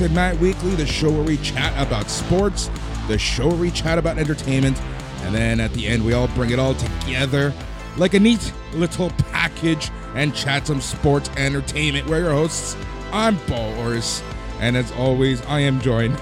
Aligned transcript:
Boris 0.00 0.08
and 0.08 0.16
Matt 0.16 0.38
Weekly, 0.38 0.74
the 0.76 0.86
show 0.86 1.10
where 1.10 1.22
we 1.22 1.36
chat 1.36 1.74
about 1.76 2.08
sports, 2.08 2.70
the 3.06 3.18
show 3.18 3.48
where 3.48 3.56
we 3.56 3.70
chat 3.70 3.98
about 3.98 4.16
entertainment, 4.16 4.80
and 5.24 5.34
then 5.34 5.60
at 5.60 5.74
the 5.74 5.86
end, 5.86 6.02
we 6.02 6.14
all 6.14 6.26
bring 6.28 6.50
it 6.50 6.58
all 6.58 6.72
together 6.74 7.52
like 7.98 8.14
a 8.14 8.18
neat 8.18 8.50
little 8.72 9.10
package 9.30 9.90
and 10.14 10.34
chat 10.34 10.66
some 10.66 10.80
sports 10.80 11.28
entertainment. 11.36 12.08
We're 12.08 12.20
your 12.20 12.32
hosts. 12.32 12.78
I'm 13.12 13.36
Boris, 13.46 14.22
and 14.58 14.74
as 14.74 14.90
always, 14.92 15.42
I 15.42 15.60
am 15.60 15.82
joined 15.82 16.18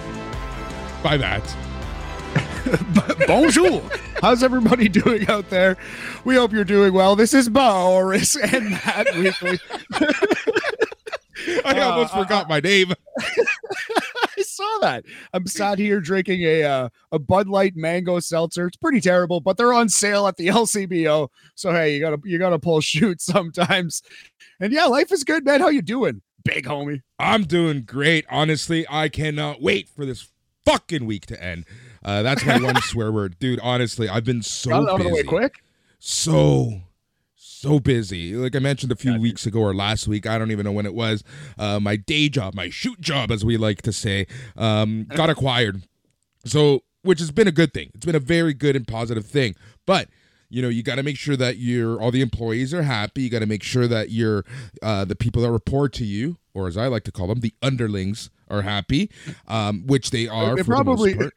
by 1.05 1.17
Matt. 1.17 1.57
Bonjour. 3.29 3.81
How's 4.21 4.43
everybody 4.43 4.89
doing 4.89 5.29
out 5.29 5.51
there? 5.51 5.77
We 6.25 6.35
hope 6.35 6.53
you're 6.53 6.65
doing 6.65 6.93
well. 6.93 7.15
This 7.15 7.33
is 7.33 7.49
Boris 7.49 8.35
and 8.35 8.71
Matt 8.71 9.07
Weekly. 9.15 9.61
I 11.77 11.81
almost 11.81 12.15
Uh, 12.15 12.23
forgot 12.23 12.49
my 12.49 12.61
name. 12.61 12.93
I 13.21 14.43
saw 14.43 14.79
that. 14.81 15.05
I'm 15.33 15.47
sat 15.47 15.79
here 15.79 16.01
drinking 16.01 16.43
a 16.43 16.63
uh, 16.65 16.89
a 17.13 17.19
Bud 17.19 17.49
Light 17.49 17.77
mango 17.77 18.21
seltzer. 18.21 18.67
It's 18.67 18.77
pretty 18.77 19.01
terrible, 19.01 19.41
but 19.41 19.57
they're 19.57 19.73
on 19.73 19.89
sale 19.89 20.27
at 20.27 20.37
the 20.37 20.47
LCBO. 20.49 21.29
So 21.55 21.73
hey, 21.73 21.95
you 21.95 22.01
gotta 22.01 22.19
you 22.25 22.39
gotta 22.39 22.59
pull 22.59 22.81
shoot 22.81 23.21
sometimes. 23.21 24.03
And 24.61 24.73
yeah, 24.73 24.87
life 24.87 25.13
is 25.13 25.25
good, 25.25 25.45
man. 25.45 25.61
How 25.61 25.69
you 25.69 25.83
doing, 25.83 26.23
big 26.45 26.65
homie? 26.67 27.03
I'm 27.19 27.45
doing 27.45 27.83
great. 27.83 28.25
Honestly, 28.31 28.87
I 28.89 29.09
cannot 29.09 29.61
wait 29.63 29.89
for 29.89 30.05
this 30.07 30.29
fucking 30.65 31.07
week 31.07 31.27
to 31.27 31.43
end. 31.43 31.65
Uh, 32.05 32.23
that's 32.23 32.45
my 32.45 32.59
one 32.61 32.81
swear 32.83 33.11
word, 33.13 33.39
dude. 33.39 33.61
Honestly, 33.61 34.09
I've 34.09 34.25
been 34.25 34.43
so 34.43 34.73
out 34.73 34.89
of 35.01 35.03
the 35.07 35.09
way 35.13 35.23
quick. 35.25 35.63
so 35.99 36.81
so 37.61 37.81
busy. 37.81 38.35
Like 38.35 38.55
i 38.55 38.59
mentioned 38.59 38.93
a 38.93 38.97
few 38.97 39.13
Gotcha. 39.13 39.23
weeks 39.23 39.47
ago 39.47 39.61
or 39.61 39.75
last 39.75 40.07
week 40.09 40.27
i 40.27 40.39
don't 40.39 40.51
even 40.51 40.65
know 40.65 40.73
when 40.73 40.87
it 40.87 40.95
was 40.95 41.25
uh, 41.59 41.81
my 41.81 41.97
day 41.97 42.29
job 42.29 42.55
my 42.55 42.71
shoot 42.71 43.01
job 43.01 43.31
as 43.31 43.45
we 43.45 43.57
like 43.57 43.83
to 43.83 43.93
say 43.93 44.27
um, 44.57 45.07
got 45.15 45.31
acquired. 45.31 45.83
So 46.45 46.83
which 47.03 47.21
has 47.21 47.31
been 47.31 47.49
a 47.49 47.53
good 47.53 47.73
thing. 47.73 47.91
It's 47.95 48.07
been 48.07 48.15
a 48.15 48.21
very 48.21 48.55
good 48.55 48.77
and 48.77 48.87
positive 48.87 49.27
thing. 49.27 49.55
But 49.87 50.09
you 50.51 50.63
know 50.63 50.69
you 50.69 50.83
got 50.83 50.97
to 50.97 51.03
make 51.03 51.17
sure 51.17 51.37
that 51.37 51.59
your 51.59 52.01
all 52.01 52.11
the 52.11 52.23
employees 52.23 52.73
are 52.73 52.83
happy. 52.83 53.23
You 53.23 53.31
got 53.31 53.41
to 53.41 53.47
make 53.47 53.63
sure 53.63 53.87
that 53.87 54.11
your 54.11 54.45
uh, 54.83 55.05
the 55.05 55.17
people 55.17 55.43
that 55.43 55.51
report 55.51 55.93
to 55.95 56.05
you 56.05 56.39
or 56.55 56.67
as 56.67 56.77
i 56.77 56.87
like 56.87 57.05
to 57.05 57.13
call 57.13 57.29
them 57.29 57.41
the 57.41 57.55
underlings 57.63 58.31
are 58.49 58.63
happy 58.63 59.11
um, 59.47 59.87
which 59.87 60.11
they 60.11 60.27
are 60.27 60.57
for 60.57 60.65
probably 60.65 61.13
the 61.13 61.19
most 61.21 61.33
part. 61.33 61.35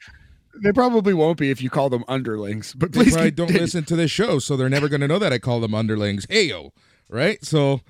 They 0.64 0.72
probably 0.72 1.14
won't 1.14 1.38
be 1.38 1.50
if 1.50 1.62
you 1.62 1.70
call 1.70 1.90
them 1.90 2.04
underlings. 2.08 2.74
But 2.74 2.92
please 2.92 3.16
don't 3.32 3.52
listen 3.52 3.84
to 3.86 3.96
this 3.96 4.12
show, 4.12 4.40
so 4.40 4.58
they're 4.58 4.70
never 4.70 4.90
going 4.90 5.02
to 5.02 5.08
know 5.08 5.20
that 5.20 5.34
I 5.34 5.40
call 5.40 5.60
them 5.60 5.74
underlings. 5.74 6.26
Hey 6.30 6.44
yo, 6.44 6.74
right? 7.10 7.44
So, 7.44 7.82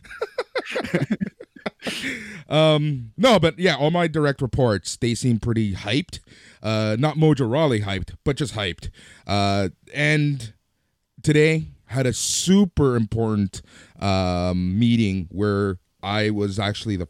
um, 2.49 3.11
no, 3.17 3.39
but 3.39 3.57
yeah, 3.59 3.75
all 3.75 3.91
my 3.91 4.07
direct 4.07 4.41
reports 4.41 4.97
they 4.97 5.15
seem 5.15 5.39
pretty 5.39 5.73
hyped. 5.73 6.19
Uh, 6.61 6.95
not 6.99 7.15
Mojo 7.15 7.49
Rawley 7.51 7.81
hyped, 7.81 8.15
but 8.23 8.37
just 8.37 8.55
hyped. 8.55 8.89
Uh, 9.25 9.69
and 9.93 10.53
today 11.23 11.67
had 11.85 12.05
a 12.05 12.13
super 12.13 12.95
important 12.95 13.61
um 13.99 14.79
meeting 14.79 15.27
where 15.29 15.77
I 16.01 16.29
was 16.29 16.57
actually 16.57 16.95
the 16.95 17.07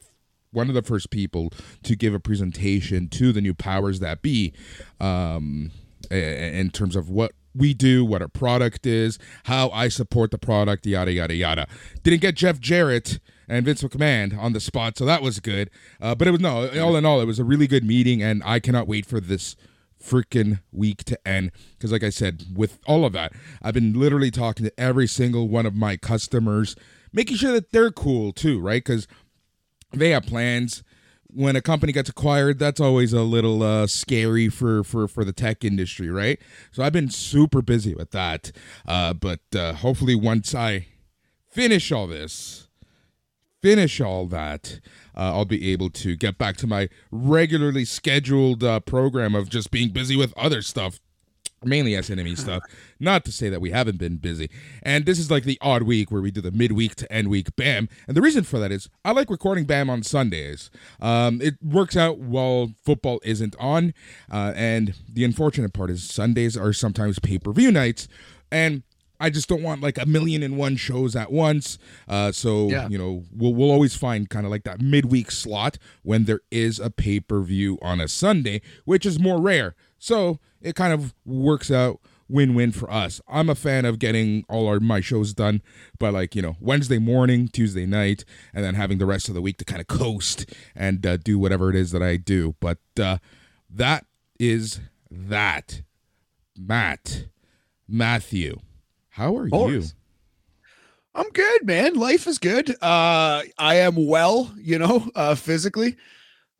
one 0.51 0.67
of 0.69 0.75
the 0.75 0.81
first 0.81 1.09
people 1.09 1.51
to 1.83 1.95
give 1.95 2.13
a 2.13 2.19
presentation 2.19 3.07
to 3.09 3.31
the 3.31 3.41
new 3.41 3.53
powers 3.53 3.99
that 3.99 4.21
be 4.21 4.53
um, 4.99 5.71
in 6.09 6.69
terms 6.71 6.95
of 6.95 7.09
what 7.09 7.31
we 7.55 7.73
do, 7.73 8.05
what 8.05 8.21
our 8.21 8.27
product 8.27 8.85
is, 8.85 9.19
how 9.43 9.69
I 9.69 9.89
support 9.89 10.31
the 10.31 10.37
product, 10.37 10.85
yada 10.85 11.11
yada 11.11 11.33
yada. 11.33 11.67
Didn't 12.03 12.21
get 12.21 12.35
Jeff 12.35 12.59
Jarrett 12.59 13.19
and 13.47 13.65
Vince 13.65 13.83
McMahon 13.83 14.37
on 14.37 14.53
the 14.53 14.59
spot, 14.59 14.97
so 14.97 15.05
that 15.05 15.21
was 15.21 15.39
good. 15.39 15.69
Uh, 15.99 16.15
but 16.15 16.27
it 16.27 16.31
was 16.31 16.39
no, 16.39 16.69
all 16.81 16.95
in 16.95 17.05
all, 17.05 17.19
it 17.19 17.25
was 17.25 17.39
a 17.39 17.43
really 17.43 17.67
good 17.67 17.83
meeting, 17.83 18.23
and 18.23 18.41
I 18.45 18.59
cannot 18.59 18.87
wait 18.87 19.05
for 19.05 19.19
this 19.19 19.55
freaking 20.01 20.59
week 20.71 21.03
to 21.03 21.27
end 21.27 21.51
because 21.77 21.91
like 21.91 22.03
i 22.03 22.09
said 22.09 22.43
with 22.55 22.79
all 22.87 23.05
of 23.05 23.13
that 23.13 23.31
i've 23.61 23.75
been 23.75 23.93
literally 23.93 24.31
talking 24.31 24.65
to 24.65 24.79
every 24.79 25.05
single 25.05 25.47
one 25.47 25.65
of 25.65 25.75
my 25.75 25.95
customers 25.95 26.75
making 27.13 27.37
sure 27.37 27.51
that 27.51 27.71
they're 27.71 27.91
cool 27.91 28.33
too 28.33 28.59
right 28.59 28.83
because 28.83 29.07
they 29.93 30.11
have 30.11 30.25
plans. 30.25 30.83
When 31.33 31.55
a 31.55 31.61
company 31.61 31.93
gets 31.93 32.09
acquired 32.09 32.59
that's 32.59 32.81
always 32.81 33.13
a 33.13 33.21
little 33.21 33.63
uh, 33.63 33.87
scary 33.87 34.49
for, 34.49 34.83
for 34.83 35.07
for 35.07 35.23
the 35.23 35.31
tech 35.31 35.63
industry 35.63 36.09
right? 36.09 36.37
So 36.71 36.83
i've 36.83 36.91
been 36.91 37.09
super 37.09 37.61
busy 37.61 37.95
with 37.95 38.11
that. 38.11 38.51
Uh, 38.85 39.13
but 39.13 39.39
uh, 39.55 39.73
hopefully 39.73 40.13
once 40.15 40.53
i 40.53 40.87
finish 41.49 41.91
all 41.91 42.07
this 42.07 42.67
finish 43.61 44.01
all 44.01 44.25
that 44.27 44.79
uh, 45.15 45.35
i'll 45.35 45.45
be 45.45 45.71
able 45.71 45.89
to 45.89 46.15
get 46.15 46.37
back 46.37 46.57
to 46.57 46.67
my 46.67 46.89
regularly 47.11 47.85
scheduled 47.85 48.63
uh, 48.63 48.79
program 48.81 49.35
of 49.35 49.49
just 49.49 49.71
being 49.71 49.89
busy 49.89 50.15
with 50.15 50.33
other 50.37 50.61
stuff 50.61 50.99
mainly 51.63 51.91
SNME 51.91 52.37
stuff. 52.37 52.63
Not 52.99 53.23
to 53.25 53.31
say 53.31 53.49
that 53.49 53.61
we 53.61 53.71
haven't 53.71 53.97
been 53.97 54.17
busy. 54.17 54.49
And 54.83 55.05
this 55.05 55.19
is 55.19 55.29
like 55.29 55.43
the 55.43 55.57
odd 55.61 55.83
week 55.83 56.11
where 56.11 56.21
we 56.21 56.31
do 56.31 56.41
the 56.41 56.51
midweek 56.51 56.95
to 56.95 57.11
end 57.11 57.27
week 57.29 57.55
BAM. 57.55 57.87
And 58.07 58.17
the 58.17 58.21
reason 58.21 58.43
for 58.43 58.59
that 58.59 58.71
is 58.71 58.89
I 59.05 59.11
like 59.11 59.29
recording 59.29 59.65
BAM 59.65 59.89
on 59.89 60.03
Sundays. 60.03 60.69
Um, 60.99 61.41
it 61.41 61.55
works 61.63 61.95
out 61.95 62.17
while 62.19 62.71
football 62.83 63.19
isn't 63.23 63.55
on. 63.59 63.93
Uh, 64.31 64.53
and 64.55 64.95
the 65.07 65.23
unfortunate 65.23 65.73
part 65.73 65.89
is 65.89 66.03
Sundays 66.03 66.57
are 66.57 66.73
sometimes 66.73 67.19
pay 67.19 67.37
per 67.37 67.51
view 67.51 67.71
nights. 67.71 68.07
And 68.51 68.83
I 69.19 69.29
just 69.29 69.47
don't 69.47 69.61
want 69.61 69.81
like 69.81 69.99
a 70.01 70.07
million 70.07 70.41
and 70.41 70.57
one 70.57 70.75
shows 70.77 71.15
at 71.15 71.31
once. 71.31 71.77
Uh, 72.07 72.31
so 72.31 72.69
Yeah. 72.69 72.87
you 72.89 72.97
know 72.97 73.23
we'll 73.31 73.53
we'll 73.53 73.69
always 73.69 73.95
find 73.95 74.27
kind 74.27 74.45
of 74.47 74.51
like 74.51 74.63
that 74.63 74.81
midweek 74.81 75.29
slot 75.29 75.77
when 76.01 76.25
there 76.25 76.39
is 76.49 76.79
a 76.79 76.89
pay 76.89 77.19
per 77.19 77.41
view 77.41 77.77
on 77.83 78.01
a 78.01 78.07
Sunday, 78.07 78.61
which 78.85 79.05
is 79.05 79.19
more 79.19 79.39
rare. 79.39 79.75
So 80.01 80.39
it 80.59 80.75
kind 80.75 80.91
of 80.91 81.13
works 81.25 81.69
out 81.69 81.99
win 82.27 82.55
win 82.55 82.71
for 82.71 82.91
us. 82.91 83.21
I'm 83.27 83.49
a 83.49 83.55
fan 83.55 83.85
of 83.85 83.99
getting 83.99 84.43
all 84.49 84.67
our 84.67 84.79
my 84.79 84.99
shows 84.99 85.31
done 85.31 85.61
by 85.99 86.09
like 86.09 86.35
you 86.35 86.41
know 86.41 86.55
Wednesday 86.59 86.97
morning, 86.97 87.47
Tuesday 87.47 87.85
night, 87.85 88.25
and 88.51 88.65
then 88.65 88.73
having 88.73 88.97
the 88.97 89.05
rest 89.05 89.29
of 89.29 89.35
the 89.35 89.41
week 89.41 89.57
to 89.57 89.65
kind 89.65 89.79
of 89.79 89.85
coast 89.85 90.51
and 90.75 91.05
uh, 91.05 91.17
do 91.17 91.37
whatever 91.37 91.69
it 91.69 91.75
is 91.75 91.91
that 91.91 92.01
I 92.01 92.17
do. 92.17 92.55
But 92.59 92.79
uh, 92.99 93.19
that 93.69 94.07
is 94.39 94.79
that. 95.11 95.83
Matt, 96.57 97.27
Matthew, 97.87 98.57
how 99.09 99.35
are 99.37 99.45
you? 99.45 99.51
I'm 101.13 101.29
good, 101.29 101.65
man. 101.65 101.93
Life 101.93 102.27
is 102.27 102.39
good. 102.39 102.71
Uh, 102.81 103.43
I 103.57 103.75
am 103.75 104.07
well, 104.07 104.51
you 104.57 104.79
know, 104.79 105.09
uh, 105.15 105.35
physically. 105.35 105.95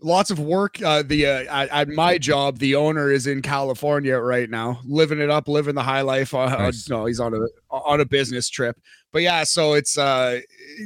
Lots 0.04 0.32
of 0.32 0.40
work. 0.40 0.82
Uh, 0.82 1.04
the 1.04 1.28
uh, 1.28 1.68
at, 1.70 1.88
my 1.90 2.18
job, 2.18 2.58
the 2.58 2.76
owner 2.76 3.12
is 3.12 3.28
in 3.28 3.42
California 3.42 4.18
right 4.18 4.50
now, 4.50 4.80
living 4.84 5.20
it 5.20 5.30
up, 5.30 5.48
living 5.48 5.76
the 5.76 5.84
high 5.84 6.02
life. 6.02 6.34
Uh, 6.34 6.48
Nice. 6.48 6.90
no, 6.90 7.06
he's 7.06 7.20
on 7.20 7.36
a 7.36 7.48
on 7.70 8.02
a 8.02 8.06
business 8.06 8.50
trip. 8.50 8.80
But 9.12 9.22
yeah, 9.22 9.44
so 9.44 9.74
it's 9.74 9.98
uh, 9.98 10.40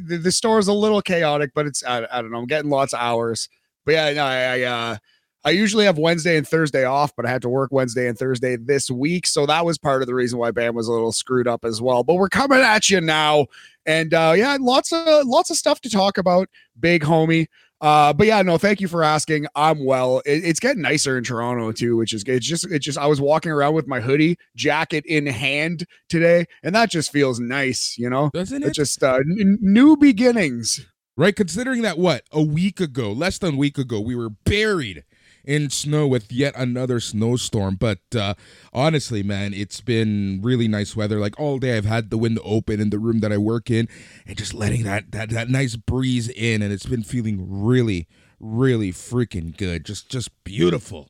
the, 0.06 0.18
the 0.18 0.32
store 0.32 0.60
is 0.60 0.68
a 0.68 0.74
little 0.74 1.02
chaotic, 1.02 1.52
but 1.56 1.66
it's 1.66 1.84
I, 1.84 2.06
I 2.12 2.22
don't 2.22 2.32
know. 2.32 2.40
I'm 2.40 2.46
getting 2.46 2.70
lots 2.70 2.94
of 2.94 3.00
hours. 3.00 3.48
But 3.86 3.94
yeah, 3.94 4.14
no, 4.14 4.26
I, 4.26 4.38
I 4.38 4.62
uh, 4.64 4.98
I 5.46 5.52
usually 5.52 5.86
have 5.86 6.00
Wednesday 6.00 6.38
and 6.38 6.48
Thursday 6.48 6.86
off, 6.86 7.16
but 7.16 7.28
I 7.28 7.30
had 7.30 7.44
to 7.44 7.50
work 7.50 7.72
Wednesday 7.72 8.08
and 8.08 8.18
Thursday 8.18 8.56
this 8.56 8.90
week. 8.90 9.28
So 9.28 9.46
that 9.46 9.64
was 9.64 9.78
part 9.78 10.02
of 10.02 10.08
the 10.08 10.16
reason 10.16 10.40
why 10.40 10.50
Bam 10.50 10.74
was 10.74 10.88
a 10.88 10.92
little 10.92 11.12
screwed 11.12 11.48
up 11.48 11.64
as 11.64 11.84
well. 11.84 12.04
But 12.04 12.16
we're 12.16 12.30
coming 12.30 12.60
at 12.60 12.90
you 12.90 13.00
now. 13.00 13.46
And 13.86 14.16
uh 14.16 14.34
yeah, 14.36 14.58
lots 14.60 14.92
of 14.92 15.28
lots 15.28 15.52
of 15.52 15.58
stuff 15.58 15.82
to 15.82 15.90
talk 15.90 16.18
about, 16.18 16.50
big 16.80 17.04
homie. 17.04 17.46
Uh, 17.82 18.14
but 18.14 18.26
yeah, 18.26 18.42
no, 18.42 18.58
thank 18.58 18.80
you 18.82 18.88
for 18.88 19.04
asking. 19.04 19.46
I'm 19.56 19.84
well. 19.84 20.22
It- 20.26 20.44
it's 20.46 20.60
getting 20.60 20.82
nicer 20.82 21.18
in 21.18 21.24
Toronto 21.24 21.72
too, 21.72 21.98
which 21.98 22.14
is 22.14 22.24
good. 22.24 22.36
It's 22.36 22.46
just, 22.48 22.66
it's 22.72 22.86
just, 22.86 22.98
I 22.98 23.06
was 23.08 23.20
walking 23.22 23.52
around 23.52 23.74
with 23.74 23.88
my 23.88 24.00
hoodie 24.00 24.38
jacket 24.56 25.06
in 25.06 25.26
hand 25.28 25.86
today, 26.10 26.46
and 26.64 26.74
that 26.74 26.90
just 26.90 27.12
feels 27.12 27.40
nice, 27.40 27.98
you 27.98 28.10
know. 28.10 28.30
Doesn't 28.34 28.64
It's 28.64 28.72
it? 28.72 28.82
just 28.82 29.04
uh, 29.04 29.16
n- 29.18 29.58
new 29.62 29.98
beginnings. 29.98 30.86
right? 31.18 31.36
Considering 31.36 31.82
that 31.84 31.98
what 31.98 32.24
a 32.32 32.42
week 32.42 32.80
ago, 32.80 33.12
less 33.12 33.38
than 33.38 33.56
a 33.56 33.58
week 33.58 33.78
ago, 33.78 34.00
we 34.00 34.16
were 34.16 34.30
buried 34.30 35.04
in 35.46 35.70
snow 35.70 36.08
with 36.08 36.32
yet 36.32 36.54
another 36.58 37.00
snowstorm. 37.00 37.76
But 37.76 38.00
uh, 38.16 38.34
honestly, 38.74 39.24
man, 39.24 39.54
it's 39.54 39.82
been 39.82 40.40
really 40.44 40.68
nice 40.68 40.96
weather. 40.96 41.20
Like 41.20 41.40
all 41.40 41.60
day, 41.60 41.78
I've 41.78 41.86
had 41.86 42.10
the 42.10 42.18
window 42.18 42.42
open 42.44 42.80
in 42.80 42.90
the 42.90 43.00
room 43.00 43.20
that 43.20 43.32
I 43.32 43.38
work 43.38 43.70
in, 43.70 43.88
and 44.26 44.38
just 44.38 44.54
letting 44.54 44.84
that 44.84 45.12
that 45.12 45.30
that 45.30 45.50
nice 45.50 45.76
breeze 45.76 46.30
in, 46.30 46.62
and 46.62 46.74
it's 46.74 46.86
been 46.86 47.04
feeling 47.04 47.46
really, 47.48 48.08
really 48.40 48.92
freaking 48.92 49.56
good. 49.56 49.86
Just 49.86 50.10
just 50.10 50.30
beautiful, 50.44 51.10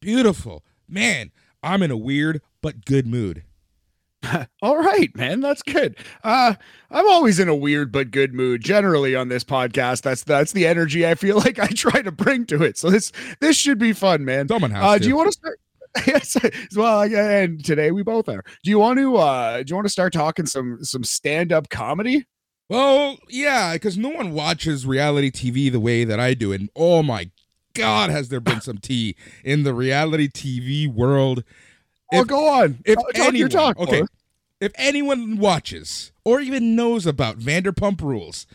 beautiful, 0.00 0.64
man. 0.88 1.30
I'm 1.62 1.82
in 1.82 1.90
a 1.90 1.96
weird 1.96 2.42
but 2.62 2.84
good 2.84 3.06
mood. 3.06 3.42
All 4.62 4.76
right, 4.76 5.14
man, 5.16 5.40
that's 5.40 5.62
good. 5.62 5.96
Uh, 6.24 6.54
I'm 6.90 7.08
always 7.08 7.38
in 7.38 7.48
a 7.48 7.54
weird 7.54 7.92
but 7.92 8.10
good 8.10 8.34
mood 8.34 8.62
generally 8.62 9.14
on 9.14 9.28
this 9.28 9.44
podcast. 9.44 10.02
That's 10.02 10.24
that's 10.24 10.52
the 10.52 10.66
energy 10.66 11.06
I 11.06 11.14
feel 11.14 11.36
like 11.46 11.58
I 11.58 11.68
try 11.68 12.02
to 12.02 12.12
bring 12.12 12.46
to 12.46 12.62
it. 12.62 12.78
So 12.78 12.90
this 12.90 13.12
this 13.40 13.56
should 13.56 13.78
be 13.78 13.92
fun, 13.92 14.24
man. 14.24 14.48
Someone 14.48 14.70
has 14.70 14.84
Uh, 14.84 14.98
do 14.98 15.08
you 15.08 15.16
want 15.16 15.28
to 15.28 15.32
start? 15.32 15.60
yes. 16.06 16.36
Well, 16.76 17.02
and 17.02 17.64
today 17.64 17.90
we 17.90 18.02
both 18.02 18.28
are. 18.28 18.44
Do 18.62 18.70
you 18.70 18.78
want 18.78 18.98
to? 18.98 19.16
uh 19.16 19.62
Do 19.62 19.70
you 19.70 19.74
want 19.76 19.86
to 19.86 19.92
start 19.92 20.12
talking 20.12 20.46
some 20.46 20.78
some 20.82 21.04
stand 21.04 21.52
up 21.52 21.68
comedy? 21.68 22.26
Well, 22.68 23.18
yeah, 23.28 23.74
because 23.74 23.96
no 23.96 24.08
one 24.08 24.32
watches 24.32 24.84
reality 24.86 25.30
TV 25.30 25.70
the 25.70 25.78
way 25.80 26.04
that 26.04 26.18
I 26.18 26.34
do, 26.34 26.52
and 26.52 26.68
oh 26.74 27.02
my 27.02 27.30
God, 27.74 28.10
has 28.10 28.28
there 28.28 28.40
been 28.40 28.60
some 28.60 28.78
tea 28.78 29.14
in 29.44 29.62
the 29.62 29.72
reality 29.72 30.28
TV 30.28 30.92
world? 30.92 31.44
Oh, 32.12 32.24
go 32.24 32.48
on. 32.48 32.78
If 32.84 32.96
Talk- 32.96 33.14
anyone, 33.14 33.36
your 33.36 33.48
talk, 33.48 33.78
okay. 33.78 34.02
If 34.60 34.72
anyone 34.76 35.36
watches 35.36 36.12
or 36.24 36.40
even 36.40 36.74
knows 36.74 37.06
about 37.06 37.38
Vanderpump 37.38 38.00
Rules 38.00 38.46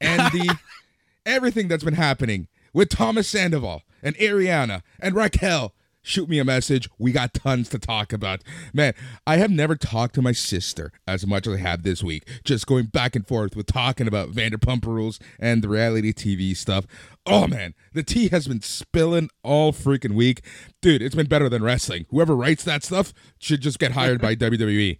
and 0.00 0.32
the 0.32 0.56
everything 1.26 1.68
that's 1.68 1.84
been 1.84 1.94
happening 1.94 2.48
with 2.72 2.88
Thomas 2.88 3.28
Sandoval 3.28 3.82
and 4.02 4.16
Ariana 4.16 4.82
and 4.98 5.14
Raquel, 5.14 5.74
shoot 6.00 6.28
me 6.28 6.38
a 6.38 6.44
message. 6.44 6.88
We 6.98 7.12
got 7.12 7.34
tons 7.34 7.68
to 7.68 7.78
talk 7.78 8.12
about. 8.12 8.42
Man, 8.72 8.94
I 9.26 9.36
have 9.36 9.50
never 9.50 9.76
talked 9.76 10.14
to 10.16 10.22
my 10.22 10.32
sister 10.32 10.90
as 11.06 11.26
much 11.26 11.46
as 11.46 11.54
I 11.54 11.58
have 11.58 11.82
this 11.82 12.02
week. 12.02 12.26
Just 12.44 12.66
going 12.66 12.86
back 12.86 13.14
and 13.14 13.26
forth 13.26 13.54
with 13.54 13.66
talking 13.66 14.08
about 14.08 14.32
Vanderpump 14.32 14.84
Rules 14.86 15.20
and 15.38 15.62
the 15.62 15.68
reality 15.68 16.12
TV 16.12 16.56
stuff. 16.56 16.86
Oh 17.26 17.46
man, 17.46 17.74
the 17.92 18.02
tea 18.02 18.28
has 18.28 18.48
been 18.48 18.62
spilling 18.62 19.28
all 19.44 19.72
freaking 19.72 20.14
week. 20.14 20.40
Dude, 20.80 21.02
it's 21.02 21.14
been 21.14 21.28
better 21.28 21.48
than 21.48 21.62
wrestling. 21.62 22.06
Whoever 22.10 22.34
writes 22.34 22.64
that 22.64 22.82
stuff 22.82 23.12
should 23.38 23.60
just 23.60 23.78
get 23.78 23.92
hired 23.92 24.20
by. 24.20 24.32
WWE. 24.42 24.98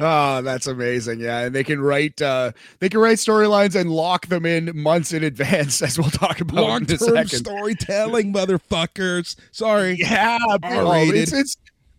Oh, 0.00 0.42
that's 0.42 0.66
amazing. 0.66 1.20
Yeah. 1.20 1.40
And 1.40 1.54
they 1.54 1.64
can 1.64 1.80
write 1.80 2.20
uh 2.20 2.52
they 2.80 2.88
can 2.88 3.00
write 3.00 3.18
storylines 3.18 3.78
and 3.78 3.90
lock 3.90 4.26
them 4.26 4.44
in 4.46 4.70
months 4.74 5.12
in 5.12 5.24
advance, 5.24 5.80
as 5.82 5.98
we'll 5.98 6.10
talk 6.10 6.40
about 6.40 6.56
Long 6.62 6.86
term 6.86 7.26
storytelling, 7.28 8.32
motherfuckers. 8.32 9.36
Sorry. 9.52 9.96
Yeah, 10.04 10.38
bro. 10.60 10.86
R-rated. 10.88 11.14
It's, 11.14 11.32
it's 11.32 11.56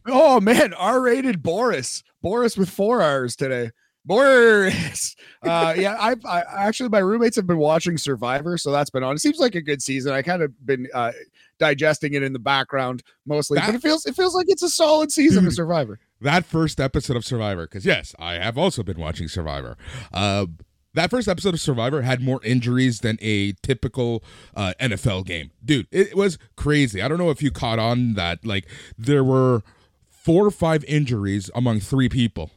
oh 0.07 0.39
man, 0.39 0.73
R-rated 0.73 1.41
Boris. 1.41 2.03
Boris 2.21 2.57
with 2.57 2.69
four 2.69 3.01
R's 3.01 3.35
today. 3.35 3.71
Boris. 4.05 5.15
Uh 5.41 5.73
yeah, 5.77 5.97
I've 6.01 6.23
I 6.25 6.43
actually 6.55 6.89
my 6.89 6.99
roommates 6.99 7.35
have 7.37 7.47
been 7.47 7.57
watching 7.57 7.97
Survivor, 7.97 8.57
so 8.57 8.71
that's 8.71 8.89
been 8.89 9.03
on. 9.03 9.15
It 9.15 9.19
seems 9.19 9.39
like 9.39 9.55
a 9.55 9.61
good 9.61 9.81
season. 9.81 10.13
I 10.13 10.21
kind 10.21 10.41
of 10.43 10.53
been 10.65 10.87
uh 10.93 11.11
digesting 11.59 12.13
it 12.13 12.21
in 12.23 12.33
the 12.33 12.39
background 12.39 13.01
mostly, 13.25 13.57
That- 13.57 13.67
but 13.67 13.75
it 13.75 13.81
feels 13.81 14.05
it 14.05 14.15
feels 14.15 14.35
like 14.35 14.45
it's 14.49 14.63
a 14.63 14.69
solid 14.69 15.11
season 15.11 15.47
of 15.47 15.53
Survivor. 15.55 15.99
That 16.21 16.45
first 16.45 16.79
episode 16.79 17.17
of 17.17 17.25
Survivor, 17.25 17.65
because 17.65 17.85
yes, 17.85 18.15
I 18.19 18.35
have 18.35 18.57
also 18.57 18.83
been 18.83 18.99
watching 18.99 19.27
Survivor. 19.27 19.77
Uh, 20.13 20.47
that 20.93 21.09
first 21.09 21.27
episode 21.27 21.53
of 21.53 21.59
Survivor 21.59 22.01
had 22.01 22.21
more 22.21 22.39
injuries 22.43 22.99
than 22.99 23.17
a 23.21 23.51
typical 23.61 24.23
uh, 24.55 24.73
NFL 24.79 25.25
game. 25.25 25.51
Dude, 25.63 25.87
it 25.91 26.15
was 26.15 26.37
crazy. 26.55 27.01
I 27.01 27.07
don't 27.07 27.17
know 27.17 27.29
if 27.29 27.43
you 27.43 27.51
caught 27.51 27.79
on 27.79 28.13
that. 28.13 28.45
Like, 28.45 28.65
there 28.97 29.23
were 29.23 29.61
four 30.09 30.45
or 30.45 30.51
five 30.51 30.83
injuries 30.85 31.51
among 31.53 31.81
three 31.81 32.09
people. 32.09 32.49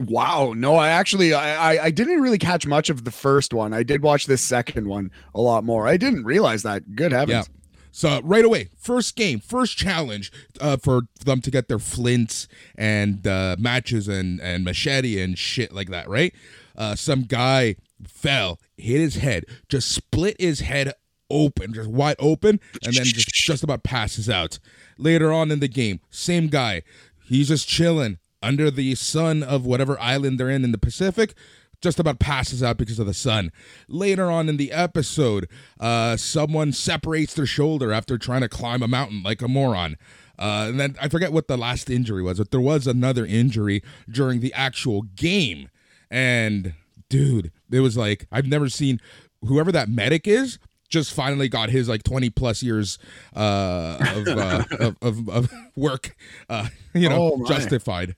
Wow. 0.00 0.54
No, 0.56 0.76
I 0.76 0.90
actually 0.90 1.34
I, 1.34 1.86
I 1.86 1.90
didn't 1.90 2.20
really 2.20 2.38
catch 2.38 2.66
much 2.66 2.88
of 2.88 3.04
the 3.04 3.10
first 3.10 3.52
one. 3.52 3.74
I 3.74 3.82
did 3.82 4.02
watch 4.02 4.26
this 4.26 4.40
second 4.40 4.86
one 4.86 5.10
a 5.34 5.40
lot 5.40 5.64
more. 5.64 5.88
I 5.88 5.96
didn't 5.96 6.24
realize 6.24 6.62
that. 6.62 6.94
Good 6.94 7.12
heavens. 7.12 7.48
Yeah. 7.48 7.57
So 7.90 8.20
right 8.22 8.44
away, 8.44 8.68
first 8.76 9.16
game, 9.16 9.40
first 9.40 9.76
challenge 9.76 10.32
uh, 10.60 10.76
for 10.76 11.02
them 11.24 11.40
to 11.40 11.50
get 11.50 11.68
their 11.68 11.78
flints 11.78 12.48
and 12.76 13.26
uh, 13.26 13.56
matches 13.58 14.08
and 14.08 14.40
and 14.40 14.64
machete 14.64 15.20
and 15.20 15.38
shit 15.38 15.72
like 15.72 15.90
that. 15.90 16.08
Right? 16.08 16.34
Uh, 16.76 16.94
some 16.94 17.22
guy 17.22 17.76
fell, 18.06 18.60
hit 18.76 19.00
his 19.00 19.16
head, 19.16 19.44
just 19.68 19.90
split 19.90 20.36
his 20.40 20.60
head 20.60 20.92
open, 21.30 21.74
just 21.74 21.90
wide 21.90 22.16
open, 22.18 22.60
and 22.84 22.94
then 22.94 23.04
just 23.04 23.28
just 23.28 23.62
about 23.62 23.82
passes 23.82 24.28
out. 24.28 24.58
Later 24.96 25.32
on 25.32 25.50
in 25.50 25.60
the 25.60 25.68
game, 25.68 26.00
same 26.10 26.48
guy, 26.48 26.82
he's 27.26 27.48
just 27.48 27.68
chilling 27.68 28.18
under 28.42 28.70
the 28.70 28.94
sun 28.94 29.42
of 29.42 29.66
whatever 29.66 29.98
island 30.00 30.38
they're 30.38 30.50
in 30.50 30.64
in 30.64 30.72
the 30.72 30.78
Pacific 30.78 31.34
just 31.80 31.98
about 32.00 32.18
passes 32.18 32.62
out 32.62 32.76
because 32.76 32.98
of 32.98 33.06
the 33.06 33.14
sun. 33.14 33.52
Later 33.88 34.30
on 34.30 34.48
in 34.48 34.56
the 34.56 34.72
episode, 34.72 35.48
uh, 35.78 36.16
someone 36.16 36.72
separates 36.72 37.34
their 37.34 37.46
shoulder 37.46 37.92
after 37.92 38.18
trying 38.18 38.40
to 38.40 38.48
climb 38.48 38.82
a 38.82 38.88
mountain 38.88 39.22
like 39.22 39.42
a 39.42 39.48
moron. 39.48 39.96
Uh, 40.38 40.66
and 40.68 40.78
then 40.80 40.96
I 41.00 41.08
forget 41.08 41.32
what 41.32 41.48
the 41.48 41.56
last 41.56 41.90
injury 41.90 42.22
was, 42.22 42.38
but 42.38 42.50
there 42.50 42.60
was 42.60 42.86
another 42.86 43.26
injury 43.26 43.82
during 44.08 44.40
the 44.40 44.52
actual 44.54 45.02
game. 45.02 45.68
And 46.10 46.74
dude, 47.08 47.52
it 47.70 47.80
was 47.80 47.96
like 47.96 48.26
I've 48.30 48.46
never 48.46 48.68
seen 48.68 49.00
whoever 49.44 49.72
that 49.72 49.88
medic 49.88 50.26
is 50.26 50.58
just 50.88 51.12
finally 51.12 51.48
got 51.48 51.68
his 51.70 51.88
like 51.88 52.02
20 52.02 52.30
plus 52.30 52.62
years 52.62 52.98
uh, 53.36 53.98
of, 54.16 54.26
uh, 54.28 54.64
of, 54.80 54.96
of, 55.02 55.28
of 55.28 55.52
work, 55.76 56.16
uh, 56.48 56.68
you 56.94 57.08
know, 57.08 57.34
Oh, 57.34 57.46
justified. 57.46 58.16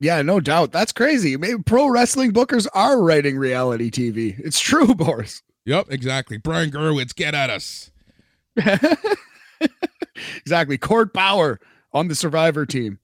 Yeah, 0.00 0.22
no 0.22 0.40
doubt. 0.40 0.72
That's 0.72 0.92
crazy. 0.92 1.36
Maybe 1.36 1.62
pro 1.62 1.88
wrestling 1.88 2.32
bookers 2.32 2.66
are 2.74 3.02
writing 3.02 3.38
reality 3.38 3.90
TV. 3.90 4.38
It's 4.38 4.60
true, 4.60 4.94
Boris. 4.94 5.42
Yep, 5.64 5.86
exactly. 5.90 6.36
Brian 6.36 6.70
Gewirtz, 6.70 7.14
get 7.14 7.34
at 7.34 7.50
us. 7.50 7.90
exactly. 10.36 10.78
Court 10.78 11.12
Power 11.12 11.58
on 11.92 12.08
the 12.08 12.14
Survivor 12.14 12.66
team. 12.66 12.98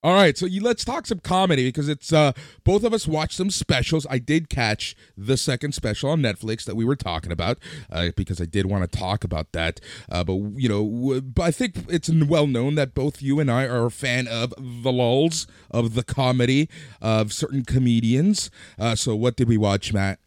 All 0.00 0.14
right, 0.14 0.38
so 0.38 0.46
you, 0.46 0.62
let's 0.62 0.84
talk 0.84 1.06
some 1.06 1.18
comedy 1.18 1.66
because 1.66 1.88
it's 1.88 2.12
uh 2.12 2.30
both 2.62 2.84
of 2.84 2.94
us 2.94 3.08
watched 3.08 3.36
some 3.36 3.50
specials. 3.50 4.06
I 4.08 4.18
did 4.18 4.48
catch 4.48 4.94
the 5.16 5.36
second 5.36 5.72
special 5.72 6.10
on 6.10 6.20
Netflix 6.20 6.64
that 6.66 6.76
we 6.76 6.84
were 6.84 6.94
talking 6.94 7.32
about 7.32 7.58
uh, 7.90 8.10
because 8.14 8.40
I 8.40 8.44
did 8.44 8.66
want 8.66 8.88
to 8.88 8.98
talk 8.98 9.24
about 9.24 9.50
that. 9.52 9.80
Uh, 10.08 10.22
but 10.22 10.34
you 10.54 10.68
know, 10.68 11.20
but 11.20 11.42
I 11.42 11.50
think 11.50 11.86
it's 11.88 12.08
well 12.08 12.46
known 12.46 12.76
that 12.76 12.94
both 12.94 13.20
you 13.20 13.40
and 13.40 13.50
I 13.50 13.66
are 13.66 13.86
a 13.86 13.90
fan 13.90 14.28
of 14.28 14.54
the 14.56 14.92
lulls 14.92 15.48
of 15.68 15.94
the 15.94 16.04
comedy 16.04 16.68
of 17.02 17.32
certain 17.32 17.64
comedians. 17.64 18.52
Uh, 18.78 18.94
so 18.94 19.16
what 19.16 19.34
did 19.34 19.48
we 19.48 19.56
watch, 19.56 19.92
Matt? 19.92 20.20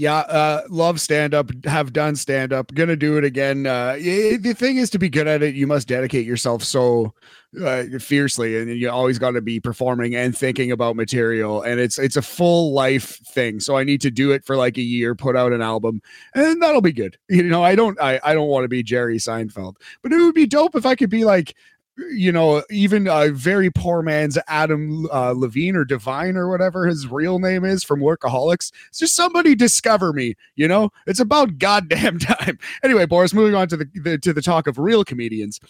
Yeah, 0.00 0.20
uh, 0.20 0.62
love 0.70 0.98
stand 0.98 1.34
up, 1.34 1.50
have 1.66 1.92
done 1.92 2.16
stand 2.16 2.54
up, 2.54 2.72
gonna 2.72 2.96
do 2.96 3.18
it 3.18 3.24
again. 3.24 3.66
Uh, 3.66 3.98
y- 3.98 4.38
the 4.40 4.54
thing 4.54 4.78
is, 4.78 4.88
to 4.90 4.98
be 4.98 5.10
good 5.10 5.26
at 5.26 5.42
it, 5.42 5.54
you 5.54 5.66
must 5.66 5.88
dedicate 5.88 6.24
yourself 6.24 6.64
so 6.64 7.12
uh, 7.62 7.82
fiercely, 7.98 8.56
and 8.56 8.70
you 8.80 8.88
always 8.88 9.18
got 9.18 9.32
to 9.32 9.42
be 9.42 9.60
performing 9.60 10.16
and 10.16 10.34
thinking 10.34 10.72
about 10.72 10.96
material. 10.96 11.60
And 11.60 11.78
it's 11.78 11.98
it's 11.98 12.16
a 12.16 12.22
full 12.22 12.72
life 12.72 13.18
thing. 13.26 13.60
So 13.60 13.76
I 13.76 13.84
need 13.84 14.00
to 14.00 14.10
do 14.10 14.32
it 14.32 14.42
for 14.46 14.56
like 14.56 14.78
a 14.78 14.82
year, 14.82 15.14
put 15.14 15.36
out 15.36 15.52
an 15.52 15.60
album, 15.60 16.00
and 16.34 16.62
that'll 16.62 16.80
be 16.80 16.92
good. 16.92 17.18
You 17.28 17.42
know, 17.42 17.62
I 17.62 17.74
don't 17.74 18.00
I, 18.00 18.18
I 18.24 18.32
don't 18.32 18.48
want 18.48 18.64
to 18.64 18.68
be 18.68 18.82
Jerry 18.82 19.18
Seinfeld, 19.18 19.74
but 20.02 20.12
it 20.14 20.16
would 20.16 20.34
be 20.34 20.46
dope 20.46 20.76
if 20.76 20.86
I 20.86 20.94
could 20.94 21.10
be 21.10 21.26
like 21.26 21.54
you 22.10 22.32
know, 22.32 22.62
even 22.70 23.06
a 23.06 23.28
very 23.30 23.70
poor 23.70 24.02
man's 24.02 24.38
Adam 24.48 25.06
uh, 25.12 25.32
Levine 25.32 25.76
or 25.76 25.84
DeVine 25.84 26.36
or 26.36 26.48
whatever 26.48 26.86
his 26.86 27.06
real 27.06 27.38
name 27.38 27.64
is 27.64 27.84
from 27.84 28.00
Workaholics. 28.00 28.72
It's 28.88 28.98
just 28.98 29.14
somebody 29.14 29.54
discover 29.54 30.12
me. 30.12 30.34
You 30.56 30.68
know, 30.68 30.90
it's 31.06 31.20
about 31.20 31.58
goddamn 31.58 32.18
time. 32.20 32.58
Anyway, 32.82 33.06
Boris, 33.06 33.34
moving 33.34 33.54
on 33.54 33.68
to 33.68 33.76
the, 33.76 33.88
the 34.02 34.18
to 34.18 34.32
the 34.32 34.42
talk 34.42 34.66
of 34.66 34.78
real 34.78 35.04
comedians. 35.04 35.60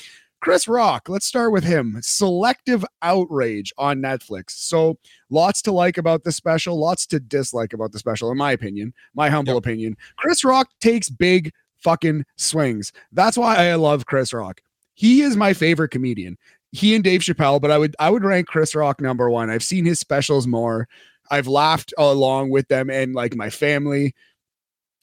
Chris 0.41 0.67
Rock, 0.67 1.11
let's 1.11 1.27
start 1.27 1.53
with 1.53 1.65
him. 1.65 1.99
Selective 2.01 2.83
outrage 3.03 3.75
on 3.77 3.99
Netflix. 4.01 4.53
So, 4.53 4.97
lots 5.29 5.61
to 5.63 5.73
like 5.73 5.99
about 5.99 6.25
the 6.25 6.33
special, 6.33 6.79
lots 6.81 7.05
to 7.09 7.21
dislike 7.21 7.75
about 7.75 7.93
the 7.93 7.99
special, 7.99 8.31
in 8.31 8.39
my 8.39 8.53
opinion, 8.53 8.95
my 9.15 9.29
humble 9.29 9.53
Yep. 9.55 9.59
opinion. 9.65 9.97
Chris 10.17 10.43
Rock 10.43 10.71
takes 10.81 11.11
big 11.11 11.53
fucking 11.77 12.25
swings. 12.37 12.91
That's 13.13 13.37
why 13.37 13.69
I 13.69 13.75
love 13.75 14.07
Chris 14.07 14.33
Rock. 14.33 14.63
He 15.01 15.23
is 15.23 15.35
my 15.35 15.55
favorite 15.55 15.89
comedian. 15.89 16.37
He 16.73 16.95
and 16.95 17.03
Dave 17.03 17.23
Chappelle, 17.23 17.59
but 17.59 17.71
I 17.71 17.79
would 17.79 17.97
I 17.99 18.11
would 18.11 18.23
rank 18.23 18.49
Chris 18.49 18.75
Rock 18.75 19.01
number 19.01 19.31
one. 19.31 19.49
I've 19.49 19.63
seen 19.63 19.87
his 19.87 19.99
specials 19.99 20.47
more. 20.47 20.89
I've 21.31 21.47
laughed 21.47 21.95
along 21.97 22.51
with 22.51 22.69
them 22.69 22.91
and 22.91 23.15
like 23.15 23.35
my 23.35 23.49
family. 23.49 24.15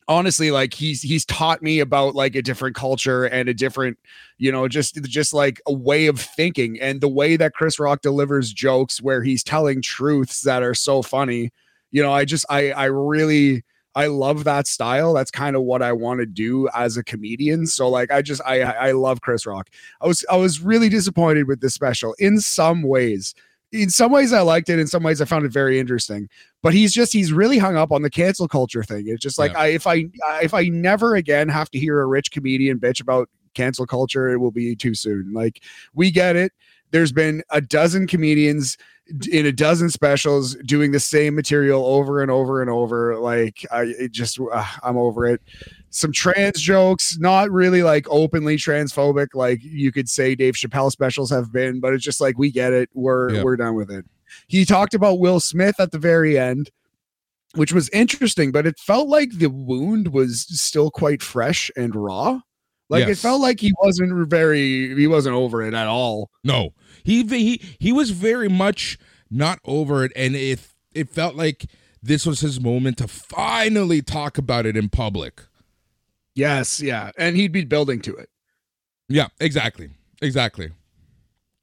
Honestly, 0.08 0.52
like 0.52 0.76
he's 0.76 1.02
he's 1.02 1.26
taught 1.26 1.64
me 1.64 1.80
about 1.80 2.14
like 2.14 2.36
a 2.36 2.44
different 2.44 2.76
culture 2.76 3.26
and 3.26 3.50
a 3.50 3.56
different, 3.56 3.98
you 4.38 4.52
know, 4.52 4.68
just 4.68 5.04
just 5.06 5.34
like 5.34 5.60
a 5.66 5.74
way 5.74 6.06
of 6.06 6.20
thinking 6.20 6.80
and 6.80 7.02
the 7.02 7.10
way 7.10 7.36
that 7.36 7.56
Chris 7.56 7.80
Rock 7.80 8.04
delivers 8.04 8.54
jokes 8.54 9.02
where 9.02 9.24
he's 9.24 9.44
telling 9.44 9.82
truths 9.82 10.42
that 10.42 10.62
are 10.62 10.76
so 10.76 11.02
funny. 11.02 11.50
You 11.90 12.04
know, 12.04 12.14
I 12.14 12.24
just 12.24 12.46
I 12.52 12.70
I 12.70 12.86
really 12.86 13.64
I 13.98 14.06
love 14.08 14.44
that 14.44 14.68
style. 14.68 15.14
That's 15.14 15.32
kind 15.32 15.56
of 15.56 15.64
what 15.64 15.82
I 15.82 15.92
want 15.92 16.20
to 16.20 16.28
do 16.28 16.70
as 16.76 16.98
a 16.98 17.04
comedian. 17.04 17.66
So 17.66 17.90
like 17.90 18.12
I 18.12 18.22
just 18.22 18.42
I 18.46 18.62
I 18.62 18.92
love 18.92 19.22
Chris 19.22 19.46
Rock. 19.48 19.70
I 20.02 20.08
was 20.08 20.24
I 20.30 20.36
was 20.38 20.62
really 20.62 20.88
disappointed 20.88 21.48
with 21.48 21.62
this 21.62 21.74
special 21.74 22.14
in 22.20 22.40
some 22.40 22.84
ways. 22.84 23.34
In 23.72 23.90
some 23.90 24.12
ways 24.12 24.32
I 24.34 24.42
liked 24.42 24.70
it, 24.70 24.78
in 24.80 24.86
some 24.88 25.02
ways 25.04 25.20
I 25.20 25.26
found 25.26 25.46
it 25.46 25.52
very 25.52 25.80
interesting. 25.80 26.30
But 26.62 26.74
he's 26.74 26.94
just 26.94 27.12
he's 27.12 27.34
really 27.34 27.58
hung 27.58 27.76
up 27.76 27.92
on 27.92 28.04
the 28.04 28.10
cancel 28.12 28.48
culture 28.48 28.84
thing. 28.84 29.06
It's 29.08 29.22
just 29.22 29.40
like 29.40 29.54
Yeah. 29.54 29.60
I 29.62 29.68
if 29.70 29.88
I- 29.88 30.06
if 30.44 30.54
I 30.54 30.66
never 30.70 31.16
again 31.16 31.50
have 31.50 31.72
to 31.72 31.80
hear 31.80 32.00
a 32.00 32.06
rich 32.06 32.30
comedian 32.32 32.80
bitch 32.80 33.02
about 33.02 33.30
cancel 33.56 33.88
culture, 33.88 34.30
it 34.30 34.38
will 34.38 34.52
be 34.52 34.76
too 34.76 34.94
soon. 34.94 35.34
Like 35.34 35.64
we 35.96 36.12
get 36.12 36.36
it. 36.36 36.54
There's 36.92 37.12
been 37.12 37.44
a 37.50 37.62
dozen 37.62 38.08
comedians 38.08 38.78
in 39.32 39.46
a 39.46 39.52
dozen 39.54 39.90
specials 39.90 40.56
doing 40.66 40.92
the 40.92 41.00
same 41.00 41.34
material 41.34 41.86
over 41.86 42.22
and 42.22 42.30
over 42.30 42.62
and 42.62 42.70
over. 42.70 43.18
Like 43.18 43.66
I 43.72 43.84
it 43.98 44.12
just 44.12 44.40
uh, 44.40 44.66
I'm 44.84 44.98
over 44.98 45.26
it. 45.26 45.42
Some 45.90 46.12
trans 46.12 46.62
jokes, 46.62 47.18
not 47.18 47.50
really 47.50 47.84
like 47.84 48.06
openly 48.10 48.58
transphobic, 48.58 49.28
like 49.34 49.64
you 49.64 49.92
could 49.92 50.10
say 50.10 50.36
Dave 50.36 50.56
Chappelle 50.56 50.92
specials 50.92 51.30
have 51.30 51.52
been, 51.54 51.80
but 51.80 51.94
it's 51.94 52.04
just 52.04 52.20
like 52.20 52.38
we 52.38 52.52
get 52.52 52.74
it. 52.74 52.90
We're 52.94 53.32
Yeah. 53.36 53.44
we're 53.44 53.56
done 53.58 53.76
with 53.76 53.90
it. 53.92 54.06
he 54.48 54.66
talked 54.66 54.94
about 54.94 55.20
Will 55.20 55.40
Smith 55.40 55.80
at 55.80 55.92
the 55.92 55.98
very 56.00 56.38
end, 56.38 56.70
which 57.56 57.72
was 57.72 57.88
interesting, 57.90 58.52
but 58.52 58.68
it 58.68 58.78
felt 58.78 59.08
like 59.08 59.32
the 59.32 59.50
wound 59.50 60.10
was 60.10 60.42
still 60.50 60.92
quite 60.92 61.22
fresh 61.24 61.72
and 61.78 61.96
raw. 61.96 62.42
Like 62.90 63.08
it 63.08 63.18
felt 63.18 63.42
like 63.42 63.60
he 63.60 63.74
wasn't 63.82 64.30
very 64.30 64.96
he 64.96 65.08
wasn't 65.08 65.36
over 65.36 65.62
it 65.62 65.74
at 65.74 65.88
all. 65.88 66.30
No, 66.44 66.74
he 67.04 67.24
he 67.24 67.62
he 67.80 67.92
was 67.92 68.12
very 68.12 68.48
much 68.48 68.98
not 69.30 69.60
over 69.66 70.06
it, 70.06 70.12
and 70.16 70.36
it 70.36 70.66
it 70.94 71.10
felt 71.10 71.36
like 71.36 71.66
this 72.02 72.26
was 72.26 72.40
his 72.40 72.62
moment 72.62 72.98
to 73.00 73.08
finally 73.08 74.02
talk 74.02 74.38
about 74.38 74.66
it 74.66 74.78
in 74.78 74.88
public. 74.90 75.42
Yes, 76.36 76.80
yeah. 76.80 77.12
And 77.18 77.36
he'd 77.36 77.52
be 77.52 77.66
building 77.66 78.00
to 78.02 78.16
it. 78.16 78.30
Yeah, 79.10 79.28
exactly, 79.40 79.90
exactly. 80.22 80.72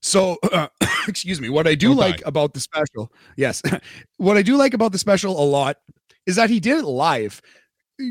So, 0.03 0.37
uh, 0.53 0.69
excuse 1.09 1.41
me. 1.41 1.49
What 1.49 1.67
I 1.67 1.75
do 1.75 1.89
Don't 1.89 1.97
like 1.97 2.17
die. 2.19 2.23
about 2.27 2.55
the 2.55 2.61
special, 2.61 3.13
yes, 3.37 3.63
what 4.19 4.37
I 4.37 4.43
do 4.43 4.57
like 4.57 4.75
about 4.75 4.93
the 4.93 4.99
special 4.99 5.41
a 5.43 5.47
lot 5.47 5.79
is 6.27 6.37
that 6.37 6.51
he 6.51 6.61
did 6.61 6.81
it 6.81 6.85
live. 6.85 7.41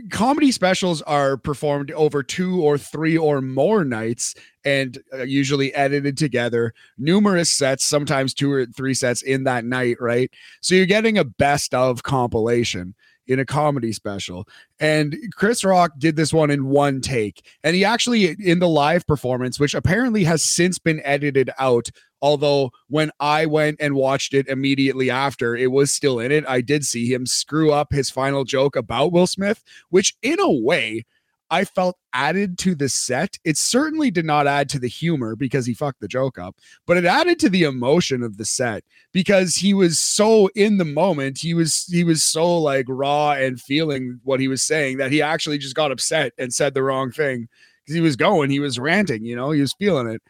Comedy 0.10 0.52
specials 0.52 1.02
are 1.02 1.36
performed 1.36 1.92
over 1.92 2.24
two 2.24 2.62
or 2.62 2.78
three 2.78 3.18
or 3.18 3.42
more 3.42 3.84
nights 3.84 4.34
and 4.64 4.98
uh, 5.14 5.24
usually 5.24 5.74
edited 5.74 6.18
together, 6.18 6.74
numerous 6.98 7.50
sets, 7.50 7.84
sometimes 7.84 8.34
two 8.34 8.52
or 8.52 8.66
three 8.66 8.94
sets 8.94 9.22
in 9.22 9.44
that 9.44 9.66
night, 9.66 9.98
right? 10.00 10.32
So 10.62 10.74
you're 10.76 10.86
getting 10.86 11.18
a 11.18 11.26
best 11.26 11.74
of 11.74 12.04
compilation 12.04 12.96
in 13.28 13.40
a 13.40 13.46
comedy 13.46 13.92
special. 13.92 14.48
And 14.80 15.18
Chris 15.36 15.64
Rock 15.64 15.94
did 15.98 16.16
this 16.16 16.34
one 16.34 16.50
in 16.50 16.66
one 16.66 17.02
take. 17.02 17.46
And 17.64 17.76
he 17.76 17.86
actually, 17.86 18.36
in 18.40 18.60
the 18.60 18.68
live 18.68 19.08
performance, 19.08 19.60
which 19.60 19.74
apparently 19.74 20.24
has 20.26 20.44
since 20.44 20.80
been 20.80 21.02
edited 21.04 21.50
out, 21.58 21.90
although 22.24 22.72
when 22.88 23.12
I 23.20 23.46
went 23.46 23.78
and 23.82 23.94
watched 23.94 24.34
it 24.34 24.48
immediately 24.48 25.12
after, 25.12 25.56
it 25.58 25.72
was 25.72 25.92
still 25.92 26.20
in 26.20 26.32
it. 26.32 26.46
I 26.48 26.62
did 26.62 26.86
see 26.86 27.14
him 27.14 27.26
screw 27.26 27.72
up 27.72 27.92
his 27.92 28.10
final 28.10 28.46
joke 28.46 28.78
about 28.78 29.12
Will 29.12 29.28
Smith, 29.28 29.62
which 29.90 30.16
in 30.24 30.40
a 30.40 30.50
way, 30.50 31.06
I 31.52 31.66
felt 31.66 31.98
added 32.14 32.58
to 32.60 32.76
the 32.76 32.88
set. 32.88 33.38
It 33.44 33.58
certainly 33.58 34.10
did 34.10 34.26
not 34.26 34.48
add 34.48 34.70
to 34.70 34.80
the 34.80 34.88
humor 34.88 35.36
because 35.36 35.66
he 35.66 35.74
fucked 35.74 36.00
the 36.00 36.08
joke 36.08 36.40
up, 36.40 36.56
but 36.88 36.98
it 36.98 37.06
added 37.06 37.40
to 37.42 37.50
the 37.50 37.64
emotion 37.64 38.24
of 38.24 38.38
the 38.38 38.46
set 38.46 38.86
because 39.12 39.56
he 39.56 39.74
was 39.74 40.00
so 40.00 40.48
in 40.56 40.78
the 40.78 40.86
moment. 40.86 41.40
He 41.40 41.54
was 41.54 41.86
he 41.88 42.06
was 42.06 42.24
so 42.24 42.58
like 42.58 42.86
raw 42.88 43.34
and 43.34 43.62
feeling 43.62 44.22
what 44.24 44.40
he 44.40 44.48
was 44.48 44.64
saying 44.64 44.98
that 44.98 45.12
he 45.12 45.22
actually 45.22 45.58
just 45.58 45.76
got 45.76 45.92
upset 45.92 46.32
and 46.40 46.54
said 46.54 46.74
the 46.74 46.84
wrong 46.84 47.12
thing 47.12 47.50
because 47.84 47.96
he 47.96 48.02
was 48.02 48.16
going, 48.16 48.50
he 48.50 48.60
was 48.60 48.80
ranting, 48.80 49.26
you 49.26 49.36
know, 49.36 49.52
he 49.52 49.62
was 49.62 49.74
feeling 49.74 50.08
it. 50.08 50.22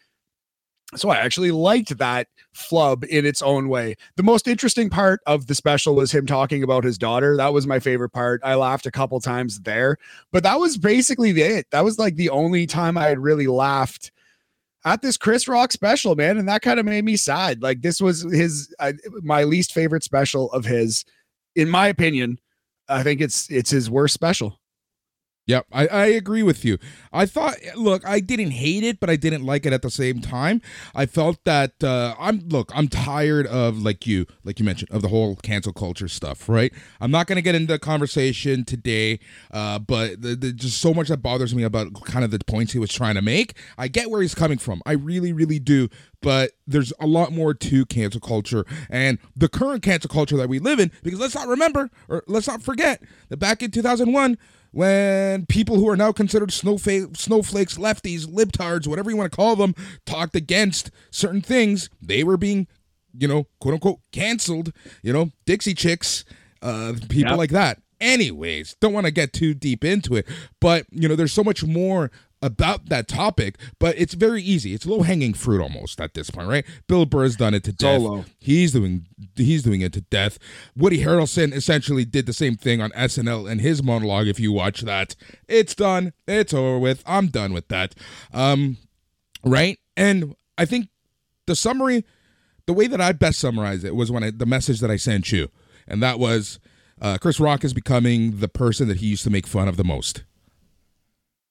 So 0.96 1.10
I 1.10 1.18
actually 1.18 1.52
liked 1.52 1.98
that 1.98 2.28
flub 2.54 3.04
in 3.10 3.26
its 3.26 3.42
own 3.42 3.70
way. 3.70 3.96
The 4.16 4.24
most 4.24 4.48
interesting 4.48 4.90
part 4.90 5.22
of 5.26 5.48
the 5.48 5.56
special 5.56 5.96
was 5.96 6.12
him 6.12 6.26
talking 6.26 6.64
about 6.64 6.84
his 6.84 6.98
daughter. 6.98 7.36
That 7.38 7.54
was 7.54 7.68
my 7.68 7.80
favorite 7.80 8.12
part. 8.12 8.42
I 8.44 8.56
laughed 8.56 8.86
a 8.86 8.92
couple 8.92 9.20
times 9.20 9.62
there, 9.62 9.98
but 10.32 10.44
that 10.44 10.60
was 10.60 10.78
basically 10.78 11.32
it. 11.32 11.68
That 11.72 11.84
was 11.84 11.98
like 11.98 12.16
the 12.16 12.30
only 12.30 12.66
time 12.68 12.98
I 12.98 13.08
had 13.08 13.20
really 13.20 13.48
laughed 13.48 14.12
at 14.86 15.02
this 15.02 15.18
Chris 15.18 15.48
Rock 15.48 15.72
special, 15.72 16.16
man, 16.16 16.38
and 16.38 16.48
that 16.48 16.62
kind 16.62 16.80
of 16.80 16.86
made 16.86 17.06
me 17.06 17.16
sad. 17.16 17.62
Like 17.62 17.82
this 17.82 18.02
was 18.02 18.22
his 18.32 18.74
uh, 18.80 18.94
my 19.22 19.44
least 19.44 19.74
favorite 19.74 20.04
special 20.04 20.52
of 20.52 20.66
his, 20.66 21.06
in 21.56 21.70
my 21.70 21.88
opinion. 21.88 22.40
I 22.90 23.04
think 23.04 23.22
it's 23.22 23.50
it's 23.50 23.70
his 23.70 23.90
worst 23.90 24.14
special. 24.14 24.60
Yep, 25.46 25.68
I, 25.74 25.88
I 25.88 26.06
agree 26.06 26.42
with 26.42 26.64
you. 26.64 26.78
I 27.12 27.26
thought, 27.26 27.56
look, 27.76 28.08
I 28.08 28.22
didn't 28.22 28.52
hate 28.52 28.84
it, 28.84 29.02
but 29.02 29.10
I 29.10 29.18
didn't 29.18 29.44
like 29.44 29.66
it 29.66 29.74
at 29.74 29.82
the 29.82 29.90
same 29.90 30.22
time. 30.22 30.62
I 30.96 31.06
felt 31.06 31.44
that 31.44 31.84
uh, 31.84 32.16
I'm 32.18 32.48
look, 32.48 32.72
I'm 32.74 32.88
tired 32.88 33.46
of 33.48 33.80
like 33.80 34.08
you, 34.08 34.26
like 34.46 34.60
you 34.60 34.66
mentioned, 34.66 34.90
of 34.92 35.02
the 35.02 35.10
whole 35.10 35.36
cancel 35.36 35.74
culture 35.74 36.08
stuff, 36.08 36.48
right? 36.48 36.72
I'm 37.02 37.12
not 37.12 37.28
gonna 37.28 37.42
get 37.42 37.56
into 37.56 37.74
the 37.74 37.80
conversation 37.80 38.64
today, 38.64 39.20
uh, 39.52 39.80
but 39.80 40.22
the, 40.22 40.36
the, 40.36 40.54
just 40.54 40.80
so 40.80 40.94
much 40.94 41.10
that 41.10 41.18
bothers 41.18 41.54
me 41.54 41.64
about 41.64 41.94
kind 42.06 42.24
of 42.24 42.32
the 42.32 42.40
points 42.40 42.72
he 42.72 42.80
was 42.80 42.92
trying 42.92 43.16
to 43.16 43.22
make. 43.22 43.58
I 43.78 43.90
get 43.90 44.10
where 44.10 44.22
he's 44.22 44.36
coming 44.36 44.58
from. 44.58 44.82
I 44.86 44.94
really, 44.94 45.34
really 45.34 45.60
do. 45.60 45.90
But 46.24 46.52
there's 46.66 46.92
a 47.00 47.06
lot 47.06 47.32
more 47.32 47.54
to 47.54 47.86
cancel 47.86 48.20
culture 48.22 48.66
and 48.90 49.20
the 49.36 49.48
current 49.50 49.84
cancel 49.84 50.10
culture 50.10 50.38
that 50.38 50.50
we 50.50 50.58
live 50.58 50.80
in. 50.80 50.92
Because 51.04 51.20
let's 51.20 51.36
not 51.36 51.48
remember, 51.48 51.92
or 52.08 52.24
let's 52.28 52.48
not 52.48 52.64
forget 52.64 53.04
that 53.30 53.38
back 53.38 53.62
in 53.62 53.70
2001 53.72 54.38
when 54.72 55.46
people 55.46 55.76
who 55.76 55.88
are 55.88 55.96
now 55.96 56.12
considered 56.12 56.52
snowflake, 56.52 57.16
snowflakes, 57.16 57.78
lefties, 57.78 58.26
libtards, 58.26 58.88
whatever 58.88 59.12
you 59.12 59.18
want 59.18 59.32
to 59.32 59.36
call 59.36 59.56
them, 59.56 59.76
talked 60.06 60.36
against 60.36 60.90
certain 61.12 61.42
things, 61.42 61.90
they 62.02 62.24
were 62.24 62.38
being, 62.38 62.66
you 63.16 63.28
know, 63.28 63.46
quote 63.60 63.76
unquote, 63.76 64.00
canceled. 64.12 64.72
You 65.04 65.14
know, 65.14 65.30
Dixie 65.46 65.76
Chicks, 65.76 66.26
uh, 66.64 66.94
people 67.10 67.32
Yep. 67.32 67.38
like 67.38 67.52
that. 67.52 67.82
Anyways, 68.02 68.76
don't 68.82 68.94
want 68.94 69.06
to 69.06 69.12
get 69.12 69.32
too 69.32 69.54
deep 69.54 69.86
into 69.86 70.16
it, 70.16 70.28
but 70.60 70.86
you 70.92 71.08
know, 71.08 71.16
there's 71.16 71.32
so 71.34 71.44
much 71.44 71.64
more 71.64 72.10
about 72.44 72.90
that 72.90 73.08
topic, 73.08 73.58
but 73.80 73.98
it's 73.98 74.14
very 74.14 74.44
easy. 74.44 74.74
It's 74.74 74.86
low 74.86 75.02
hanging 75.02 75.34
fruit 75.34 75.62
almost 75.62 76.02
at 76.02 76.14
this 76.14 76.30
point, 76.30 76.50
right? 76.50 76.66
Bill 76.88 77.06
Burr's 77.06 77.38
done 77.38 77.54
it 77.54 77.64
to 77.64 77.72
death. 77.72 78.02
Solo. 78.02 78.26
He's 78.38 78.74
doing 78.74 79.08
he's 79.36 79.64
doing 79.64 79.82
it 79.82 79.94
to 79.94 80.02
death. 80.02 80.38
Woody 80.76 81.04
Harrelson 81.04 81.54
essentially 81.54 82.04
did 82.04 82.26
the 82.26 82.34
same 82.34 82.58
thing 82.58 82.82
on 82.82 82.92
SNL 82.92 83.50
in 83.50 83.60
his 83.60 83.82
monologue. 83.82 84.28
If 84.28 84.40
you 84.40 84.52
watch 84.52 84.82
that, 84.82 85.16
it's 85.48 85.74
done. 85.74 86.12
It's 86.28 86.54
over 86.54 86.78
with. 86.78 87.02
I'm 87.06 87.28
done 87.28 87.54
with 87.54 87.70
that. 87.70 87.96
Um, 88.34 88.78
right? 89.46 89.80
And 89.96 90.36
I 90.58 90.66
think 90.66 90.90
the 91.46 91.56
summary, 91.56 92.04
the 92.66 92.74
way 92.74 92.88
that 92.88 93.00
I 93.00 93.14
best 93.14 93.40
summarize 93.40 93.86
it 93.86 93.96
was 93.96 94.12
when 94.12 94.24
I, 94.24 94.32
the 94.32 94.46
message 94.46 94.82
that 94.82 94.92
I 94.92 94.98
sent 94.98 95.32
you, 95.32 95.50
and 95.88 96.04
that 96.04 96.20
was 96.20 96.60
uh, 97.02 97.18
Chris 97.20 97.40
Rock 97.40 97.64
is 97.64 97.74
becoming 97.74 98.40
the 98.40 98.50
person 98.50 98.90
that 98.90 98.98
he 98.98 99.08
used 99.08 99.24
to 99.24 99.30
make 99.30 99.48
fun 99.48 99.70
of 99.70 99.78
the 99.78 99.84
most. 99.86 100.24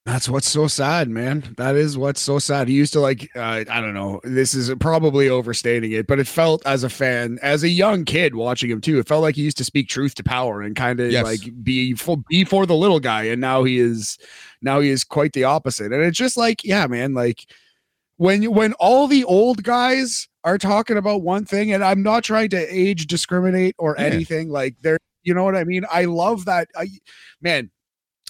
That's 0.04 0.28
what's 0.28 0.48
so 0.50 0.66
sad, 0.66 1.08
man. 1.08 1.54
That 1.58 1.76
is 1.76 1.96
what's 1.96 2.20
so 2.20 2.40
sad. 2.40 2.66
He 2.66 2.74
used 2.74 2.92
to 2.94 3.00
like, 3.00 3.30
uh, 3.36 3.62
I 3.70 3.80
don't 3.80 3.94
know, 3.94 4.20
this 4.24 4.52
is 4.52 4.74
probably 4.80 5.28
overstating 5.28 5.92
it, 5.92 6.08
but 6.08 6.18
it 6.18 6.26
felt 6.26 6.60
as 6.66 6.82
a 6.82 6.88
fan, 6.90 7.38
as 7.40 7.62
a 7.62 7.68
young 7.68 8.04
kid 8.04 8.34
watching 8.34 8.68
him 8.68 8.80
too, 8.80 8.98
it 8.98 9.06
felt 9.06 9.22
like 9.22 9.36
he 9.36 9.42
used 9.42 9.58
to 9.58 9.64
speak 9.64 9.88
truth 9.88 10.16
to 10.16 10.24
power 10.24 10.60
and 10.60 10.74
kind 10.74 10.98
of 10.98 11.12
Yes. 11.12 11.22
like 11.22 11.40
be 11.62 11.94
for, 11.94 12.16
be 12.28 12.42
for 12.44 12.66
the 12.66 12.74
little 12.74 12.98
guy. 12.98 13.22
And 13.24 13.40
now 13.40 13.62
he 13.62 13.78
is, 13.78 14.18
now 14.60 14.80
he 14.80 14.90
is 14.90 15.04
quite 15.04 15.34
the 15.34 15.44
opposite. 15.44 15.92
And 15.92 16.02
it's 16.02 16.18
just 16.18 16.36
like, 16.36 16.64
yeah, 16.64 16.88
man, 16.88 17.14
like 17.14 17.46
when, 18.16 18.52
when 18.52 18.72
all 18.80 19.06
the 19.06 19.22
old 19.22 19.62
guys 19.62 20.26
are 20.42 20.58
talking 20.58 20.96
about 20.96 21.22
one 21.22 21.44
thing, 21.44 21.72
and 21.72 21.84
I'm 21.84 22.02
not 22.02 22.24
trying 22.24 22.50
to 22.50 22.74
age 22.76 23.06
discriminate 23.06 23.76
or 23.78 23.94
Yeah. 23.96 24.06
anything 24.06 24.48
like 24.48 24.74
they're, 24.82 24.98
you 25.22 25.32
know 25.32 25.44
what 25.44 25.54
I 25.54 25.62
mean? 25.62 25.84
I 25.92 26.06
love 26.06 26.46
that. 26.46 26.66
I, 26.76 26.88
man, 27.40 27.70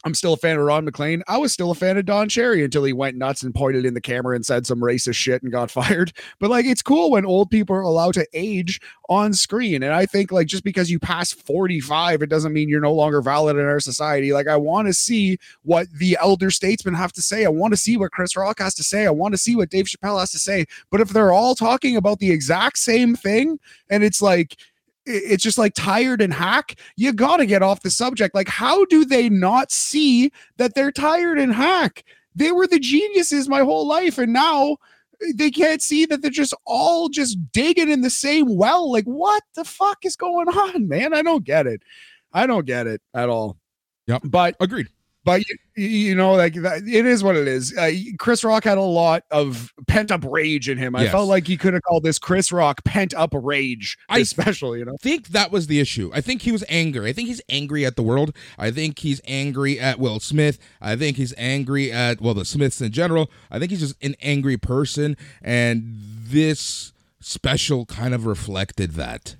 I'm 0.04 0.14
still 0.14 0.32
a 0.32 0.36
fan 0.36 0.58
of 0.58 0.64
Ron 0.64 0.84
McLean. 0.84 1.22
I 1.28 1.38
was 1.38 1.52
still 1.52 1.70
a 1.70 1.76
fan 1.76 1.96
of 1.96 2.04
Don 2.04 2.28
Cherry 2.28 2.64
until 2.64 2.82
he 2.82 2.92
went 2.92 3.16
nuts 3.16 3.42
and 3.42 3.54
pointed 3.54 3.84
in 3.84 3.94
the 3.94 4.00
camera 4.00 4.34
and 4.34 4.44
said 4.44 4.66
some 4.66 4.80
racist 4.80 5.14
shit 5.14 5.42
and 5.42 5.52
got 5.52 5.70
fired. 5.70 6.12
But 6.40 6.50
like, 6.50 6.66
it's 6.66 6.82
cool 6.82 7.10
when 7.10 7.24
old 7.24 7.50
people 7.50 7.76
are 7.76 7.82
allowed 7.82 8.14
to 8.14 8.26
age 8.32 8.80
on 9.08 9.32
screen. 9.32 9.82
And 9.82 9.92
I 9.92 10.06
think 10.06 10.32
like 10.32 10.46
just 10.46 10.64
because 10.64 10.90
you 10.90 10.98
pass 10.98 11.32
45, 11.32 12.22
it 12.22 12.28
doesn't 12.28 12.52
mean 12.52 12.68
you're 12.68 12.80
no 12.80 12.92
longer 12.92 13.22
valid 13.22 13.56
in 13.56 13.64
our 13.64 13.80
society. 13.80 14.32
Like, 14.32 14.48
I 14.48 14.56
want 14.56 14.88
to 14.88 14.94
see 14.94 15.38
what 15.62 15.90
the 15.92 16.18
elder 16.20 16.50
statesmen 16.50 16.94
have 16.94 17.12
to 17.12 17.22
say. 17.22 17.44
I 17.44 17.50
want 17.50 17.72
to 17.72 17.78
see 17.78 17.96
what 17.96 18.12
Chris 18.12 18.36
Rock 18.36 18.58
has 18.58 18.74
to 18.74 18.82
say. 18.82 19.06
I 19.06 19.10
want 19.10 19.34
to 19.34 19.38
see 19.38 19.54
what 19.54 19.70
Dave 19.70 19.86
Chappelle 19.86 20.18
has 20.18 20.32
to 20.32 20.38
say. 20.38 20.66
But 20.90 21.00
if 21.00 21.10
they're 21.10 21.32
all 21.32 21.54
talking 21.54 21.96
about 21.96 22.18
the 22.18 22.30
exact 22.30 22.78
same 22.78 23.14
thing, 23.14 23.60
and 23.88 24.02
it's 24.02 24.22
like, 24.22 24.56
it's 25.06 25.42
just 25.42 25.58
like 25.58 25.74
tired 25.74 26.20
and 26.20 26.32
hack 26.32 26.78
you 26.96 27.12
got 27.12 27.38
to 27.38 27.46
get 27.46 27.62
off 27.62 27.82
the 27.82 27.90
subject. 27.90 28.34
Like 28.34 28.48
how 28.48 28.84
do 28.86 29.04
they 29.04 29.28
not 29.28 29.70
see 29.70 30.32
that 30.56 30.74
they're 30.74 30.92
tired 30.92 31.38
and 31.38 31.52
hack? 31.52 32.04
They 32.34 32.52
were 32.52 32.66
the 32.66 32.78
geniuses 32.78 33.48
my 33.48 33.60
whole 33.60 33.86
life 33.86 34.18
and 34.18 34.32
now 34.32 34.76
eh, 35.22 35.32
they 35.34 35.50
can't 35.50 35.82
see 35.82 36.06
that 36.06 36.22
they're 36.22 36.30
just 36.30 36.54
all 36.66 37.08
just 37.08 37.38
digging 37.52 37.90
in 37.90 38.02
the 38.02 38.10
same 38.10 38.56
well. 38.56 38.90
Like 38.90 39.04
what 39.04 39.42
the 39.54 39.64
fuck 39.64 40.04
is 40.04 40.16
going 40.16 40.48
on 40.48 40.88
man? 40.88 41.14
I 41.14 41.22
don't 41.22 41.44
get 41.44 41.66
it. 41.66 41.82
I 42.32 42.46
don't 42.46 42.66
get 42.66 42.86
it 42.86 43.02
at 43.14 43.28
all. 43.28 43.58
Yep. 44.06 44.22
but 44.24 44.56
Agreed. 44.60 44.88
But 45.24 45.42
you, 45.76 45.84
you 45.86 46.14
know 46.14 46.32
like 46.34 46.54
that, 46.54 46.82
it 46.86 47.06
is 47.06 47.22
what 47.24 47.36
it 47.36 47.46
is 47.48 47.76
uh, 47.78 47.90
chris 48.18 48.44
rock 48.44 48.64
had 48.64 48.78
a 48.78 48.80
lot 48.82 49.22
of 49.30 49.72
pent 49.86 50.10
up 50.10 50.24
rage 50.28 50.68
in 50.68 50.76
him 50.78 50.94
i 50.96 51.02
Yes. 51.02 51.12
felt 51.12 51.28
like 51.28 51.46
he 51.46 51.56
could 51.56 51.72
have 51.74 51.82
called 51.82 52.02
this 52.02 52.18
chris 52.18 52.52
rock 52.52 52.82
pent 52.84 53.14
up 53.14 53.30
rage 53.34 53.96
I- 54.08 54.22
special 54.24 54.76
you 54.76 54.84
know 54.84 54.92
I 54.92 55.02
think 55.02 55.28
that 55.28 55.50
was 55.50 55.66
the 55.66 55.80
issue. 55.80 56.10
I 56.14 56.20
think 56.20 56.42
he 56.42 56.52
was 56.52 56.64
angry. 56.68 57.08
I 57.08 57.12
think 57.12 57.28
he's 57.28 57.40
angry 57.48 57.84
at 57.86 57.96
the 57.96 58.02
world. 58.02 58.34
I 58.58 58.70
think 58.70 58.98
he's 59.00 59.20
angry 59.26 59.80
at 59.80 59.98
Will 59.98 60.20
Smith. 60.20 60.58
I 60.80 60.94
think 60.96 61.16
he's 61.16 61.34
angry 61.36 61.90
at 61.90 62.20
well 62.20 62.34
the 62.34 62.44
Smiths 62.44 62.80
in 62.80 62.92
general. 62.92 63.30
I 63.50 63.58
think 63.58 63.70
he's 63.70 63.80
just 63.80 64.04
an 64.04 64.14
angry 64.22 64.56
person 64.56 65.16
and 65.42 65.82
this 65.96 66.92
special 67.20 67.86
kind 67.86 68.14
of 68.14 68.26
reflected 68.26 68.92
that. 68.92 69.36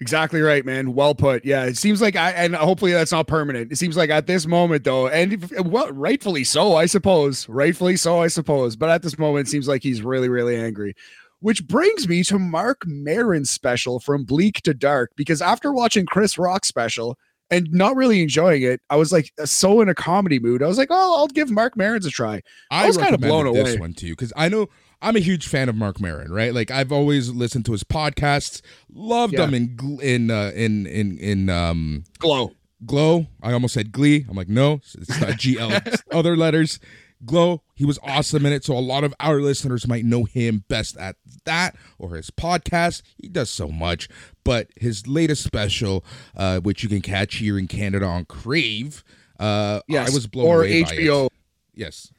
Exactly 0.00 0.40
right, 0.42 0.64
man. 0.66 0.92
Well 0.94 1.14
put. 1.14 1.44
Yeah, 1.44 1.64
it 1.64 1.76
seems 1.76 2.02
like 2.02 2.16
I 2.16 2.32
and 2.32 2.54
hopefully 2.54 2.92
that's 2.92 3.12
not 3.12 3.26
permanent. 3.28 3.70
It 3.72 3.76
seems 3.76 3.96
like 3.96 4.10
at 4.10 4.26
this 4.26 4.46
moment 4.46 4.84
though, 4.84 5.06
and 5.08 5.34
if- 5.34 5.52
well, 5.64 5.90
rightfully 5.92 6.44
so, 6.44 6.74
I 6.74 6.86
suppose. 6.86 7.48
Rightfully 7.48 7.96
so, 7.96 8.20
I 8.20 8.26
suppose. 8.26 8.74
But 8.76 8.90
at 8.90 9.02
this 9.02 9.18
moment, 9.18 9.46
it 9.46 9.50
seems 9.50 9.68
like 9.68 9.82
he's 9.82 10.02
really, 10.02 10.28
really 10.28 10.56
angry. 10.56 10.94
which 11.40 11.66
brings 11.66 12.08
me 12.08 12.24
to 12.24 12.38
Marc 12.38 12.82
Maron's 12.86 13.50
special 13.50 14.00
from 14.00 14.24
Bleak 14.24 14.62
to 14.62 14.72
Dark. 14.72 15.10
Because 15.14 15.42
after 15.42 15.72
watching 15.72 16.06
Chris 16.06 16.38
Rock's 16.38 16.68
special 16.68 17.18
and 17.50 17.70
not 17.70 17.94
really 17.96 18.22
enjoying 18.22 18.62
it, 18.62 18.80
I 18.88 18.96
was 18.96 19.12
like 19.12 19.30
uh, 19.40 19.44
so 19.44 19.80
in 19.82 19.88
a 19.90 19.94
comedy 19.94 20.38
mood. 20.38 20.62
I 20.62 20.66
was 20.66 20.78
like, 20.78 20.88
oh, 20.90 21.18
I'll 21.18 21.28
give 21.28 21.50
Marc 21.50 21.76
Maron's 21.76 22.06
a 22.06 22.10
try. 22.10 22.40
I, 22.70 22.84
I 22.84 22.86
was 22.86 22.96
kind 22.96 23.14
of 23.14 23.20
blown 23.20 23.44
recommended 23.44 23.66
this 23.66 23.74
away. 23.74 23.80
one 23.80 23.92
to 23.94 24.06
you 24.06 24.12
because 24.14 24.32
I 24.36 24.48
know 24.48 24.68
I'm 25.04 25.16
a 25.16 25.20
huge 25.20 25.46
fan 25.46 25.68
of 25.68 25.74
Marc 25.76 26.00
Maron, 26.00 26.32
right? 26.32 26.52
Like 26.54 26.70
I've 26.70 26.90
always 26.92 27.30
listened 27.30 27.66
to 27.66 27.72
his 27.72 27.84
podcasts, 27.84 28.60
loved 28.92 29.34
Yeah. 29.34 29.46
him 29.46 29.54
in 29.54 29.98
in 30.02 30.30
uh, 30.30 30.52
in 30.54 30.86
in 30.86 31.18
in 31.18 31.48
um 31.50 32.04
Glow. 32.18 32.52
Glow. 32.84 33.26
I 33.42 33.52
almost 33.52 33.74
said 33.74 33.92
Glee. 33.92 34.26
I'm 34.28 34.36
like, 34.36 34.48
no, 34.48 34.74
it's 34.94 35.20
not 35.20 35.30
GL. 35.30 36.00
Other 36.12 36.36
letters. 36.36 36.78
Glow. 37.24 37.62
He 37.74 37.86
was 37.86 37.98
awesome 38.02 38.44
in 38.44 38.52
it. 38.52 38.64
So 38.64 38.76
a 38.76 38.80
lot 38.80 39.02
of 39.04 39.14
our 39.18 39.40
listeners 39.40 39.86
might 39.88 40.04
know 40.04 40.24
him 40.24 40.64
best 40.68 40.96
at 40.98 41.16
that 41.46 41.74
or 41.98 42.16
his 42.16 42.30
podcast. 42.30 43.00
He 43.16 43.28
does 43.28 43.48
so 43.48 43.68
much. 43.68 44.08
But 44.44 44.68
his 44.76 45.06
latest 45.06 45.42
special, 45.42 46.04
uh, 46.36 46.60
which 46.60 46.82
you 46.82 46.88
can 46.90 47.00
catch 47.00 47.36
here 47.36 47.58
in 47.58 47.66
Canada 47.66 48.04
on 48.04 48.26
Crave, 48.26 49.02
uh, 49.40 49.80
Yes. 49.88 50.10
I 50.10 50.14
was 50.14 50.26
blown 50.26 50.46
or 50.46 50.58
away 50.64 50.82
by 50.82 50.90
HBO. 50.90 51.26
it. 51.26 51.32
Yes. 51.74 52.12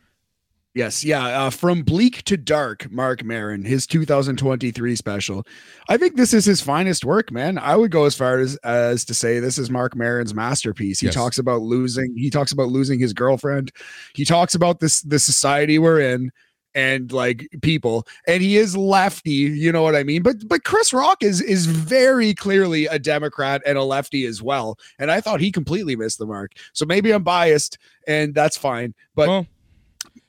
Yes, 0.76 1.06
yeah. 1.06 1.46
Uh, 1.46 1.50
From 1.50 1.84
Bleak 1.84 2.24
to 2.24 2.36
Dark, 2.36 2.92
Marc 2.92 3.24
Maron, 3.24 3.64
his 3.64 3.88
2023 3.88 4.96
special. 4.98 5.48
I 5.88 5.96
think 5.96 6.18
this 6.18 6.34
is 6.34 6.44
his 6.44 6.60
finest 6.60 7.06
work, 7.06 7.32
man. 7.32 7.58
I 7.58 7.78
would 7.78 7.92
go 7.92 8.04
as 8.04 8.14
far 8.14 8.40
as 8.40 8.58
as 8.58 9.06
to 9.06 9.14
say 9.14 9.40
this 9.40 9.58
is 9.58 9.72
Marc 9.72 9.96
Maron's 9.96 10.34
masterpiece. 10.34 11.00
He 11.00 11.06
Yes. 11.08 11.16
talks 11.16 11.38
about 11.38 11.62
losing. 11.62 12.14
He 12.18 12.30
talks 12.30 12.52
about 12.52 12.68
losing 12.68 13.00
his 13.00 13.14
girlfriend. 13.14 13.72
He 14.16 14.26
talks 14.26 14.54
about 14.54 14.82
this 14.82 15.02
the 15.02 15.18
society 15.18 15.80
we're 15.80 16.02
in 16.02 16.30
and 16.74 17.10
like 17.14 17.48
people. 17.62 18.06
And 18.28 18.44
he 18.44 18.58
is 18.58 18.76
lefty, 18.76 19.32
you 19.32 19.72
know 19.72 19.82
what 19.82 19.96
I 19.96 20.04
mean. 20.04 20.24
But 20.24 20.46
but 20.46 20.66
Chris 20.66 20.92
Rock 20.92 21.24
is 21.24 21.40
is 21.40 21.68
very 21.68 22.34
clearly 22.34 22.86
a 22.88 23.00
Democrat 23.00 23.62
and 23.66 23.78
a 23.78 23.84
lefty 23.84 24.26
as 24.26 24.42
well. 24.42 24.78
And 25.00 25.10
I 25.10 25.22
thought 25.22 25.40
he 25.40 25.54
completely 25.54 25.96
missed 25.96 26.20
the 26.20 26.26
mark. 26.26 26.52
So 26.74 26.86
maybe 26.86 27.12
I'm 27.12 27.24
biased, 27.24 27.78
and 28.10 28.36
that's 28.36 28.58
fine. 28.58 28.94
But 29.16 29.30
well, 29.30 29.48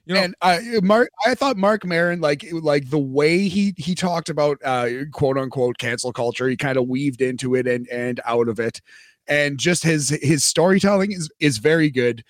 you 0.07 0.15
know, 0.15 0.21
and 0.21 0.35
I 0.41 0.61
Mark 0.83 1.11
I 1.27 1.35
thought 1.35 1.57
Marc 1.57 1.85
Maron 1.85 2.21
like 2.21 2.47
like 2.53 2.91
the 2.91 2.99
way 2.99 3.49
he 3.49 3.75
he 3.77 3.95
talked 3.95 4.29
about 4.29 4.59
uh 4.65 4.89
quote 5.13 5.37
unquote 5.37 5.79
cancel 5.79 6.13
culture 6.13 6.49
he 6.49 6.57
kind 6.57 6.79
of 6.79 6.87
weaved 6.87 7.21
into 7.21 7.57
it 7.57 7.67
and 7.67 7.89
and 7.89 8.21
out 8.25 8.49
of 8.49 8.61
it. 8.61 8.81
And 9.27 9.59
just 9.59 9.83
his 9.83 10.11
his 10.23 10.45
storytelling 10.45 11.11
is 11.11 11.29
is 11.41 11.59
very 11.59 11.91
good. 11.91 12.23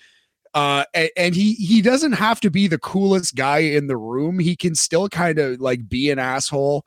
Uh 0.55 0.85
and, 0.95 1.11
and 1.15 1.35
he 1.35 1.53
he 1.53 1.83
doesn't 1.83 2.13
have 2.13 2.39
to 2.41 2.49
be 2.49 2.67
the 2.67 2.79
coolest 2.79 3.35
guy 3.35 3.59
in 3.59 3.85
the 3.85 3.97
room. 3.97 4.39
He 4.39 4.55
can 4.55 4.73
still 4.73 5.07
kind 5.07 5.37
of 5.37 5.61
like 5.61 5.87
be 5.87 6.09
an 6.09 6.17
asshole 6.17 6.83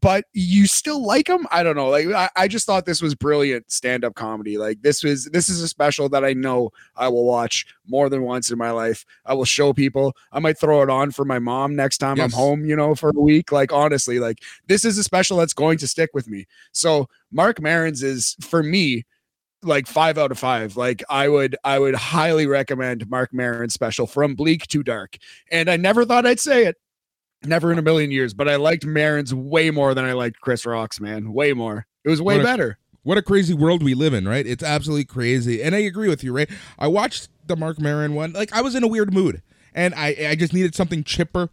but 0.00 0.24
you 0.32 0.66
still 0.66 1.04
like 1.04 1.28
him 1.28 1.46
i 1.50 1.62
don't 1.62 1.76
know 1.76 1.88
like 1.88 2.06
I, 2.08 2.30
I 2.36 2.48
just 2.48 2.66
thought 2.66 2.86
this 2.86 3.02
was 3.02 3.14
brilliant 3.14 3.70
stand-up 3.70 4.14
comedy 4.14 4.58
like 4.58 4.82
this 4.82 5.02
was 5.02 5.26
this 5.26 5.48
is 5.48 5.62
a 5.62 5.68
special 5.68 6.08
that 6.10 6.24
i 6.24 6.32
know 6.32 6.70
i 6.96 7.08
will 7.08 7.24
watch 7.24 7.66
more 7.86 8.08
than 8.08 8.22
once 8.22 8.50
in 8.50 8.58
my 8.58 8.70
life 8.70 9.04
I 9.24 9.34
will 9.34 9.44
show 9.44 9.72
people. 9.72 10.16
I 10.32 10.40
might 10.40 10.58
throw 10.58 10.82
it 10.82 10.90
on 10.90 11.10
for 11.10 11.24
my 11.24 11.38
mom 11.38 11.76
next 11.76 11.98
time 11.98 12.20
I'm 12.20 12.30
home, 12.30 12.64
you 12.64 12.76
know, 12.76 12.94
for 12.94 13.10
a 13.10 13.20
week. 13.20 13.52
Like 13.52 13.72
honestly, 13.72 14.18
like 14.18 14.42
this 14.66 14.84
is 14.84 14.98
a 14.98 15.04
special 15.04 15.36
that's 15.36 15.52
going 15.52 15.78
to 15.78 15.88
stick 15.88 16.10
with 16.14 16.28
me. 16.28 16.46
So 16.72 17.08
Marc 17.30 17.60
Maron's 17.60 18.02
is 18.02 18.36
for 18.40 18.62
me 18.62 19.04
like 19.62 19.86
five 19.86 20.18
out 20.18 20.30
of 20.30 20.38
five. 20.38 20.76
Like 20.76 21.02
I 21.10 21.28
would 21.28 21.56
I 21.64 21.78
would 21.78 21.94
highly 21.94 22.46
recommend 22.46 23.08
Marc 23.10 23.32
Maron's 23.32 23.74
special 23.74 24.06
from 24.06 24.34
bleak 24.34 24.66
to 24.68 24.82
dark. 24.82 25.18
And 25.50 25.68
I 25.70 25.76
never 25.76 26.04
thought 26.04 26.26
I'd 26.26 26.40
say 26.40 26.66
it. 26.66 26.76
Never 27.44 27.70
in 27.72 27.78
a 27.78 27.82
million 27.82 28.10
years, 28.10 28.34
but 28.34 28.48
I 28.48 28.56
liked 28.56 28.84
Maron's 28.84 29.32
way 29.32 29.70
more 29.70 29.94
than 29.94 30.04
I 30.04 30.12
liked 30.12 30.40
Chris 30.40 30.66
Rock's, 30.66 31.00
man. 31.00 31.32
Way 31.32 31.52
more. 31.52 31.86
It 32.04 32.08
was 32.10 32.20
way 32.20 32.34
What 32.34 32.40
a- 32.40 32.44
better. 32.44 32.78
what 33.04 33.16
a 33.18 33.22
crazy 33.22 33.54
world 33.54 33.82
we 33.82 33.94
live 33.94 34.12
in, 34.12 34.26
right? 34.26 34.44
It's 34.46 34.62
absolutely 34.64 35.04
crazy. 35.04 35.62
And 35.62 35.74
I 35.74 35.78
agree 35.78 36.08
with 36.08 36.24
you, 36.24 36.32
right? 36.32 36.50
I 36.78 36.88
watched 36.88 37.28
the 37.46 37.54
Marc 37.56 37.80
Maron 37.80 38.14
one. 38.14 38.32
Like 38.32 38.52
I 38.52 38.60
was 38.60 38.74
in 38.74 38.82
a 38.82 38.88
weird 38.88 39.12
mood. 39.14 39.42
And 39.74 39.94
I, 39.94 40.16
I 40.30 40.34
just 40.34 40.52
needed 40.52 40.74
something 40.74 41.04
chipper, 41.04 41.50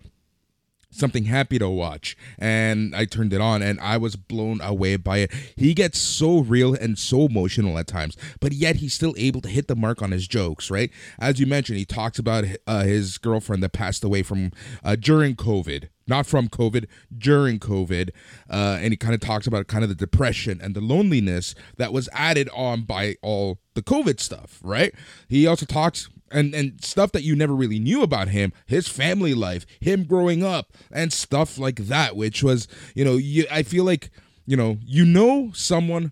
something 0.95 1.25
happy 1.25 1.59
to 1.59 1.69
watch. 1.69 2.17
And 2.37 2.95
I 2.95 3.05
turned 3.05 3.33
it 3.33 3.41
on 3.41 3.61
and 3.61 3.79
I 3.79 3.97
was 3.97 4.15
blown 4.15 4.61
away 4.61 4.95
by 4.97 5.19
it. 5.19 5.31
He 5.55 5.73
gets 5.73 5.99
so 5.99 6.39
real 6.39 6.73
and 6.73 6.97
so 6.97 7.25
emotional 7.25 7.77
at 7.77 7.87
times, 7.87 8.17
but 8.39 8.53
yet 8.53 8.77
he's 8.77 8.93
still 8.93 9.13
able 9.17 9.41
to 9.41 9.49
hit 9.49 9.67
the 9.67 9.75
mark 9.75 10.01
on 10.01 10.11
his 10.11 10.27
jokes, 10.27 10.71
right? 10.71 10.91
As 11.19 11.39
you 11.39 11.45
mentioned, 11.45 11.77
he 11.77 11.85
talks 11.85 12.19
about 12.19 12.45
uh, 12.67 12.83
his 12.83 13.17
girlfriend 13.17 13.63
that 13.63 13.73
passed 13.73 14.03
away 14.03 14.23
from 14.23 14.51
uh, 14.83 14.95
during 14.95 15.35
COVID. 15.35 15.89
Not 16.07 16.27
from 16.27 16.49
COVID, 16.49 16.85
during 17.17 17.57
COVID, 17.57 18.11
uh, 18.47 18.77
and 18.79 18.93
he 18.93 18.97
kind 18.97 19.15
of 19.15 19.21
talks 19.21 19.47
about 19.47 19.65
kind 19.65 19.83
of 19.83 19.89
the 19.89 19.95
depression 19.95 20.59
and 20.61 20.75
the 20.75 20.81
loneliness 20.81 21.55
that 21.77 21.91
was 21.91 22.07
added 22.13 22.47
on 22.53 22.83
by 22.83 23.15
all 23.23 23.57
the 23.73 23.81
COVID 23.81 24.19
stuff, 24.19 24.59
right? 24.61 24.93
He 25.27 25.47
also 25.47 25.65
talks 25.65 26.07
and 26.35 26.53
and 26.53 26.83
stuff 26.83 27.11
that 27.13 27.23
you 27.23 27.35
never 27.35 27.55
really 27.55 27.79
knew 27.79 28.03
about 28.03 28.27
him, 28.27 28.53
his 28.65 28.87
family 28.87 29.33
life, 29.33 29.65
him 29.79 30.03
growing 30.03 30.43
up, 30.43 30.73
and 30.91 31.11
stuff 31.11 31.57
like 31.57 31.77
that. 31.87 32.15
Which 32.15 32.43
was, 32.43 32.67
you 32.93 33.05
know, 33.05 33.15
you 33.15 33.45
I 33.49 33.63
feel 33.63 33.85
like 33.85 34.11
you 34.45 34.57
know 34.57 34.77
you 34.85 35.05
know 35.05 35.51
someone 35.53 36.11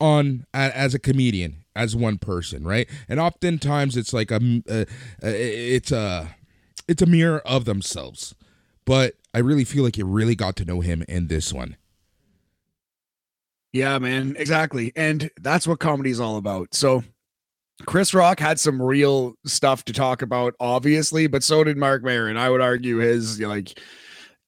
on 0.00 0.46
as 0.52 0.94
a 0.94 0.98
comedian 0.98 1.64
as 1.74 1.94
one 1.94 2.18
person, 2.18 2.64
right? 2.64 2.88
And 3.08 3.20
oftentimes 3.20 3.96
it's 3.96 4.12
like 4.12 4.30
a, 4.30 4.62
it's 5.22 5.92
a 5.92 6.34
it's 6.88 7.02
a 7.02 7.06
mirror 7.06 7.40
of 7.46 7.64
themselves. 7.64 8.34
But 8.84 9.14
I 9.34 9.38
really 9.38 9.64
feel 9.64 9.84
like 9.84 9.96
you 9.96 10.06
really 10.06 10.34
got 10.34 10.56
to 10.56 10.64
know 10.64 10.80
him 10.80 11.04
in 11.08 11.28
this 11.28 11.52
one. 11.52 11.76
Yeah, 13.72 13.98
man, 13.98 14.36
exactly. 14.38 14.92
And 14.96 15.30
that's 15.40 15.66
what 15.66 15.80
comedy 15.80 16.10
is 16.10 16.20
all 16.20 16.38
about. 16.38 16.74
So 16.74 17.04
Chris 17.84 18.14
Rock 18.14 18.40
had 18.40 18.58
some 18.58 18.80
real 18.80 19.34
stuff 19.44 19.84
to 19.84 19.92
talk 19.92 20.22
about, 20.22 20.54
obviously, 20.60 21.26
but 21.26 21.42
so 21.42 21.62
did 21.62 21.76
Marc 21.76 22.02
Maron. 22.02 22.38
I 22.38 22.48
would 22.48 22.62
argue 22.62 22.96
his 22.96 23.38
like 23.40 23.78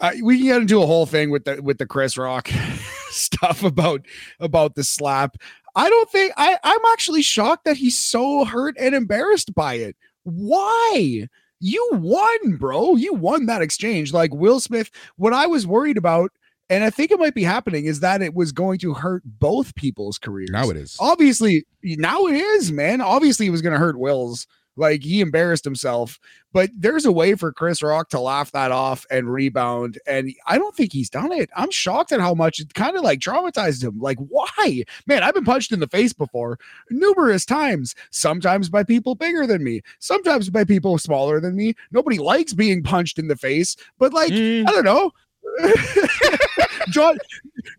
uh, 0.00 0.12
we 0.22 0.38
can 0.38 0.46
get 0.46 0.60
into 0.62 0.82
a 0.82 0.86
whole 0.86 1.06
thing 1.06 1.30
with 1.30 1.44
the 1.44 1.60
with 1.62 1.78
the 1.78 1.86
Chris 1.86 2.16
Rock 2.16 2.48
stuff 3.10 3.62
about 3.62 4.06
about 4.40 4.74
the 4.74 4.84
slap. 4.84 5.36
I 5.76 5.90
don't 5.90 6.10
think 6.10 6.32
I 6.36 6.58
I'm 6.64 6.80
actually 6.92 7.22
shocked 7.22 7.64
that 7.64 7.76
he's 7.76 7.98
so 7.98 8.44
hurt 8.44 8.76
and 8.78 8.94
embarrassed 8.94 9.54
by 9.54 9.74
it. 9.74 9.96
Why? 10.22 11.28
You 11.60 11.88
won, 11.94 12.56
bro. 12.56 12.94
You 12.96 13.14
won 13.14 13.46
that 13.46 13.62
exchange. 13.62 14.12
Like 14.12 14.32
Will 14.32 14.60
Smith, 14.60 14.90
what 15.16 15.32
I 15.32 15.46
was 15.46 15.66
worried 15.66 15.96
about 15.96 16.30
and 16.70 16.84
I 16.84 16.90
think 16.90 17.10
it 17.10 17.18
might 17.18 17.34
be 17.34 17.44
happening 17.44 17.86
is 17.86 18.00
that 18.00 18.22
it 18.22 18.34
was 18.34 18.52
going 18.52 18.78
to 18.80 18.94
hurt 18.94 19.22
both 19.24 19.74
people's 19.74 20.18
careers. 20.18 20.50
Now 20.50 20.70
it 20.70 20.76
is. 20.76 20.96
Obviously, 21.00 21.64
now 21.82 22.26
it 22.26 22.34
is, 22.34 22.70
man. 22.72 23.00
Obviously, 23.00 23.46
it 23.46 23.50
was 23.50 23.62
going 23.62 23.72
to 23.72 23.78
hurt 23.78 23.98
Will's. 23.98 24.46
Like 24.76 25.02
he 25.02 25.20
embarrassed 25.20 25.64
himself, 25.64 26.20
but 26.52 26.70
there's 26.72 27.04
a 27.04 27.10
way 27.10 27.34
for 27.34 27.52
Chris 27.52 27.82
Rock 27.82 28.10
to 28.10 28.20
laugh 28.20 28.52
that 28.52 28.70
off 28.70 29.04
and 29.10 29.28
rebound. 29.28 29.98
And 30.06 30.32
I 30.46 30.56
don't 30.56 30.72
think 30.72 30.92
he's 30.92 31.10
done 31.10 31.32
it. 31.32 31.50
I'm 31.56 31.72
shocked 31.72 32.12
at 32.12 32.20
how 32.20 32.32
much 32.32 32.60
it 32.60 32.74
kind 32.74 32.96
of 32.96 33.02
like 33.02 33.18
traumatized 33.18 33.82
him. 33.82 33.98
Like, 33.98 34.18
why? 34.18 34.84
Man, 35.08 35.24
I've 35.24 35.34
been 35.34 35.44
punched 35.44 35.72
in 35.72 35.80
the 35.80 35.88
face 35.88 36.12
before 36.12 36.60
numerous 36.90 37.44
times, 37.44 37.96
sometimes 38.12 38.68
by 38.68 38.84
people 38.84 39.16
bigger 39.16 39.48
than 39.48 39.64
me, 39.64 39.80
sometimes 39.98 40.48
by 40.48 40.62
people 40.62 40.96
smaller 40.96 41.40
than 41.40 41.56
me. 41.56 41.74
Nobody 41.90 42.18
likes 42.18 42.54
being 42.54 42.84
punched 42.84 43.18
in 43.18 43.26
the 43.26 43.34
face, 43.36 43.74
but 43.98 44.12
like, 44.14 44.30
Mm, 44.30 44.68
I 44.68 44.70
don't 44.70 44.84
know. 44.84 45.10
John 46.90 47.18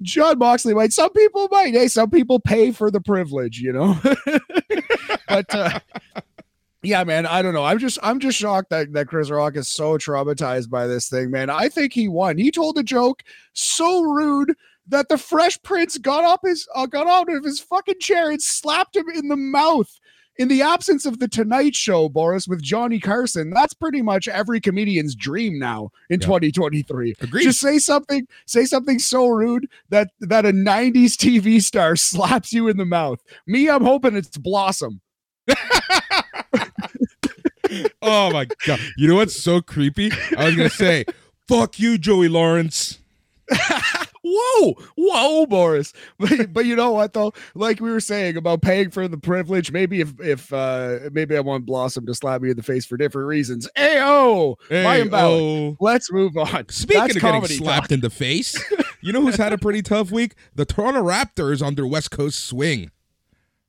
Jon 0.01 0.37
Moxley 0.37 0.73
might. 0.73 0.93
Some 0.93 1.11
people 1.13 1.47
might. 1.51 1.73
Hey, 1.73 1.87
some 1.87 2.09
people 2.09 2.39
pay 2.39 2.71
for 2.71 2.91
the 2.91 3.01
privilege, 3.01 3.59
you 3.59 3.73
know. 3.73 3.97
but 5.27 5.53
uh, 5.53 5.79
yeah, 6.81 7.03
man, 7.03 7.25
I 7.25 7.41
don't 7.41 7.53
know. 7.53 7.65
I'm 7.65 7.79
just 7.79 7.99
I'm 8.01 8.19
just 8.19 8.37
shocked 8.37 8.69
that 8.69 8.93
that 8.93 9.07
Chris 9.07 9.29
Rock 9.29 9.55
is 9.55 9.67
so 9.67 9.97
traumatized 9.97 10.69
by 10.69 10.87
this 10.87 11.09
thing, 11.09 11.31
man. 11.31 11.49
I 11.49 11.69
think 11.69 11.93
he 11.93 12.07
won. 12.07 12.37
He 12.37 12.51
told 12.51 12.77
a 12.77 12.83
joke 12.83 13.23
so 13.53 14.01
rude 14.01 14.55
that 14.87 15.09
the 15.09 15.17
Fresh 15.17 15.61
Prince 15.61 15.97
got 15.97 16.23
up 16.23 16.41
his 16.43 16.67
uh, 16.75 16.85
got 16.85 17.07
out 17.07 17.31
of 17.33 17.43
his 17.43 17.59
fucking 17.59 17.99
chair 17.99 18.31
and 18.31 18.41
slapped 18.41 18.95
him 18.95 19.09
in 19.13 19.27
the 19.27 19.37
mouth. 19.37 19.99
In 20.39 20.47
the 20.47 20.61
absence 20.61 21.05
of 21.05 21.19
the 21.19 21.27
Tonight 21.27 21.75
Show, 21.75 22.07
Boris, 22.07 22.47
with 22.47 22.61
Johnny 22.63 22.97
Carson, 22.99 23.49
that's 23.49 23.73
pretty 23.73 24.01
much 24.01 24.27
every 24.29 24.61
comedian's 24.61 25.13
dream 25.13 25.59
now 25.59 25.91
in 26.09 26.21
Yeah. 26.21 26.27
2023 26.27 27.15
agreed. 27.19 27.43
just 27.43 27.59
say 27.59 27.77
something 27.77 28.25
say 28.45 28.63
something 28.65 28.99
so 28.99 29.27
rude 29.27 29.67
that 29.89 30.11
that 30.21 30.45
a 30.45 30.51
90s 30.53 31.15
tv 31.17 31.61
star 31.61 31.95
slaps 31.97 32.53
you 32.53 32.69
in 32.69 32.77
the 32.77 32.85
mouth 32.85 33.21
me 33.45 33.69
i'm 33.69 33.83
hoping 33.83 34.15
it's 34.15 34.37
blossom 34.37 35.01
oh 38.01 38.31
my 38.31 38.47
god! 38.65 38.79
You 38.97 39.07
know 39.09 39.15
what's 39.15 39.35
so 39.35 39.61
creepy? 39.61 40.11
I 40.37 40.45
was 40.45 40.55
gonna 40.55 40.69
say, 40.69 41.05
"Fuck 41.47 41.79
you, 41.79 41.97
Joey 41.97 42.27
Lawrence." 42.29 42.99
Whoa, 44.29 44.75
whoa, 44.95 45.45
Boris. 45.45 45.93
But, 46.19 46.51
but 46.53 46.65
you 46.65 46.75
know 46.75 46.91
what 46.91 47.13
though? 47.13 47.33
Like 47.55 47.79
we 47.79 47.89
were 47.91 48.01
saying 48.01 48.35
about 48.35 48.61
paying 48.61 48.91
for 48.91 49.07
the 49.07 49.17
privilege, 49.17 49.71
maybe 49.71 50.01
if 50.01 50.19
if 50.19 50.51
uh 50.51 50.99
maybe 51.13 51.37
I 51.37 51.39
want 51.39 51.65
Blossom 51.65 52.05
to 52.07 52.13
slap 52.13 52.41
me 52.41 52.49
in 52.49 52.57
the 52.57 52.63
face 52.63 52.85
for 52.85 52.97
different 52.97 53.27
reasons. 53.27 53.69
Ayo, 53.77 54.55
hey. 54.69 54.83
Let's 55.79 56.11
move 56.11 56.35
on. 56.35 56.67
Speaking 56.69 57.01
That's 57.01 57.15
of 57.15 57.21
getting 57.21 57.57
slapped 57.57 57.89
talk. 57.89 57.91
in 57.91 58.01
the 58.01 58.09
face, 58.09 58.61
you 59.01 59.13
know 59.13 59.21
who's 59.21 59.37
had 59.37 59.53
a 59.53 59.57
pretty 59.57 59.81
tough 59.81 60.11
week? 60.11 60.35
The 60.55 60.65
Toronto 60.65 61.01
Raptors 61.03 61.65
on 61.65 61.75
their 61.75 61.87
West 61.87 62.11
Coast 62.11 62.45
swing. 62.45 62.91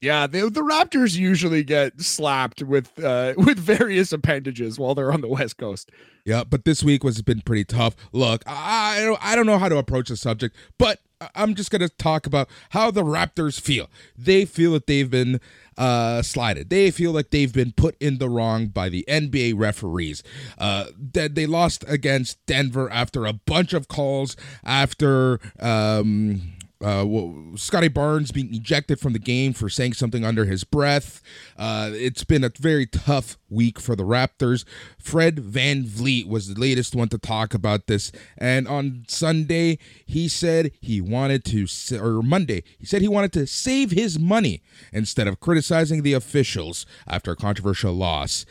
Yeah, 0.00 0.26
the, 0.26 0.48
the 0.48 0.62
Raptors 0.62 1.16
usually 1.16 1.62
get 1.62 2.00
slapped 2.00 2.62
with 2.62 3.02
uh, 3.02 3.34
with 3.36 3.58
various 3.58 4.12
appendages 4.12 4.78
while 4.78 4.94
they're 4.94 5.12
on 5.12 5.20
the 5.20 5.28
West 5.28 5.58
Coast. 5.58 5.90
Yeah, 6.24 6.44
but 6.44 6.64
this 6.64 6.82
week 6.82 7.04
was 7.04 7.20
been 7.22 7.42
pretty 7.42 7.64
tough. 7.64 7.96
Look, 8.12 8.42
I 8.46 9.00
don't, 9.02 9.18
I 9.22 9.36
don't 9.36 9.46
know 9.46 9.58
how 9.58 9.68
to 9.68 9.76
approach 9.78 10.08
the 10.08 10.16
subject, 10.16 10.56
but 10.78 11.00
I'm 11.34 11.54
just 11.54 11.70
going 11.70 11.80
to 11.80 11.88
talk 11.88 12.26
about 12.26 12.48
how 12.70 12.90
the 12.90 13.02
Raptors 13.02 13.60
feel. 13.60 13.90
They 14.16 14.44
feel 14.44 14.72
that 14.72 14.86
they've 14.86 15.10
been 15.10 15.40
uh, 15.76 16.22
slided. 16.22 16.70
They 16.70 16.90
feel 16.90 17.12
like 17.12 17.30
they've 17.30 17.52
been 17.52 17.72
put 17.72 17.96
in 18.00 18.18
the 18.18 18.28
wrong 18.28 18.68
by 18.68 18.88
the 18.88 19.04
NBA 19.08 19.54
referees. 19.56 20.22
Uh, 20.58 20.86
that 21.12 21.34
they 21.34 21.46
lost 21.46 21.84
against 21.88 22.44
Denver 22.46 22.90
after 22.90 23.26
a 23.26 23.32
bunch 23.32 23.72
of 23.72 23.88
calls 23.88 24.36
after. 24.64 25.40
Um, 25.58 26.52
uh, 26.82 27.04
well, 27.06 27.34
Scottie 27.56 27.88
Barnes 27.88 28.30
being 28.30 28.54
ejected 28.54 28.98
from 29.00 29.12
the 29.12 29.18
game 29.18 29.52
for 29.52 29.68
saying 29.68 29.94
something 29.94 30.24
under 30.24 30.44
his 30.44 30.64
breath. 30.64 31.22
Uh, 31.56 31.90
it's 31.92 32.24
been 32.24 32.44
a 32.44 32.50
very 32.58 32.86
tough 32.86 33.38
week 33.48 33.78
for 33.78 33.94
the 33.94 34.04
Raptors. 34.04 34.64
Fred 34.98 35.38
Van 35.38 35.80
VanVleet 35.84 36.26
was 36.26 36.48
the 36.48 36.60
latest 36.60 36.94
one 36.94 37.08
to 37.08 37.18
talk 37.18 37.54
about 37.54 37.86
this. 37.86 38.12
And 38.36 38.66
on 38.66 39.04
Sunday, 39.08 39.78
he 40.04 40.28
said 40.28 40.72
he 40.80 41.00
wanted 41.00 41.44
to, 41.46 41.66
or 42.00 42.22
Monday, 42.22 42.62
he 42.78 42.86
said 42.86 43.02
he 43.02 43.08
wanted 43.08 43.32
to 43.34 43.46
save 43.46 43.90
his 43.90 44.18
money 44.18 44.62
instead 44.92 45.28
of 45.28 45.40
criticizing 45.40 46.02
the 46.02 46.12
officials 46.12 46.86
after 47.06 47.32
a 47.32 47.36
controversial 47.36 47.92
loss. 47.92 48.44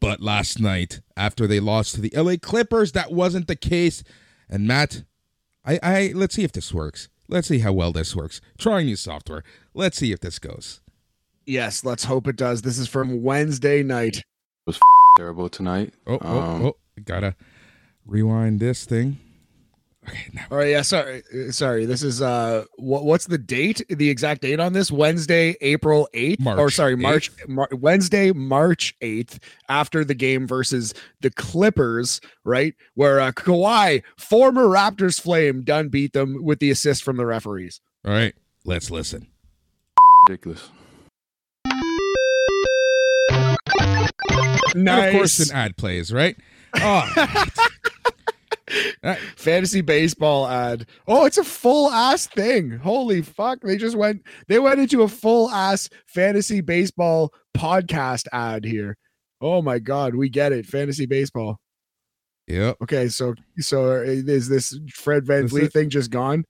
But 0.00 0.20
last 0.20 0.60
night, 0.60 1.00
after 1.16 1.46
they 1.46 1.60
lost 1.60 1.94
to 1.94 2.00
the 2.00 2.12
LA 2.14 2.36
Clippers, 2.40 2.92
that 2.92 3.12
wasn't 3.12 3.48
the 3.48 3.56
case. 3.56 4.04
And 4.48 4.66
Matt, 4.66 5.04
I, 5.64 5.78
I 5.82 6.12
let's 6.14 6.34
see 6.34 6.44
if 6.44 6.52
this 6.52 6.72
works. 6.72 7.08
Let's 7.30 7.48
see 7.48 7.58
how 7.58 7.72
well 7.74 7.92
this 7.92 8.16
works. 8.16 8.40
Trying 8.56 8.86
new 8.86 8.96
software. 8.96 9.44
Let's 9.74 9.98
see 9.98 10.12
if 10.12 10.20
this 10.20 10.38
goes. 10.38 10.80
Yes, 11.44 11.84
let's 11.84 12.04
hope 12.04 12.26
it 12.26 12.36
does. 12.36 12.62
This 12.62 12.78
is 12.78 12.88
from 12.88 13.22
Wednesday 13.22 13.82
night. 13.82 14.16
It 14.16 14.24
was 14.66 14.80
terrible 15.18 15.50
tonight. 15.50 15.92
Oh, 16.06 16.18
oh, 16.22 16.38
um, 16.38 16.64
oh, 16.64 16.76
gotta 17.04 17.36
rewind 18.06 18.60
this 18.60 18.86
thing. 18.86 19.18
Okay, 20.08 20.30
now. 20.32 20.46
All 20.50 20.58
right, 20.58 20.70
yeah, 20.70 20.82
sorry, 20.82 21.22
sorry. 21.50 21.84
This 21.84 22.02
is 22.02 22.22
uh, 22.22 22.64
what, 22.76 23.04
what's 23.04 23.26
the 23.26 23.38
date? 23.38 23.82
The 23.88 24.08
exact 24.08 24.42
date 24.42 24.60
on 24.60 24.72
this? 24.72 24.90
Wednesday, 24.90 25.56
April 25.60 26.08
eighth, 26.14 26.46
or 26.46 26.70
sorry, 26.70 26.96
March 26.96 27.30
Mar- 27.46 27.68
Wednesday, 27.72 28.32
March 28.32 28.94
eighth, 29.00 29.38
after 29.68 30.04
the 30.04 30.14
game 30.14 30.46
versus 30.46 30.94
the 31.20 31.30
Clippers, 31.30 32.20
right? 32.44 32.74
Where 32.94 33.20
uh, 33.20 33.32
Kawhi, 33.32 34.02
former 34.16 34.64
Raptors 34.64 35.20
flame, 35.20 35.62
done 35.62 35.88
beat 35.88 36.12
them 36.12 36.42
with 36.42 36.58
the 36.58 36.70
assist 36.70 37.04
from 37.04 37.16
the 37.16 37.26
referees. 37.26 37.80
All 38.04 38.12
right, 38.12 38.34
let's 38.64 38.90
listen. 38.90 39.26
Ridiculous. 40.28 40.70
Nice. 44.74 44.74
And 44.74 44.88
of 44.88 45.12
course, 45.12 45.50
an 45.50 45.56
ad 45.56 45.76
plays, 45.76 46.12
right? 46.12 46.36
Oh. 46.76 47.44
fantasy 49.36 49.80
baseball 49.80 50.46
ad. 50.48 50.86
Oh, 51.06 51.26
it's 51.26 51.38
a 51.38 51.44
full 51.44 51.90
ass 51.90 52.26
thing. 52.26 52.72
Holy 52.78 53.22
fuck. 53.22 53.60
They 53.60 53.76
just 53.76 53.96
went 53.96 54.22
they 54.46 54.58
went 54.58 54.80
into 54.80 55.02
a 55.02 55.08
full 55.08 55.50
ass 55.50 55.88
fantasy 56.06 56.60
baseball 56.60 57.32
podcast 57.56 58.26
ad 58.32 58.64
here. 58.64 58.96
Oh 59.40 59.62
my 59.62 59.78
god, 59.78 60.14
we 60.14 60.28
get 60.28 60.52
it. 60.52 60.66
Fantasy 60.66 61.06
baseball. 61.06 61.58
Yep. 62.46 62.78
Okay, 62.82 63.08
so 63.08 63.34
so 63.58 63.98
uh, 63.98 64.02
is 64.02 64.48
this 64.48 64.78
Fred 64.92 65.26
Van 65.26 65.48
VanVleet 65.48 65.72
thing 65.72 65.90
just 65.90 66.10
gone? 66.10 66.44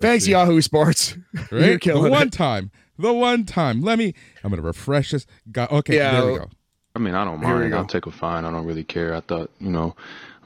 Thanks, 0.00 0.26
Yahoo 0.26 0.60
Sports. 0.60 1.16
Right? 1.50 1.80
the 1.80 1.98
one 1.98 2.28
it. 2.28 2.32
time. 2.32 2.70
The 2.98 3.12
one 3.12 3.44
time. 3.44 3.80
Let 3.80 3.98
me 3.98 4.14
I'm 4.42 4.50
gonna 4.50 4.62
refresh 4.62 5.10
this. 5.10 5.26
Got 5.50 5.70
okay, 5.70 5.96
yeah, 5.96 6.20
there 6.20 6.32
we 6.32 6.38
go. 6.38 6.50
I 6.96 7.00
mean, 7.00 7.14
I 7.14 7.24
don't 7.24 7.40
mind. 7.40 7.74
I'll 7.74 7.86
take 7.86 8.06
a 8.06 8.10
fine. 8.10 8.44
I 8.44 8.50
don't 8.50 8.64
really 8.64 8.84
care. 8.84 9.14
I 9.14 9.20
thought, 9.20 9.50
you 9.58 9.70
know, 9.70 9.96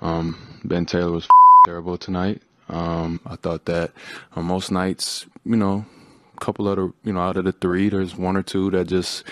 um, 0.00 0.38
Ben 0.64 0.86
Taylor 0.86 1.12
was 1.12 1.28
terrible 1.64 1.96
tonight. 1.96 2.42
Um, 2.68 3.20
I 3.24 3.36
thought 3.36 3.64
that 3.66 3.92
on 4.36 4.44
most 4.44 4.70
nights, 4.70 5.26
you 5.44 5.56
know, 5.56 5.86
a 6.36 6.40
couple 6.40 6.68
of 6.68 6.76
the, 6.76 6.92
you 7.04 7.12
know, 7.12 7.20
out 7.20 7.36
of 7.36 7.44
the 7.44 7.52
three, 7.52 7.88
there's 7.88 8.16
one 8.16 8.36
or 8.36 8.42
two 8.42 8.70
that 8.70 8.86
just 8.88 9.24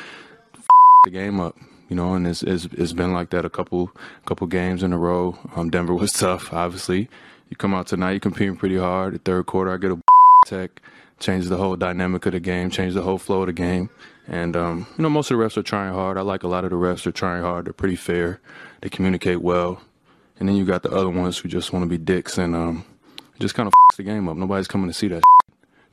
the 1.04 1.10
game 1.10 1.38
up, 1.40 1.56
you 1.88 1.96
know, 1.96 2.14
and 2.14 2.26
it's, 2.26 2.42
it's, 2.42 2.64
it's 2.72 2.92
been 2.92 3.12
like 3.12 3.30
that 3.30 3.44
a 3.44 3.50
couple 3.50 3.90
couple 4.24 4.46
games 4.46 4.82
in 4.82 4.92
a 4.92 4.98
row. 4.98 5.38
Um, 5.54 5.70
Denver 5.70 5.94
was 5.94 6.12
tough, 6.14 6.52
obviously. 6.52 7.08
You 7.48 7.56
come 7.56 7.74
out 7.74 7.86
tonight, 7.86 8.12
you're 8.12 8.20
competing 8.20 8.56
pretty 8.56 8.76
hard. 8.76 9.14
The 9.14 9.18
third 9.18 9.46
quarter, 9.46 9.72
I 9.72 9.76
get 9.76 9.92
a 9.92 10.00
tech, 10.46 10.80
changes 11.20 11.48
the 11.48 11.56
whole 11.56 11.76
dynamic 11.76 12.26
of 12.26 12.32
the 12.32 12.40
game, 12.40 12.70
changes 12.70 12.94
the 12.94 13.02
whole 13.02 13.18
flow 13.18 13.42
of 13.42 13.46
the 13.46 13.52
game. 13.52 13.90
And, 14.26 14.56
um, 14.56 14.86
you 14.96 15.02
know, 15.02 15.10
most 15.10 15.30
of 15.30 15.38
the 15.38 15.44
refs 15.44 15.56
are 15.56 15.62
trying 15.62 15.92
hard. 15.92 16.18
I 16.18 16.22
like 16.22 16.42
a 16.42 16.48
lot 16.48 16.64
of 16.64 16.70
the 16.70 16.76
refs 16.76 17.06
are 17.06 17.12
trying 17.12 17.42
hard. 17.42 17.66
They're 17.66 17.72
pretty 17.72 17.94
fair. 17.94 18.40
They 18.80 18.88
communicate 18.88 19.40
well. 19.40 19.80
And 20.38 20.48
then 20.48 20.56
you 20.56 20.64
got 20.64 20.82
the 20.82 20.90
other 20.90 21.08
ones 21.08 21.38
who 21.38 21.48
just 21.48 21.72
want 21.72 21.82
to 21.82 21.88
be 21.88 21.98
dicks 21.98 22.38
and 22.38 22.54
um, 22.54 22.84
just 23.38 23.54
kind 23.54 23.66
of 23.66 23.72
the 23.96 24.02
game 24.02 24.28
up. 24.28 24.36
Nobody's 24.36 24.68
coming 24.68 24.88
to 24.88 24.92
see 24.92 25.08
that. 25.08 25.22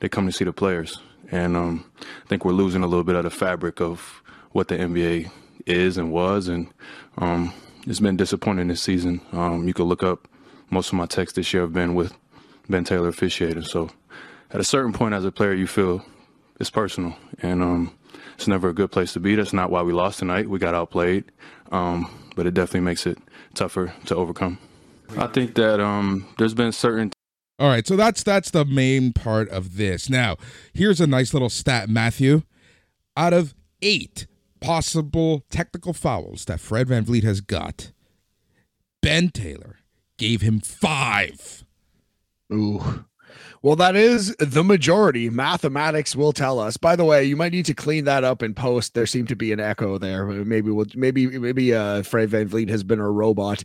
They 0.00 0.08
come 0.08 0.26
to 0.26 0.32
see 0.32 0.44
the 0.44 0.52
players. 0.52 1.00
And 1.30 1.56
um, 1.56 1.84
I 2.00 2.28
think 2.28 2.44
we're 2.44 2.52
losing 2.52 2.82
a 2.82 2.86
little 2.86 3.04
bit 3.04 3.16
of 3.16 3.24
the 3.24 3.30
fabric 3.30 3.80
of 3.80 4.22
what 4.52 4.68
the 4.68 4.76
NBA 4.76 5.30
is 5.66 5.96
and 5.96 6.12
was. 6.12 6.48
And 6.48 6.68
um, 7.16 7.52
it's 7.86 8.00
been 8.00 8.16
disappointing 8.16 8.68
this 8.68 8.82
season. 8.82 9.20
Um, 9.32 9.66
you 9.66 9.72
could 9.72 9.86
look 9.86 10.02
up 10.02 10.28
most 10.70 10.88
of 10.88 10.94
my 10.94 11.06
texts 11.06 11.36
this 11.36 11.52
year 11.52 11.62
have 11.62 11.72
been 11.72 11.94
with 11.94 12.14
Ben 12.68 12.84
Taylor 12.84 13.08
officiating. 13.08 13.62
So 13.62 13.90
at 14.50 14.60
a 14.60 14.64
certain 14.64 14.92
point 14.92 15.14
as 15.14 15.24
a 15.24 15.32
player, 15.32 15.54
you 15.54 15.66
feel 15.66 16.04
it's 16.60 16.70
personal. 16.70 17.16
And 17.40 17.62
um, 17.62 17.94
it's 18.34 18.48
never 18.48 18.68
a 18.68 18.74
good 18.74 18.90
place 18.90 19.12
to 19.14 19.20
be. 19.20 19.34
That's 19.34 19.52
not 19.52 19.70
why 19.70 19.82
we 19.82 19.92
lost 19.92 20.18
tonight. 20.18 20.48
We 20.48 20.58
got 20.58 20.74
outplayed. 20.74 21.24
Um, 21.72 22.10
but 22.36 22.46
it 22.46 22.54
definitely 22.54 22.80
makes 22.80 23.06
it 23.06 23.18
tougher 23.54 23.94
to 24.06 24.16
overcome. 24.16 24.58
I 25.16 25.26
think 25.28 25.54
that 25.54 25.80
um, 25.80 26.26
there's 26.38 26.54
been 26.54 26.72
certain. 26.72 27.12
All 27.58 27.68
right, 27.68 27.86
so 27.86 27.94
that's 27.96 28.22
that's 28.22 28.50
the 28.50 28.64
main 28.64 29.12
part 29.12 29.48
of 29.48 29.76
this. 29.76 30.10
Now, 30.10 30.36
here's 30.72 31.00
a 31.00 31.06
nice 31.06 31.32
little 31.32 31.50
stat, 31.50 31.88
Matthew. 31.88 32.42
Out 33.16 33.32
of 33.32 33.54
eight 33.80 34.26
possible 34.60 35.44
technical 35.50 35.92
fouls 35.92 36.46
that 36.46 36.58
Fred 36.58 36.88
VanVleet 36.88 37.22
has 37.22 37.40
got, 37.40 37.92
Ben 39.02 39.28
Taylor 39.28 39.76
gave 40.18 40.40
him 40.40 40.58
five. 40.58 41.64
Ooh. 42.52 43.04
Well, 43.64 43.76
that 43.76 43.96
is 43.96 44.36
the 44.36 44.62
majority. 44.62 45.30
Mathematics 45.30 46.14
will 46.14 46.34
tell 46.34 46.60
us. 46.60 46.76
By 46.76 46.96
the 46.96 47.04
way, 47.06 47.24
you 47.24 47.34
might 47.34 47.52
need 47.52 47.64
to 47.64 47.72
clean 47.72 48.04
that 48.04 48.22
up 48.22 48.42
in 48.42 48.52
post. 48.52 48.92
There 48.92 49.06
seemed 49.06 49.28
to 49.28 49.36
be 49.36 49.52
an 49.52 49.58
echo 49.58 49.96
there. 49.96 50.26
Maybe 50.26 50.70
we'll 50.70 50.84
maybe 50.94 51.38
maybe 51.38 51.72
uh 51.74 52.02
Fred 52.02 52.28
VanVleet 52.28 52.68
has 52.68 52.84
been 52.84 53.00
a 53.00 53.10
robot 53.10 53.64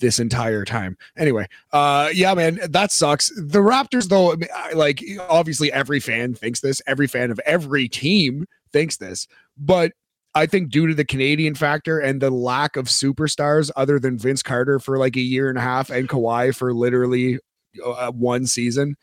this 0.00 0.18
entire 0.18 0.64
time. 0.64 0.96
Anyway, 1.16 1.46
uh 1.72 2.10
yeah, 2.12 2.34
man, 2.34 2.58
that 2.68 2.90
sucks. 2.90 3.28
The 3.36 3.60
Raptors, 3.60 4.08
though, 4.08 4.34
like 4.74 5.04
obviously 5.30 5.72
every 5.72 6.00
fan 6.00 6.34
thinks 6.34 6.58
this, 6.58 6.82
every 6.88 7.06
fan 7.06 7.30
of 7.30 7.38
every 7.46 7.88
team 7.88 8.44
thinks 8.72 8.96
this, 8.96 9.28
but 9.56 9.92
I 10.34 10.46
think 10.46 10.70
due 10.70 10.88
to 10.88 10.94
the 10.94 11.04
Canadian 11.04 11.54
factor 11.54 12.00
and 12.00 12.20
the 12.20 12.30
lack 12.30 12.74
of 12.74 12.86
superstars 12.86 13.70
other 13.76 14.00
than 14.00 14.18
Vince 14.18 14.42
Carter 14.42 14.80
for 14.80 14.98
like 14.98 15.14
a 15.14 15.20
year 15.20 15.48
and 15.48 15.58
a 15.58 15.60
half 15.60 15.90
and 15.90 16.08
Kawhi 16.08 16.52
for 16.56 16.74
literally 16.74 17.38
uh, 17.84 18.10
one 18.10 18.44
season, 18.44 18.96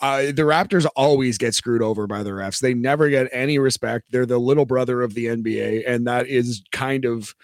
uh, 0.00 0.26
the 0.26 0.42
Raptors 0.42 0.86
always 0.94 1.38
get 1.38 1.54
screwed 1.54 1.82
over 1.82 2.06
by 2.06 2.22
the 2.22 2.30
refs. 2.30 2.60
They 2.60 2.74
never 2.74 3.08
get 3.08 3.28
any 3.32 3.58
respect. 3.58 4.10
They're 4.10 4.26
the 4.26 4.38
little 4.38 4.66
brother 4.66 5.02
of 5.02 5.14
the 5.14 5.26
NBA, 5.26 5.84
and 5.86 6.06
that 6.06 6.26
is 6.26 6.62
kind 6.72 7.04
of 7.04 7.34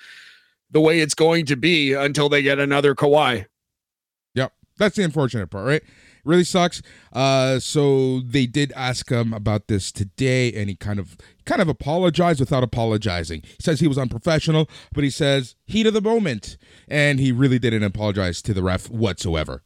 the 0.71 0.81
way 0.81 1.01
it's 1.01 1.15
going 1.15 1.47
to 1.47 1.57
be 1.57 1.93
until 1.95 2.29
they 2.29 2.43
get 2.43 2.59
another 2.59 2.95
Kawhi. 2.95 3.47
Yep, 4.35 4.53
that's 4.77 4.97
the 4.97 5.05
unfortunate 5.05 5.49
part, 5.49 5.67
right? 5.67 5.83
Really 6.25 6.45
sucks. 6.45 6.83
Uh, 7.13 7.59
so 7.59 8.21
they 8.21 8.47
did 8.47 8.73
ask 8.77 9.11
him 9.11 9.33
about 9.33 9.67
this 9.67 9.91
today, 9.91 10.53
and 10.53 10.69
he 10.69 10.77
kind 10.77 11.01
of 11.01 11.17
kind 11.47 11.61
of 11.61 11.69
apologized 11.69 12.39
without 12.39 12.63
apologizing. 12.63 13.43
He 13.43 13.57
says 13.61 13.81
he 13.81 13.89
was 13.89 13.99
unprofessional, 13.99 14.69
but 14.93 15.03
he 15.05 15.11
says 15.11 15.57
heat 15.67 15.87
of 15.87 15.95
the 15.95 16.01
moment, 16.01 16.59
and 16.87 17.19
he 17.19 17.33
really 17.33 17.59
didn't 17.59 17.83
apologize 17.83 18.41
to 18.43 18.55
the 18.55 18.63
ref 18.63 18.89
whatsoever. 18.89 19.63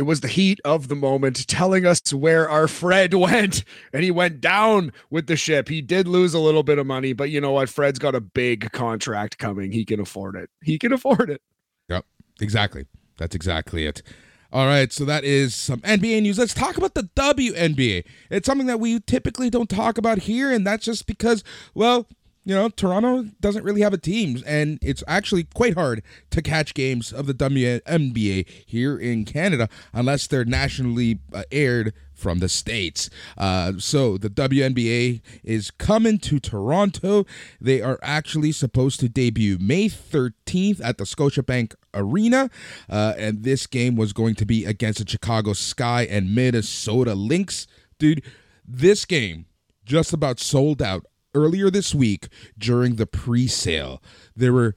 It 0.00 0.06
was 0.06 0.22
the 0.22 0.28
heat 0.28 0.60
of 0.64 0.88
the 0.88 0.96
moment 0.96 1.46
telling 1.46 1.84
us 1.84 2.00
where 2.10 2.48
our 2.48 2.68
Fred 2.68 3.12
went, 3.26 3.64
and 3.92 4.02
he 4.02 4.10
went 4.10 4.40
down 4.40 4.94
with 5.10 5.26
the 5.26 5.36
ship. 5.36 5.68
He 5.68 5.82
did 5.82 6.08
lose 6.08 6.32
a 6.32 6.38
little 6.38 6.62
bit 6.62 6.78
of 6.78 6.86
money, 6.86 7.12
but 7.12 7.28
you 7.28 7.38
know 7.38 7.52
what? 7.52 7.68
Fred's 7.68 7.98
got 7.98 8.14
a 8.14 8.20
big 8.22 8.72
contract 8.72 9.36
coming. 9.36 9.72
He 9.72 9.84
can 9.84 10.00
afford 10.00 10.36
it. 10.36 10.48
He 10.62 10.78
can 10.78 10.94
afford 10.94 11.28
it. 11.28 11.42
Yep, 11.90 12.06
exactly. 12.40 12.86
That's 13.18 13.36
exactly 13.36 13.84
it. 13.84 14.02
All 14.50 14.64
right, 14.64 14.90
so 14.90 15.04
that 15.04 15.22
is 15.22 15.54
some 15.54 15.80
NBA 15.80 16.22
news. 16.22 16.38
Let's 16.38 16.54
talk 16.54 16.78
about 16.78 16.94
the 16.94 17.10
WNBA. 17.14 18.02
It's 18.30 18.46
something 18.46 18.68
that 18.68 18.80
we 18.80 19.00
typically 19.00 19.50
don't 19.50 19.68
talk 19.68 19.98
about 19.98 20.20
here, 20.20 20.50
and 20.50 20.66
that's 20.66 20.86
just 20.86 21.06
because, 21.06 21.44
well, 21.74 22.08
you 22.50 22.56
know, 22.56 22.68
Toronto 22.68 23.30
doesn't 23.40 23.62
really 23.62 23.82
have 23.82 23.92
a 23.92 23.96
team, 23.96 24.42
and 24.44 24.80
it's 24.82 25.04
actually 25.06 25.44
quite 25.44 25.74
hard 25.74 26.02
to 26.30 26.42
catch 26.42 26.74
games 26.74 27.12
of 27.12 27.28
the 27.28 27.32
WNBA 27.32 28.44
here 28.66 28.98
in 28.98 29.24
Canada 29.24 29.68
unless 29.92 30.26
they're 30.26 30.44
nationally 30.44 31.20
uh, 31.32 31.44
aired 31.52 31.94
from 32.12 32.40
the 32.40 32.48
States. 32.48 33.08
Uh, 33.38 33.74
so 33.78 34.18
the 34.18 34.28
WNBA 34.28 35.20
is 35.44 35.70
coming 35.70 36.18
to 36.18 36.40
Toronto. 36.40 37.24
They 37.60 37.80
are 37.80 38.00
actually 38.02 38.50
supposed 38.50 38.98
to 38.98 39.08
debut 39.08 39.56
May 39.60 39.88
13th 39.88 40.80
at 40.82 40.98
the 40.98 41.04
Scotiabank 41.04 41.76
Arena. 41.94 42.50
Uh, 42.88 43.14
and 43.16 43.44
this 43.44 43.68
game 43.68 43.94
was 43.94 44.12
going 44.12 44.34
to 44.34 44.44
be 44.44 44.64
against 44.64 44.98
the 44.98 45.08
Chicago 45.08 45.52
Sky 45.52 46.02
and 46.10 46.34
Minnesota 46.34 47.14
Lynx. 47.14 47.68
Dude, 48.00 48.24
this 48.66 49.04
game 49.04 49.46
just 49.84 50.12
about 50.12 50.40
sold 50.40 50.82
out 50.82 51.06
earlier 51.34 51.70
this 51.70 51.94
week 51.94 52.28
during 52.58 52.96
the 52.96 53.06
pre-sale. 53.06 54.02
There 54.34 54.52
were 54.52 54.74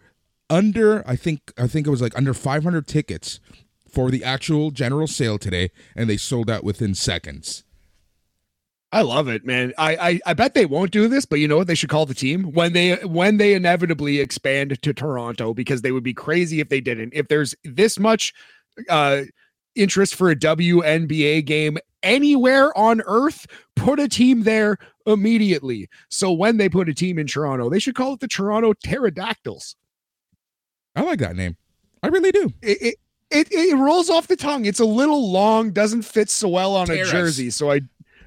under 0.49 1.07
I 1.07 1.15
think 1.15 1.51
I 1.57 1.67
think 1.67 1.87
it 1.87 1.89
was 1.89 2.01
like 2.01 2.17
under 2.17 2.33
500 2.33 2.87
tickets 2.87 3.39
for 3.89 4.09
the 4.09 4.23
actual 4.23 4.71
general 4.71 5.07
sale 5.07 5.37
today, 5.37 5.71
and 5.95 6.09
they 6.09 6.17
sold 6.17 6.49
out 6.49 6.63
within 6.63 6.95
seconds. 6.95 7.63
I 8.91 9.01
love 9.01 9.27
it, 9.27 9.43
man. 9.43 9.73
I, 9.77 9.95
I 9.95 10.19
I 10.27 10.33
bet 10.33 10.53
they 10.53 10.67
won't 10.67 10.91
do 10.91 11.07
this, 11.07 11.25
but 11.25 11.39
you 11.39 11.47
know 11.47 11.57
what 11.57 11.65
they 11.65 11.75
should 11.75 11.89
call 11.89 12.05
the 12.05 12.13
team 12.13 12.51
when 12.51 12.73
they 12.73 12.95
when 12.97 13.37
they 13.37 13.55
inevitably 13.55 14.19
expand 14.19 14.79
to 14.81 14.93
Toronto 14.93 15.53
because 15.53 15.81
they 15.81 15.91
would 15.91 16.03
be 16.03 16.13
crazy 16.13 16.59
if 16.59 16.69
they 16.69 16.79
didn't. 16.79 17.13
If 17.13 17.27
there's 17.27 17.55
this 17.63 17.97
much 17.97 18.33
uh 18.89 19.23
interest 19.75 20.13
for 20.13 20.29
a 20.29 20.35
WNBA 20.35 21.43
game 21.45 21.79
anywhere 22.03 22.77
on 22.77 23.01
earth, 23.05 23.47
put 23.75 23.99
a 23.99 24.07
team 24.07 24.43
there 24.43 24.77
immediately. 25.07 25.89
So 26.09 26.31
when 26.31 26.57
they 26.57 26.69
put 26.69 26.89
a 26.89 26.93
team 26.93 27.17
in 27.17 27.27
Toronto, 27.27 27.69
they 27.69 27.79
should 27.79 27.95
call 27.95 28.13
it 28.13 28.19
the 28.19 28.27
Toronto 28.27 28.73
Pterodactyls. 28.73 29.75
I 30.95 31.01
like 31.01 31.19
that 31.19 31.35
name. 31.35 31.57
I 32.03 32.07
really 32.07 32.31
do. 32.31 32.51
It, 32.61 32.81
it, 32.81 32.95
it, 33.31 33.51
it 33.51 33.75
rolls 33.75 34.09
off 34.09 34.27
the 34.27 34.35
tongue. 34.35 34.65
It's 34.65 34.79
a 34.79 34.85
little 34.85 35.31
long, 35.31 35.71
doesn't 35.71 36.03
fit 36.03 36.29
so 36.29 36.49
well 36.49 36.75
on 36.75 36.87
Terrace. 36.87 37.09
a 37.09 37.11
jersey. 37.11 37.49
So 37.49 37.71
I 37.71 37.81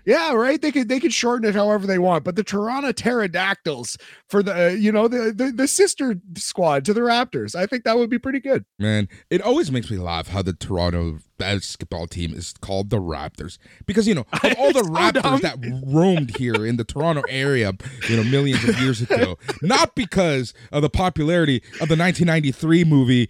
yeah, 0.07 0.33
right. 0.35 0.63
They 0.63 0.71
could 0.71 0.89
they 0.89 1.01
could 1.01 1.13
shorten 1.13 1.49
it 1.49 1.57
however 1.57 1.85
they 1.85 1.99
want, 1.99 2.23
but 2.23 2.37
the 2.37 2.45
Toronto 2.45 2.93
Pterodactyls 2.93 3.99
for 4.29 4.41
the 4.41 4.67
uh, 4.67 4.69
you 4.69 4.93
know 4.93 5.09
the, 5.09 5.33
the 5.33 5.51
the 5.51 5.67
sister 5.67 6.15
squad 6.37 6.85
to 6.85 6.95
the 6.95 7.01
Raptors, 7.01 7.57
I 7.57 7.67
think 7.67 7.83
that 7.83 7.99
would 7.99 8.09
be 8.09 8.19
pretty 8.19 8.39
good. 8.39 8.65
Man, 8.79 9.09
it 9.31 9.43
always 9.43 9.73
makes 9.73 9.91
me 9.91 9.99
laugh 9.99 10.29
how 10.29 10.43
the 10.43 10.53
Toronto 10.53 11.19
basketball 11.39 12.07
team 12.07 12.33
is 12.33 12.55
called 12.61 12.91
the 12.91 13.01
Raptors 13.01 13.59
because 13.85 14.07
you 14.07 14.15
know 14.15 14.27
of 14.45 14.55
all 14.57 14.73
the 14.73 14.81
Raptors 14.83 15.41
that 15.41 15.59
roamed 15.85 16.37
here 16.37 16.65
in 16.65 16.77
the 16.77 16.85
Toronto 16.85 17.23
area, 17.29 17.73
you 18.09 18.17
know, 18.17 18.25
millions 18.25 18.63
of 18.69 18.79
years 18.79 19.03
ago, 19.03 19.39
not 19.61 19.97
because 19.97 20.55
of 20.71 20.83
the 20.83 20.91
popularity 20.91 21.57
of 21.81 21.89
the 21.89 21.97
1993 21.97 22.85
movie 22.85 23.29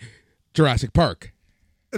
Jurassic 0.53 0.93
Park. 0.93 1.33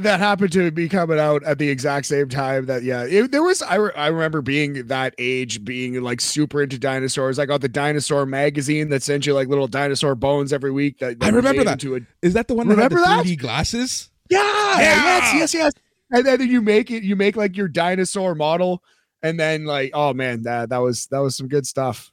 That 0.02 0.20
happened 0.20 0.52
to 0.52 0.70
be 0.70 0.88
coming 0.88 1.18
out 1.18 1.42
at 1.44 1.58
the 1.58 1.68
exact 1.68 2.06
same 2.06 2.28
time 2.28 2.66
that 2.66 2.82
yeah 2.82 3.04
it, 3.04 3.30
there 3.30 3.42
was 3.42 3.62
I, 3.62 3.74
re- 3.76 3.92
I 3.96 4.06
remember 4.08 4.40
being 4.42 4.86
that 4.88 5.14
age 5.18 5.64
being 5.64 6.00
like 6.02 6.20
super 6.20 6.62
into 6.62 6.78
dinosaurs 6.78 7.38
i 7.38 7.46
got 7.46 7.60
the 7.60 7.68
dinosaur 7.68 8.26
magazine 8.26 8.88
that 8.90 9.02
sent 9.02 9.26
you 9.26 9.34
like 9.34 9.48
little 9.48 9.68
dinosaur 9.68 10.14
bones 10.14 10.52
every 10.52 10.70
week 10.70 10.98
that, 10.98 11.18
that 11.20 11.26
I 11.26 11.28
remember 11.30 11.64
that. 11.64 11.82
a, 11.84 12.00
Is 12.22 12.34
that 12.34 12.48
the 12.48 12.54
one 12.54 12.68
that 12.68 12.74
Remember 12.76 12.98
had 12.98 13.18
that? 13.20 13.24
the 13.24 13.36
3D 13.36 13.40
glasses? 13.40 14.10
yeah, 14.30 14.38
Yeah. 14.80 15.04
yes 15.04 15.34
yes 15.34 15.54
yes 15.54 15.72
and 16.10 16.24
then 16.26 16.40
you 16.48 16.60
make 16.62 16.90
it 16.90 17.02
you 17.02 17.16
make 17.16 17.36
like 17.36 17.56
your 17.56 17.68
dinosaur 17.68 18.34
model 18.34 18.82
and 19.22 19.38
then 19.38 19.64
like 19.64 19.90
oh 19.94 20.12
man 20.14 20.42
that 20.42 20.68
that 20.70 20.78
was 20.78 21.06
that 21.06 21.18
was 21.18 21.36
some 21.36 21.48
good 21.48 21.66
stuff 21.66 22.10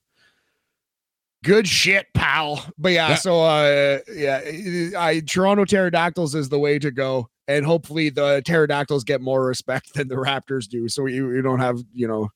good 1.44 1.68
shit 1.68 2.08
pal 2.14 2.66
but 2.78 2.92
yeah, 2.92 3.10
Yeah. 3.10 3.16
so 3.16 3.42
uh 3.44 4.00
yeah 4.14 4.42
i 4.98 5.22
toronto 5.28 5.64
pterodactyls 5.66 6.34
is 6.34 6.50
the 6.50 6.58
way 6.60 6.80
to 6.80 6.90
go 6.92 7.30
and 7.48 7.66
hopefully 7.66 8.10
the 8.10 8.42
pterodactyls 8.46 9.04
get 9.04 9.22
more 9.22 9.46
respect 9.46 9.94
than 9.96 10.08
the 10.08 10.16
raptors 10.16 10.68
do. 10.68 10.88
So 10.90 11.06
you, 11.06 11.32
you 11.32 11.42
don't 11.42 11.60
have 11.60 11.80
you 11.94 12.08
know 12.08 12.30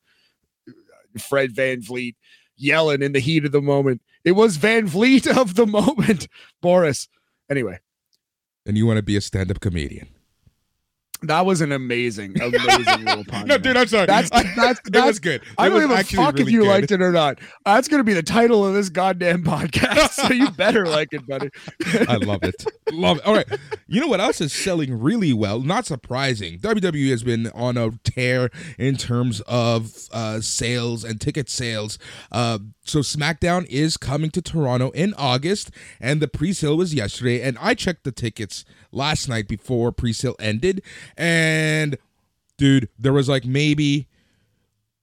fred 1.18 1.52
van 1.52 1.82
vliet 1.82 2.14
yelling 2.56 3.02
in 3.02 3.12
the 3.12 3.20
heat 3.20 3.44
of 3.44 3.52
the 3.52 3.62
moment. 3.62 4.02
It 4.24 4.32
was 4.32 4.56
van 4.56 4.86
vliet 4.86 5.26
of 5.36 5.54
the 5.54 5.66
moment 5.66 6.28
boris. 6.60 7.08
Anyway. 7.50 7.80
And 8.66 8.76
you 8.76 8.86
want 8.86 8.98
to 8.98 9.02
be 9.02 9.16
a 9.16 9.20
stand-up 9.20 9.60
comedian? 9.60 10.08
That 11.22 11.44
was 11.46 11.60
an 11.60 11.72
amazing 11.72 12.40
amazing 12.42 13.04
little 13.04 13.24
pun 13.24 13.46
no, 13.46 13.58
dude, 13.58 13.76
I'm 13.76 13.86
sorry. 13.86 14.06
That's- 14.06 14.30
that's- 14.56 14.78
it 14.86 14.92
that's- 14.92 15.06
was 15.06 15.18
good. 15.20 15.42
I 15.58 15.68
don't 15.68 15.80
give 15.80 15.90
a 15.90 16.04
fuck 16.04 16.38
if 16.40 16.50
you 16.50 16.60
good. 16.60 16.68
liked 16.68 16.90
it 16.92 17.02
or 17.02 17.12
not. 17.12 17.38
That's 17.64 17.88
gonna 17.88 18.04
be 18.04 18.14
the 18.14 18.22
title 18.22 18.66
of 18.66 18.74
this 18.74 18.88
goddamn 18.88 19.44
podcast. 19.44 20.10
so 20.10 20.32
you 20.32 20.50
better 20.50 20.86
like 20.86 21.08
it, 21.12 21.26
buddy. 21.26 21.50
I 22.08 22.16
love 22.16 22.42
it. 22.42 22.64
Love 22.92 23.18
it. 23.18 23.26
All 23.26 23.34
right. 23.34 23.46
You 23.86 24.00
know 24.00 24.08
what 24.08 24.20
else 24.20 24.40
is 24.40 24.52
selling 24.52 24.98
really 24.98 25.32
well? 25.32 25.60
Not 25.60 25.86
surprising. 25.86 26.58
WWE 26.58 27.10
has 27.10 27.22
been 27.22 27.48
on 27.54 27.76
a 27.76 27.90
tear 28.04 28.50
in 28.78 28.96
terms 28.96 29.40
of 29.42 29.92
uh, 30.12 30.40
sales 30.40 31.04
and 31.04 31.20
ticket 31.20 31.48
sales. 31.50 31.98
Uh, 32.32 32.58
so 32.90 33.00
SmackDown 33.00 33.66
is 33.66 33.96
coming 33.96 34.30
to 34.32 34.42
Toronto 34.42 34.90
in 34.90 35.14
August, 35.14 35.70
and 36.00 36.20
the 36.20 36.28
pre-sale 36.28 36.76
was 36.76 36.92
yesterday. 36.92 37.40
And 37.40 37.56
I 37.60 37.74
checked 37.74 38.04
the 38.04 38.12
tickets 38.12 38.64
last 38.92 39.28
night 39.28 39.48
before 39.48 39.92
pre-sale 39.92 40.36
ended, 40.38 40.82
and 41.16 41.96
dude, 42.58 42.88
there 42.98 43.12
was 43.12 43.28
like 43.28 43.44
maybe 43.44 44.06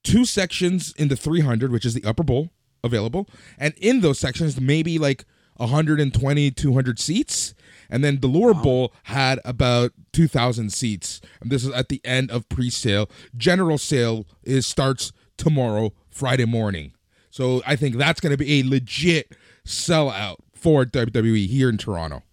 two 0.03 0.25
sections 0.25 0.93
in 0.97 1.07
the 1.07 1.15
300, 1.15 1.71
which 1.71 1.85
is 1.85 1.93
the 1.93 2.03
upper 2.03 2.23
bowl, 2.23 2.49
available. 2.83 3.27
And 3.57 3.73
in 3.77 4.01
those 4.01 4.19
sections, 4.19 4.59
maybe 4.59 4.99
like 4.99 5.25
120, 5.55 6.51
200 6.51 6.99
seats. 6.99 7.53
And 7.89 8.03
then 8.03 8.19
the 8.19 8.27
lower 8.27 8.53
bowl 8.53 8.93
had 9.03 9.39
about 9.45 9.91
2,000 10.13 10.71
seats. 10.71 11.21
And 11.41 11.49
this 11.49 11.63
is 11.63 11.71
at 11.71 11.89
the 11.89 12.01
end 12.03 12.31
of 12.31 12.47
pre 12.49 12.69
sale. 12.69 13.09
General 13.35 13.77
sale 13.77 14.25
is 14.43 14.67
starts 14.67 15.11
tomorrow, 15.37 15.93
Friday 16.09 16.45
morning. 16.45 16.93
So 17.37 17.61
I 17.67 17.75
think 17.75 17.97
that's 17.97 18.19
going 18.19 18.31
to 18.31 18.37
be 18.37 18.61
a 18.61 18.63
legit 18.67 19.33
sellout 19.63 20.37
for 20.55 20.85
WWE 20.85 21.45
here 21.45 21.69
in 21.69 21.77
Toronto. 21.77 22.23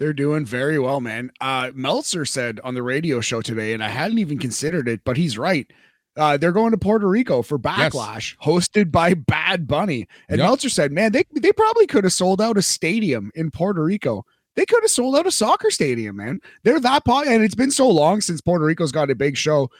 They're 0.00 0.12
doing 0.12 0.44
very 0.44 0.76
well, 0.80 1.00
man. 1.00 1.30
Uh, 1.40 1.70
Meltzer 1.72 2.24
said 2.24 2.58
on 2.64 2.74
the 2.74 2.82
radio 2.82 3.20
show 3.20 3.42
today, 3.42 3.74
and 3.74 3.84
I 3.84 3.86
hadn't 3.86 4.18
even 4.18 4.40
considered 4.40 4.88
it, 4.88 5.02
but 5.04 5.16
he's 5.16 5.38
right. 5.38 5.70
Uh, 6.16 6.36
they're 6.36 6.50
going 6.50 6.72
to 6.72 6.78
Puerto 6.78 7.08
Rico 7.08 7.42
for 7.42 7.60
Backlash, 7.60 8.36
hosted 8.38 8.90
by 8.90 9.14
Bad 9.14 9.68
Bunny. 9.68 10.08
And 10.28 10.38
Yep. 10.38 10.46
Meltzer 10.46 10.68
said, 10.68 10.90
"Man, 10.90 11.12
they 11.12 11.22
they 11.40 11.52
probably 11.52 11.86
could 11.86 12.02
have 12.02 12.12
sold 12.12 12.40
out 12.40 12.58
a 12.58 12.62
stadium 12.62 13.30
in 13.36 13.52
Puerto 13.52 13.84
Rico. 13.84 14.26
They 14.56 14.66
could 14.66 14.82
have 14.82 14.90
sold 14.90 15.14
out 15.14 15.28
a 15.28 15.30
soccer 15.30 15.70
stadium, 15.70 16.16
man. 16.16 16.40
They're 16.64 16.80
that 16.80 17.04
pot, 17.04 17.28
and 17.28 17.44
it's 17.44 17.54
been 17.54 17.70
so 17.70 17.88
long 17.88 18.20
since 18.20 18.40
Puerto 18.40 18.64
Rico's 18.64 18.90
got 18.90 19.10
a 19.10 19.14
big 19.14 19.36
show. 19.36 19.70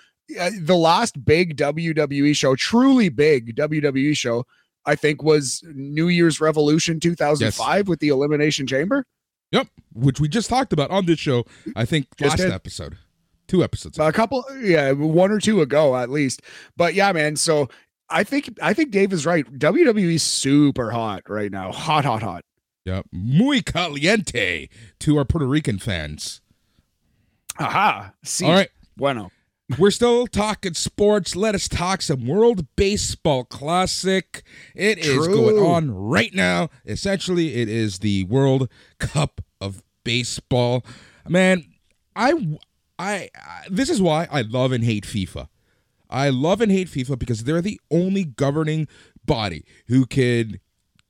Uh, 0.40 0.50
the 0.60 0.76
last 0.76 1.24
big 1.24 1.56
WWE 1.56 2.34
show, 2.36 2.54
truly 2.56 3.08
big 3.08 3.54
WWE 3.56 4.16
show, 4.16 4.46
I 4.86 4.94
think 4.94 5.22
was 5.22 5.62
New 5.74 6.08
Year's 6.08 6.40
Revolution 6.40 7.00
2005 7.00 7.88
with 7.88 8.00
the 8.00 8.08
Elimination 8.08 8.66
Chamber. 8.66 9.04
Yep. 9.50 9.68
Which 9.92 10.18
we 10.20 10.28
just 10.28 10.48
talked 10.48 10.72
about 10.72 10.90
on 10.90 11.04
this 11.06 11.18
show, 11.18 11.44
I 11.76 11.84
think 11.84 12.06
Just 12.16 12.30
last 12.38 12.38
did. 12.38 12.52
episode. 12.52 12.96
Two 13.48 13.62
episodes. 13.62 13.98
a 13.98 14.10
couple 14.12 14.44
yeah 14.62 14.92
one 14.92 15.30
or 15.30 15.38
two 15.38 15.60
ago 15.60 15.94
at 15.94 16.08
least 16.08 16.40
but 16.74 16.94
yeah 16.94 17.12
man 17.12 17.36
so 17.36 17.68
i 18.08 18.24
think 18.24 18.48
i 18.62 18.72
think 18.72 18.90
dave 18.92 19.12
is 19.12 19.26
right 19.26 19.44
wwe's 19.60 20.22
super 20.22 20.90
hot 20.90 21.22
right 21.28 21.50
now 21.52 21.70
hot 21.70 22.06
hot 22.06 22.22
hot 22.22 22.44
Yep. 22.86 23.06
Muy 23.12 23.60
caliente 23.60 24.68
to 25.00 25.18
our 25.18 25.24
Puerto 25.26 25.46
Rican 25.46 25.78
fans. 25.78 26.40
aha 27.58 28.12
see 28.24 28.46
All 28.46 28.52
right. 28.52 28.70
bueno 28.96 29.30
We're 29.78 29.90
still 29.90 30.26
talking 30.26 30.74
sports. 30.74 31.34
Let 31.34 31.54
us 31.54 31.68
talk 31.68 32.02
some 32.02 32.26
World 32.26 32.66
Baseball 32.76 33.44
Classic. 33.44 34.42
It 34.74 34.98
is 34.98 35.26
True. 35.26 35.34
going 35.34 35.58
on 35.58 35.90
right 35.94 36.34
now. 36.34 36.68
Essentially, 36.84 37.54
it 37.54 37.68
is 37.68 38.00
the 38.00 38.24
World 38.24 38.68
Cup 38.98 39.40
of 39.60 39.82
Baseball. 40.04 40.84
Man, 41.28 41.64
I, 42.14 42.58
I, 42.98 43.30
I 43.34 43.62
this 43.70 43.88
is 43.88 44.02
why 44.02 44.28
I 44.30 44.42
love 44.42 44.72
and 44.72 44.84
hate 44.84 45.04
FIFA. 45.04 45.48
I 46.10 46.28
love 46.28 46.60
and 46.60 46.70
hate 46.70 46.88
FIFA 46.88 47.18
because 47.18 47.44
they're 47.44 47.62
the 47.62 47.80
only 47.90 48.24
governing 48.24 48.88
body 49.24 49.64
who 49.86 50.04
can 50.04 50.60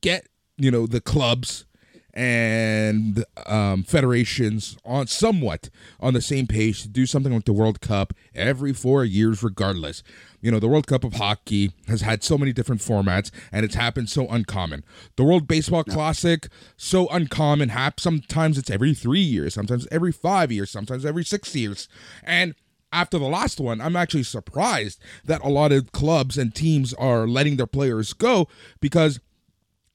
get, 0.01 0.27
you 0.57 0.71
know, 0.71 0.87
the 0.87 1.01
clubs 1.01 1.65
and 2.13 3.25
um, 3.47 3.83
federations 3.83 4.77
on 4.85 5.07
somewhat 5.07 5.69
on 5.99 6.13
the 6.13 6.21
same 6.21 6.45
page 6.45 6.83
to 6.83 6.87
do 6.87 7.05
something 7.05 7.33
like 7.33 7.45
the 7.45 7.53
World 7.53 7.81
Cup 7.81 8.13
every 8.35 8.73
four 8.73 9.03
years, 9.03 9.41
regardless. 9.41 10.03
You 10.41 10.51
know, 10.51 10.59
the 10.59 10.67
World 10.67 10.87
Cup 10.87 11.03
of 11.03 11.13
Hockey 11.13 11.71
has 11.87 12.01
had 12.01 12.23
so 12.23 12.37
many 12.37 12.53
different 12.53 12.81
formats, 12.81 13.31
and 13.51 13.65
it's 13.65 13.75
happened 13.75 14.09
so 14.09 14.27
uncommon. 14.27 14.83
The 15.15 15.23
World 15.23 15.47
Baseball 15.47 15.83
Classic, 15.83 16.47
so 16.77 17.07
uncommon. 17.07 17.69
Hap 17.69 17.99
sometimes 17.99 18.57
it's 18.57 18.69
every 18.69 18.93
three 18.93 19.21
years, 19.21 19.53
sometimes 19.53 19.87
every 19.91 20.11
five 20.11 20.51
years, 20.51 20.69
sometimes 20.69 21.05
every 21.05 21.23
six 21.23 21.55
years, 21.55 21.87
and 22.23 22.53
after 22.91 23.17
the 23.17 23.25
last 23.25 23.59
one, 23.59 23.81
I'm 23.81 23.95
actually 23.95 24.23
surprised 24.23 25.01
that 25.25 25.43
a 25.43 25.49
lot 25.49 25.71
of 25.71 25.91
clubs 25.91 26.37
and 26.37 26.53
teams 26.53 26.93
are 26.93 27.27
letting 27.27 27.57
their 27.57 27.65
players 27.65 28.13
go 28.13 28.47
because 28.79 29.19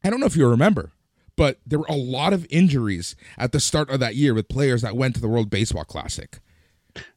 I 0.02 0.10
don't 0.10 0.18
know 0.18 0.26
if 0.26 0.36
you 0.36 0.48
remember, 0.48 0.90
but 1.38 1.60
there 1.64 1.78
were 1.78 1.86
a 1.88 1.96
lot 1.96 2.32
of 2.32 2.46
injuries 2.50 3.16
at 3.38 3.52
the 3.52 3.60
start 3.60 3.88
of 3.88 4.00
that 4.00 4.16
year 4.16 4.34
with 4.34 4.48
players 4.48 4.82
that 4.82 4.96
went 4.96 5.14
to 5.14 5.20
the 5.20 5.28
World 5.28 5.48
Baseball 5.48 5.84
Classic. 5.84 6.40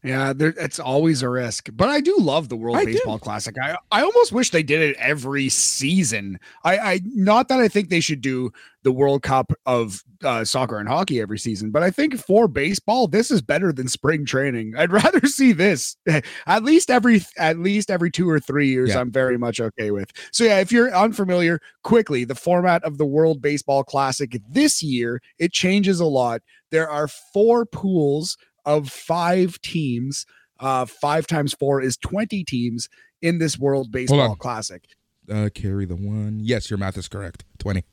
Yeah, 0.03 0.33
there, 0.33 0.53
it's 0.57 0.79
always 0.79 1.21
a 1.21 1.29
risk. 1.29 1.69
But 1.73 1.89
I 1.89 2.01
do 2.01 2.15
love 2.17 2.49
the 2.49 2.55
World 2.55 2.77
I 2.77 2.85
Baseball 2.85 3.17
do. 3.17 3.23
Classic. 3.23 3.55
I, 3.61 3.77
I 3.91 4.01
almost 4.01 4.31
wish 4.31 4.49
they 4.49 4.63
did 4.63 4.81
it 4.81 4.95
every 4.97 5.49
season. 5.49 6.39
I, 6.63 6.77
I 6.77 7.01
not 7.05 7.47
that 7.49 7.59
I 7.59 7.67
think 7.67 7.89
they 7.89 7.99
should 7.99 8.21
do 8.21 8.51
the 8.83 8.91
World 8.91 9.21
Cup 9.21 9.53
of 9.67 10.03
uh, 10.23 10.43
soccer 10.43 10.79
and 10.79 10.89
hockey 10.89 11.21
every 11.21 11.37
season, 11.37 11.69
but 11.69 11.83
I 11.83 11.91
think 11.91 12.17
for 12.17 12.47
baseball, 12.47 13.07
this 13.07 13.29
is 13.29 13.41
better 13.41 13.71
than 13.71 13.87
spring 13.87 14.25
training. 14.25 14.73
I'd 14.77 14.91
rather 14.91 15.25
see 15.27 15.51
this 15.51 15.95
at 16.47 16.63
least 16.63 16.89
every 16.89 17.21
at 17.37 17.59
least 17.59 17.91
every 17.91 18.09
two 18.09 18.29
or 18.29 18.39
three 18.39 18.69
years. 18.69 18.89
Yeah. 18.89 19.01
I'm 19.01 19.11
very 19.11 19.37
much 19.37 19.59
okay 19.59 19.91
with. 19.91 20.11
So 20.31 20.43
yeah, 20.43 20.59
if 20.59 20.71
you're 20.71 20.93
unfamiliar, 20.93 21.59
quickly 21.83 22.23
the 22.23 22.35
format 22.35 22.83
of 22.83 22.97
the 22.97 23.05
World 23.05 23.41
Baseball 23.41 23.83
Classic 23.83 24.41
this 24.49 24.81
year 24.81 25.21
it 25.37 25.51
changes 25.51 25.99
a 25.99 26.05
lot. 26.05 26.41
There 26.71 26.89
are 26.89 27.07
four 27.07 27.65
pools 27.65 28.37
of 28.65 28.89
five 28.89 29.61
teams. 29.61 30.25
Uh, 30.59 30.85
five 30.85 31.25
times 31.25 31.53
four 31.53 31.81
is 31.81 31.97
20 31.97 32.43
teams 32.43 32.87
in 33.21 33.39
this 33.39 33.57
World 33.57 33.91
Baseball. 33.91 34.35
Classic. 34.35 34.83
Uh, 35.29 35.49
carry 35.53 35.85
the 35.85 35.95
one. 35.95 36.39
Yes, 36.41 36.69
your 36.69 36.77
math 36.77 36.97
is 36.97 37.07
correct. 37.07 37.45
20. 37.59 37.83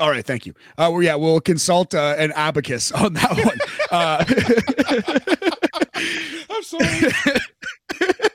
All 0.00 0.10
right, 0.10 0.24
thank 0.24 0.46
you. 0.46 0.54
Uh, 0.76 0.90
well, 0.92 1.02
yeah, 1.02 1.14
we'll 1.14 1.40
consult 1.40 1.94
uh, 1.94 2.16
an 2.18 2.32
abacus 2.32 2.90
on 2.92 3.14
that 3.14 3.44
one. 3.44 3.58
Uh, 3.90 4.24
I'm 6.50 6.62
sorry. 6.62 7.12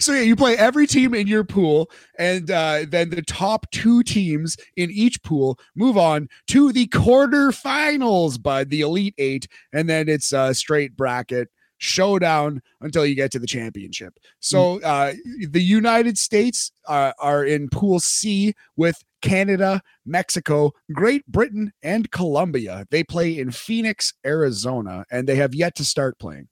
so 0.00 0.12
yeah, 0.12 0.22
you 0.22 0.34
play 0.34 0.56
every 0.56 0.86
team 0.86 1.14
in 1.14 1.26
your 1.26 1.44
pool, 1.44 1.90
and 2.18 2.50
uh, 2.50 2.86
then 2.88 3.10
the 3.10 3.22
top 3.22 3.70
two 3.70 4.02
teams 4.02 4.56
in 4.76 4.90
each 4.90 5.22
pool 5.22 5.58
move 5.76 5.96
on 5.98 6.28
to 6.48 6.72
the 6.72 6.86
quarterfinals, 6.88 8.42
bud, 8.42 8.70
the 8.70 8.80
Elite 8.80 9.14
Eight, 9.18 9.46
and 9.72 9.88
then 9.88 10.08
it's 10.08 10.32
a 10.32 10.54
straight 10.54 10.96
bracket 10.96 11.48
showdown 11.78 12.60
until 12.82 13.06
you 13.06 13.14
get 13.14 13.32
to 13.32 13.38
the 13.38 13.46
championship. 13.46 14.14
So 14.40 14.80
uh, 14.82 15.14
the 15.48 15.62
United 15.62 16.18
States 16.18 16.72
uh, 16.86 17.12
are 17.18 17.44
in 17.44 17.68
Pool 17.70 18.00
C 18.00 18.54
with 18.76 19.02
Canada, 19.22 19.82
Mexico, 20.04 20.72
Great 20.92 21.26
Britain, 21.26 21.72
and 21.82 22.10
Colombia. 22.10 22.86
They 22.90 23.02
play 23.02 23.38
in 23.38 23.50
Phoenix, 23.50 24.12
Arizona, 24.24 25.04
and 25.10 25.26
they 25.26 25.36
have 25.36 25.54
yet 25.54 25.74
to 25.76 25.84
start 25.84 26.18
playing. 26.18 26.48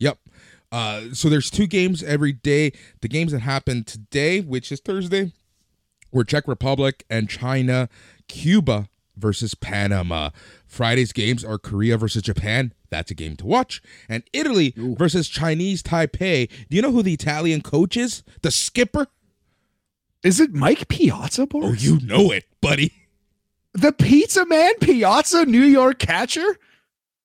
Yep. 0.00 0.18
Uh, 0.70 1.12
so 1.12 1.28
there's 1.28 1.50
two 1.50 1.66
games 1.66 2.02
every 2.02 2.32
day. 2.32 2.72
The 3.00 3.08
games 3.08 3.32
that 3.32 3.40
happened 3.40 3.86
today, 3.86 4.40
which 4.40 4.70
is 4.70 4.80
Thursday, 4.80 5.32
were 6.12 6.24
Czech 6.24 6.46
Republic 6.46 7.04
and 7.08 7.28
China, 7.28 7.88
Cuba 8.28 8.88
versus 9.16 9.54
Panama. 9.54 10.30
Friday's 10.66 11.12
games 11.12 11.44
are 11.44 11.58
Korea 11.58 11.96
versus 11.96 12.22
Japan. 12.22 12.72
That's 12.90 13.10
a 13.10 13.14
game 13.14 13.36
to 13.36 13.46
watch. 13.46 13.82
And 14.08 14.22
Italy 14.32 14.74
Ooh. 14.78 14.94
versus 14.96 15.28
Chinese 15.28 15.82
Taipei. 15.82 16.48
Do 16.68 16.76
you 16.76 16.82
know 16.82 16.92
who 16.92 17.02
the 17.02 17.14
Italian 17.14 17.60
coach 17.62 17.96
is? 17.96 18.22
The 18.42 18.50
skipper? 18.50 19.08
Is 20.22 20.40
it 20.40 20.52
Mike 20.52 20.88
Piazza, 20.88 21.46
Oh, 21.54 21.72
you 21.72 22.00
know 22.00 22.30
it, 22.32 22.44
buddy. 22.60 22.92
The 23.72 23.92
Pizza 23.92 24.44
Man 24.46 24.74
Piazza, 24.80 25.46
New 25.46 25.62
York 25.62 25.98
catcher? 25.98 26.58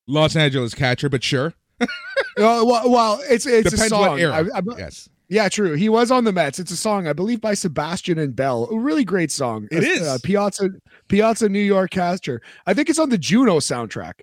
Los 0.05 0.35
Angeles 0.35 0.73
catcher, 0.73 1.09
but 1.09 1.23
sure. 1.23 1.53
Uh, 2.37 2.63
well, 2.65 2.89
well, 2.89 3.19
it's 3.29 3.45
it's 3.45 3.69
Depends 3.69 3.83
a 3.83 3.89
song. 3.89 4.21
I- 4.23 4.39
I- 4.57 4.61
yes. 4.77 5.09
yeah, 5.29 5.49
true. 5.49 5.73
He 5.73 5.89
was 5.89 6.11
on 6.11 6.23
the 6.23 6.31
Mets. 6.31 6.59
It's 6.59 6.71
a 6.71 6.77
song, 6.77 7.07
I 7.07 7.13
believe, 7.13 7.41
by 7.41 7.53
Sebastian 7.53 8.17
and 8.19 8.35
Belle. 8.35 8.67
A 8.71 8.77
really 8.77 9.03
great 9.03 9.31
song. 9.31 9.67
It 9.71 9.83
Uh, 9.83 9.87
is. 9.87 10.01
uh, 10.01 10.17
Piazza 10.23 10.69
Piazza, 11.07 11.49
New 11.49 11.59
York 11.59 11.91
catcher. 11.91 12.41
I 12.65 12.73
think 12.73 12.89
it's 12.89 12.99
on 12.99 13.09
the 13.09 13.17
Juno 13.17 13.59
soundtrack. 13.59 14.13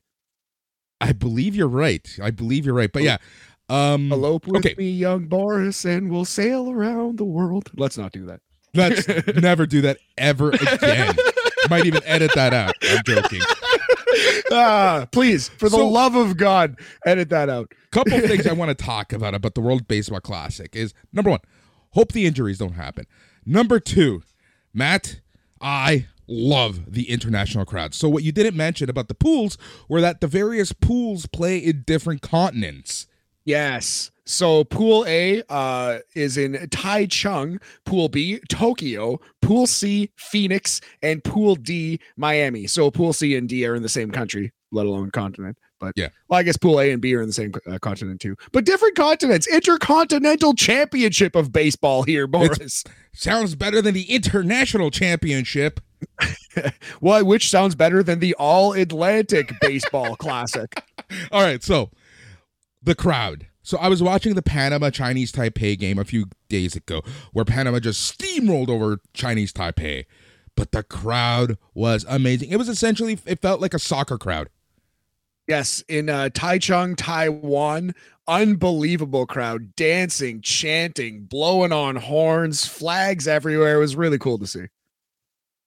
I 1.00 1.12
believe 1.12 1.54
you're 1.54 1.68
right. 1.68 2.06
I 2.22 2.30
believe 2.30 2.66
you're 2.66 2.74
right. 2.74 2.92
But 2.92 3.02
yeah. 3.04 3.18
Um 3.68 4.10
Elope 4.12 4.48
with 4.48 4.66
okay. 4.66 4.74
me, 4.76 4.90
young 4.90 5.26
Boris, 5.26 5.84
and 5.84 6.10
we'll 6.10 6.24
sail 6.24 6.70
around 6.70 7.18
the 7.18 7.24
world. 7.24 7.70
Let's 7.76 7.96
not 7.96 8.10
do 8.10 8.26
that. 8.26 8.40
Let's 8.74 9.06
never 9.40 9.64
do 9.66 9.80
that 9.82 9.98
ever 10.18 10.50
again. 10.50 11.14
Might 11.68 11.86
even 11.86 12.02
edit 12.04 12.32
that 12.34 12.52
out. 12.52 12.74
I'm 12.82 13.02
joking. 13.04 13.40
ah, 14.52 15.06
please, 15.12 15.48
for 15.48 15.68
the 15.68 15.76
So- 15.76 15.88
love 15.88 16.14
of 16.14 16.36
God, 16.36 16.78
edit 17.06 17.28
that 17.30 17.48
out. 17.48 17.72
Couple 17.90 18.18
things 18.20 18.46
I 18.46 18.52
want 18.52 18.76
to 18.76 18.84
talk 18.84 19.12
about 19.12 19.34
about 19.34 19.54
the 19.54 19.60
World 19.60 19.88
Baseball 19.88 20.20
Classic 20.20 20.74
is 20.74 20.94
number 21.12 21.30
one, 21.30 21.40
hope 21.90 22.12
the 22.12 22.26
injuries 22.26 22.58
don't 22.58 22.72
happen. 22.74 23.06
Number 23.44 23.80
two, 23.80 24.22
Matt, 24.72 25.20
I 25.60 26.06
love 26.28 26.92
the 26.92 27.10
international 27.10 27.64
crowd. 27.64 27.94
So 27.94 28.08
what 28.08 28.22
you 28.22 28.30
didn't 28.32 28.56
mention 28.56 28.88
about 28.88 29.08
the 29.08 29.14
pools 29.14 29.58
were 29.88 30.00
that 30.00 30.20
the 30.20 30.28
various 30.28 30.72
pools 30.72 31.26
play 31.26 31.58
in 31.58 31.82
different 31.86 32.22
continents. 32.22 33.06
Yes. 33.44 34.10
So 34.30 34.64
Pool 34.64 35.04
A 35.08 35.42
uh, 35.48 35.98
is 36.14 36.36
in 36.36 36.52
Taichung, 36.70 37.60
Pool 37.84 38.08
B, 38.08 38.40
Tokyo, 38.48 39.20
Pool 39.42 39.66
C, 39.66 40.10
Phoenix, 40.16 40.80
and 41.02 41.22
Pool 41.24 41.56
D, 41.56 42.00
Miami. 42.16 42.66
So 42.66 42.90
Pool 42.90 43.12
C 43.12 43.36
and 43.36 43.48
D 43.48 43.66
are 43.66 43.74
in 43.74 43.82
the 43.82 43.88
same 43.88 44.10
country, 44.10 44.52
let 44.70 44.86
alone 44.86 45.10
continent. 45.10 45.58
But 45.80 45.94
Yeah. 45.96 46.08
well, 46.28 46.38
I 46.38 46.42
guess 46.42 46.56
Pool 46.56 46.80
A 46.80 46.90
and 46.92 47.00
B 47.02 47.14
are 47.14 47.22
in 47.22 47.26
the 47.26 47.32
same 47.32 47.52
uh, 47.66 47.78
continent 47.78 48.20
too, 48.20 48.36
but 48.52 48.64
different 48.64 48.94
continents. 48.94 49.48
Intercontinental 49.48 50.54
Championship 50.54 51.34
of 51.34 51.52
baseball 51.52 52.02
here, 52.04 52.26
Boris. 52.26 52.84
Sounds 53.12 53.54
better 53.56 53.82
than 53.82 53.94
the 53.94 54.12
international 54.12 54.90
championship. 54.90 55.80
Well, 57.00 57.24
which 57.24 57.48
sounds 57.50 57.74
better 57.74 58.02
than 58.02 58.18
the 58.20 58.34
All 58.34 58.72
Atlantic 58.72 59.52
Baseball 59.60 60.16
Classic. 60.16 60.82
All 61.32 61.42
right, 61.42 61.62
so 61.62 61.90
the 62.82 62.94
crowd. 62.94 63.46
So 63.62 63.78
I 63.78 63.88
was 63.88 64.02
watching 64.02 64.34
the 64.34 64.42
Panama 64.42 64.90
Chinese 64.90 65.32
Taipei 65.32 65.78
game 65.78 65.98
a 65.98 66.04
few 66.04 66.26
days 66.48 66.74
ago 66.76 67.02
where 67.32 67.44
Panama 67.44 67.78
just 67.78 68.18
steamrolled 68.18 68.68
over 68.68 69.00
Chinese 69.12 69.52
Taipei. 69.52 70.06
But 70.56 70.72
the 70.72 70.82
crowd 70.82 71.58
was 71.74 72.04
amazing. 72.08 72.50
It 72.50 72.56
was 72.56 72.68
essentially 72.68 73.18
it 73.26 73.40
felt 73.40 73.60
like 73.60 73.74
a 73.74 73.78
soccer 73.78 74.18
crowd. 74.18 74.48
Yes, 75.46 75.82
in 75.88 76.08
uh, 76.08 76.28
Taichung, 76.32 76.94
Taiwan, 76.96 77.94
unbelievable 78.28 79.26
crowd, 79.26 79.74
dancing, 79.74 80.40
chanting, 80.40 81.24
blowing 81.24 81.72
on 81.72 81.96
horns, 81.96 82.66
flags 82.66 83.26
everywhere. 83.26 83.76
It 83.76 83.80
was 83.80 83.96
really 83.96 84.18
cool 84.18 84.38
to 84.38 84.46
see. 84.46 84.66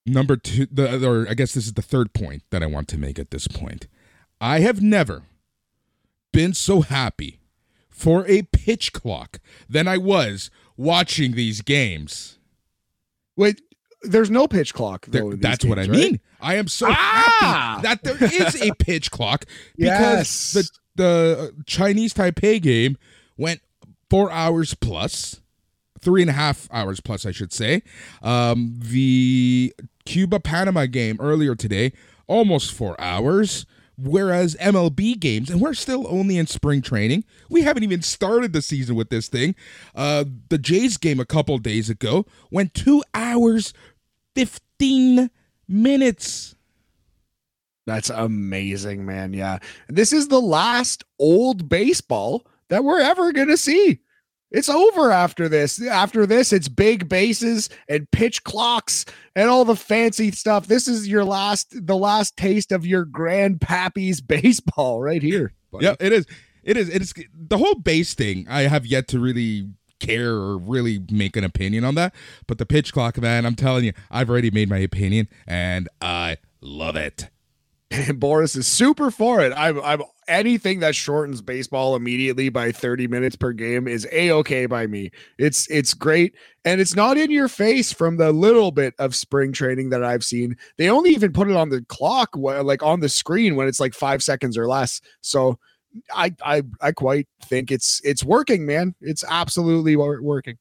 Number 0.06 0.36
2 0.36 0.68
the 0.72 1.08
or 1.10 1.28
I 1.30 1.34
guess 1.34 1.54
this 1.54 1.66
is 1.66 1.74
the 1.74 1.82
third 1.82 2.14
point 2.14 2.44
that 2.50 2.64
I 2.64 2.66
want 2.66 2.88
to 2.90 2.98
make 2.98 3.20
at 3.20 3.32
this 3.32 3.48
point. 3.48 3.88
I 4.42 4.60
have 4.60 4.82
never 4.82 5.24
been 6.32 6.54
so 6.54 6.82
happy 6.82 7.40
for 7.94 8.26
a 8.28 8.42
pitch 8.44 8.92
clock 8.94 9.40
than 9.70 9.88
I 9.88 9.98
was 9.98 10.50
watching 10.76 11.34
these 11.34 11.62
games. 11.62 12.38
Wait, 13.38 13.62
there's 14.02 14.30
no 14.30 14.48
pitch 14.48 14.74
clock. 14.74 15.06
Though, 15.08 15.26
in 15.32 15.38
these 15.38 15.40
that's 15.40 15.64
what 15.66 15.78
I 15.80 15.84
right? 15.84 15.92
mean. 15.92 16.20
I 16.42 16.56
am 16.56 16.68
so 16.68 16.88
Ah! 16.90 17.80
happy 17.80 17.84
that 17.88 18.04
there 18.04 18.22
is 18.46 18.62
a 18.62 18.74
pitch 18.80 19.12
clock 19.12 19.46
because 19.78 20.52
the 20.54 20.70
the 20.96 21.64
Chinese 21.66 22.14
Taipei 22.14 22.62
game 22.62 22.98
went 23.38 23.62
four 24.10 24.30
hours 24.32 24.74
plus, 24.76 25.42
three 26.00 26.22
and 26.22 26.30
a 26.30 26.34
half 26.34 26.68
hours 26.72 27.00
plus, 27.00 27.26
I 27.26 27.32
should 27.32 27.54
say. 27.54 27.82
Um, 28.22 28.76
the 28.80 29.74
Cuba 30.06 30.40
Panama 30.40 30.86
game 30.86 31.18
earlier 31.20 31.56
today, 31.56 31.94
almost 32.28 32.72
four 32.74 33.00
hours. 33.00 33.66
Whereas 33.98 34.56
MLB 34.56 35.20
games, 35.20 35.50
and 35.50 35.62
we're 35.62 35.76
still 35.76 36.08
only 36.08 36.38
in 36.38 36.48
spring 36.48 36.82
training, 36.82 37.26
we 37.50 37.62
haven't 37.62 37.84
even 37.84 38.02
started 38.02 38.52
the 38.52 38.62
season 38.62 38.96
with 38.96 39.10
this 39.10 39.28
thing. 39.28 39.56
Uh, 39.94 40.26
the 40.50 40.58
Jays 40.58 40.98
game 40.98 41.20
a 41.20 41.26
couple 41.26 41.58
days 41.60 41.90
ago 41.90 42.26
went 42.50 42.74
two 42.74 43.04
hours, 43.14 43.74
15 44.36 45.30
minutes. 45.68 46.56
That's 47.86 48.10
amazing, 48.10 49.06
man. 49.06 49.34
Yeah. 49.34 49.60
This 49.88 50.14
is 50.14 50.28
the 50.28 50.42
last 50.42 51.04
old 51.20 51.70
baseball 51.70 52.48
that 52.70 52.84
we're 52.84 53.02
ever 53.02 53.32
going 53.32 53.50
to 53.50 53.58
see. 53.58 54.00
It's 54.54 54.70
over 54.70 55.12
after 55.12 55.50
this. 55.50 55.82
After 55.86 56.28
this, 56.28 56.54
it's 56.54 56.70
big 56.70 57.10
bases 57.10 57.70
and 57.90 58.10
pitch 58.12 58.44
clocks 58.44 59.04
and 59.36 59.50
all 59.50 59.66
the 59.66 59.76
fancy 59.76 60.30
stuff. 60.32 60.68
This 60.68 60.88
is 60.88 61.08
your 61.08 61.26
last, 61.26 61.86
the 61.88 61.98
last 61.98 62.38
taste 62.38 62.72
of 62.72 62.86
your 62.86 63.04
grandpappy's 63.04 64.22
baseball 64.22 65.02
right 65.02 65.24
here. 65.24 65.54
Buddy. 65.72 65.86
Yeah, 65.86 65.96
it 66.00 66.14
is. 66.14 66.28
It 66.64 66.78
is. 66.78 66.88
It 66.88 67.02
is 67.02 67.14
the 67.34 67.58
whole 67.58 67.76
base 67.76 68.14
thing. 68.14 68.46
I 68.48 68.62
have 68.62 68.86
yet 68.86 69.08
to 69.10 69.20
really 69.20 69.68
care 70.00 70.34
or 70.34 70.58
really 70.58 71.04
make 71.12 71.36
an 71.36 71.44
opinion 71.44 71.84
on 71.84 71.96
that. 71.96 72.14
But 72.48 72.60
the 72.60 72.66
pitch 72.66 72.94
clock, 72.94 73.18
man, 73.20 73.46
I'm 73.46 73.56
telling 73.56 73.86
you, 73.86 73.94
I've 74.12 74.30
already 74.30 74.52
made 74.52 74.70
my 74.70 74.78
opinion 74.78 75.28
and 75.48 75.90
I 76.00 76.38
love 76.62 76.96
it. 76.96 77.30
Boris 78.16 78.56
is 78.56 78.68
super 78.68 79.12
for 79.12 79.42
it. 79.42 79.54
I'm, 79.56 79.80
I'm 79.82 80.02
anything 80.28 80.80
that 80.80 80.96
shortens 80.96 81.42
baseball 81.42 81.96
immediately 81.96 82.50
by 82.50 82.72
30 82.72 83.08
minutes 83.08 83.36
per 83.36 83.52
game 83.52 83.88
is 83.88 84.08
a 84.12 84.32
okay 84.32 84.66
by 84.66 84.88
me. 84.88 85.12
It's 85.38 85.70
it's 85.70 85.94
great 85.94 86.36
and 86.66 86.80
it's 86.80 86.96
not 86.96 87.18
in 87.18 87.30
your 87.32 87.48
face 87.48 87.92
from 87.92 88.18
the 88.18 88.32
little 88.32 88.72
bit 88.72 88.94
of 89.00 89.16
spring 89.16 89.52
training 89.52 89.90
that 89.90 90.04
I've 90.04 90.24
seen. 90.24 90.56
They 90.78 90.90
only 90.90 91.12
even 91.12 91.34
put 91.34 91.50
it 91.50 91.56
on 91.56 91.70
the 91.70 91.84
clock 91.90 92.30
like 92.36 92.84
on 92.84 93.02
the 93.02 93.10
screen 93.10 93.56
when 93.56 93.68
it's 93.68 93.80
like 93.80 93.94
5 93.94 94.24
seconds 94.24 94.58
or 94.58 94.68
less. 94.68 95.02
So 95.22 95.60
I 96.14 96.34
I 96.44 96.64
I 96.82 96.92
quite 96.92 97.28
think 97.44 97.72
it's 97.72 98.02
it's 98.04 98.24
working, 98.24 98.66
man. 98.66 98.96
It's 99.02 99.24
absolutely 99.28 99.96
working. 99.96 100.58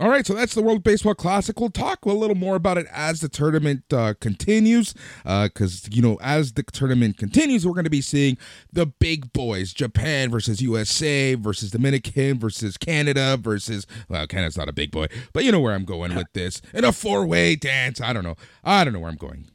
All 0.00 0.08
right, 0.08 0.26
so 0.26 0.34
that's 0.34 0.54
the 0.54 0.62
World 0.62 0.82
Baseball 0.82 1.14
Classic. 1.14 1.60
We'll 1.60 1.70
talk 1.70 2.04
a 2.06 2.12
little 2.12 2.34
more 2.34 2.56
about 2.56 2.76
it 2.76 2.86
as 2.90 3.20
the 3.20 3.28
tournament 3.28 3.84
uh, 3.92 4.14
continues, 4.18 4.94
because 5.22 5.84
uh, 5.84 5.88
you 5.92 6.02
know, 6.02 6.18
as 6.20 6.54
the 6.54 6.64
tournament 6.64 7.18
continues, 7.18 7.64
we're 7.64 7.74
going 7.74 7.84
to 7.84 7.90
be 7.90 8.00
seeing 8.00 8.36
the 8.72 8.86
big 8.86 9.32
boys: 9.32 9.72
Japan 9.72 10.30
versus 10.30 10.60
USA 10.60 11.34
versus 11.34 11.70
Dominican 11.70 12.38
versus 12.38 12.76
Canada 12.76 13.38
versus 13.40 13.86
well, 14.08 14.26
Canada's 14.26 14.56
not 14.56 14.68
a 14.68 14.72
big 14.72 14.90
boy, 14.90 15.06
but 15.32 15.44
you 15.44 15.52
know 15.52 15.60
where 15.60 15.74
I'm 15.74 15.84
going 15.84 16.16
with 16.16 16.32
this. 16.32 16.62
In 16.74 16.84
a 16.84 16.90
four-way 16.90 17.54
dance. 17.54 18.00
I 18.00 18.12
don't 18.12 18.24
know. 18.24 18.36
I 18.64 18.82
don't 18.84 18.94
know 18.94 19.00
where 19.00 19.10
I'm 19.10 19.16
going. 19.16 19.46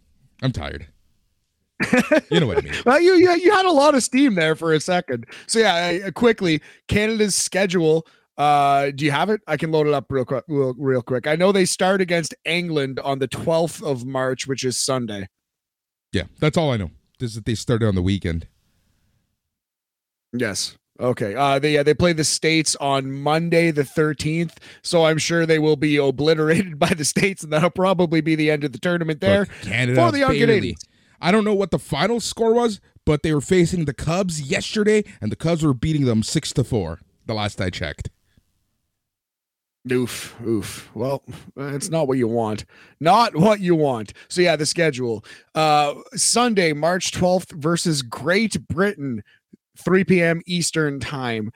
I'm 0.42 0.52
tired. 0.52 0.88
you 2.32 2.40
know 2.40 2.48
what 2.48 2.60
I 2.60 2.62
mean. 2.62 2.74
well, 2.86 3.02
you, 3.02 3.16
you 3.16 3.32
you 3.32 3.52
had 3.52 3.66
a 3.66 3.72
lot 3.72 3.96
of 3.96 4.04
steam 4.04 4.36
there 4.36 4.56
for 4.56 4.72
a 4.72 4.80
second. 4.80 5.26
So 5.48 5.60
yeah, 5.60 6.10
quickly, 6.12 6.62
Canada's 6.88 7.36
schedule 7.36 8.08
uh, 8.38 8.92
do 8.92 9.04
you 9.06 9.12
have 9.12 9.30
it? 9.30 9.42
I 9.48 9.58
can 9.58 9.72
load 9.72 9.88
it 9.88 9.94
up 9.94 10.06
real 10.10 10.26
quick. 10.26 10.44
Real, 10.48 10.76
real 10.78 11.02
quick. 11.02 11.28
I 11.28 11.36
know 11.36 11.52
they 11.52 11.66
start 11.66 12.02
against 12.02 12.36
England 12.46 13.00
on 13.00 13.20
the 13.20 13.28
12th 13.28 13.84
of 13.84 14.06
March, 14.06 14.48
which 14.48 14.64
is 14.64 14.78
Sunday. 14.78 15.28
Yeah, 16.14 16.24
that's 16.40 16.58
all 16.58 16.72
I 16.72 16.78
know. 16.78 16.92
Is 17.20 17.36
that 17.36 17.46
they 17.46 17.56
started 17.56 17.88
on 17.88 17.96
the 17.96 18.02
weekend. 18.02 18.48
Yes. 20.34 20.78
Okay. 21.00 21.36
Uh, 21.36 21.60
they 21.60 21.74
yeah, 21.74 21.84
they 21.84 21.94
play 21.94 22.14
the 22.14 22.24
states 22.24 22.76
on 22.78 23.12
Monday 23.12 23.72
the 23.72 23.84
13th, 23.84 24.58
so 24.82 25.06
I'm 25.06 25.18
sure 25.18 25.46
they 25.46 25.60
will 25.60 25.76
be 25.76 25.98
obliterated 25.98 26.78
by 26.80 26.94
the 26.94 27.06
states, 27.06 27.44
and 27.44 27.52
that'll 27.52 27.70
probably 27.70 28.22
be 28.22 28.36
the 28.36 28.52
end 28.52 28.64
of 28.64 28.72
the 28.72 28.80
tournament 28.80 29.22
there 29.22 29.46
but 29.46 29.70
Canada 29.70 30.06
for 30.06 30.12
the 30.12 30.20
young 30.20 30.38
Canadians. 30.38 30.84
I 31.20 31.32
don't 31.32 31.44
know 31.44 31.56
what 31.56 31.72
the 31.72 31.80
final 31.80 32.20
score 32.20 32.54
was, 32.54 32.80
but 33.06 33.24
they 33.24 33.34
were 33.34 33.42
facing 33.42 33.86
the 33.86 33.94
Cubs 33.94 34.42
yesterday, 34.42 35.04
and 35.20 35.32
the 35.32 35.36
Cubs 35.36 35.64
were 35.64 35.74
beating 35.74 36.06
them 36.06 36.22
six 36.22 36.54
to 36.54 36.64
four. 36.64 37.00
The 37.26 37.34
last 37.34 37.60
I 37.60 37.72
checked. 37.72 38.10
Oof, 39.92 40.36
oof. 40.46 40.90
Well, 40.94 41.24
it's 41.56 41.90
not 41.90 42.08
what 42.08 42.18
you 42.18 42.28
want. 42.28 42.66
Not 43.00 43.36
what 43.36 43.60
you 43.60 43.76
want. 43.76 44.14
So 44.28 44.42
yeah, 44.42 44.56
the 44.56 44.66
schedule. 44.66 45.24
Uh 45.56 45.96
Sunday, 46.16 46.74
March 46.74 47.12
12th 47.12 47.52
versus 47.54 48.02
Great 48.02 48.68
Britain, 48.68 49.24
3 49.78 50.04
p.m. 50.04 50.42
Eastern 50.46 51.00
time. 51.00 51.52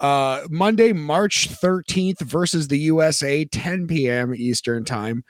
Uh 0.00 0.42
Monday, 0.50 0.92
March 0.92 1.48
13th 1.48 2.20
versus 2.20 2.68
the 2.68 2.78
USA, 2.78 3.44
10 3.44 3.86
p.m. 3.86 4.34
Eastern 4.34 4.84
time. 4.84 5.24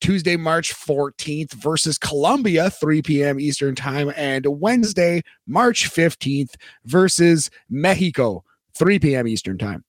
Tuesday, 0.00 0.36
March 0.36 0.74
14th 0.74 1.54
versus 1.54 1.96
Colombia, 1.96 2.68
3 2.68 3.00
p.m. 3.00 3.40
Eastern 3.40 3.74
time, 3.74 4.12
and 4.16 4.44
Wednesday, 4.46 5.22
March 5.46 5.90
15th 5.90 6.56
versus 6.84 7.50
Mexico, 7.70 8.44
3 8.76 8.98
p.m. 8.98 9.26
Eastern 9.26 9.56
time. 9.56 9.82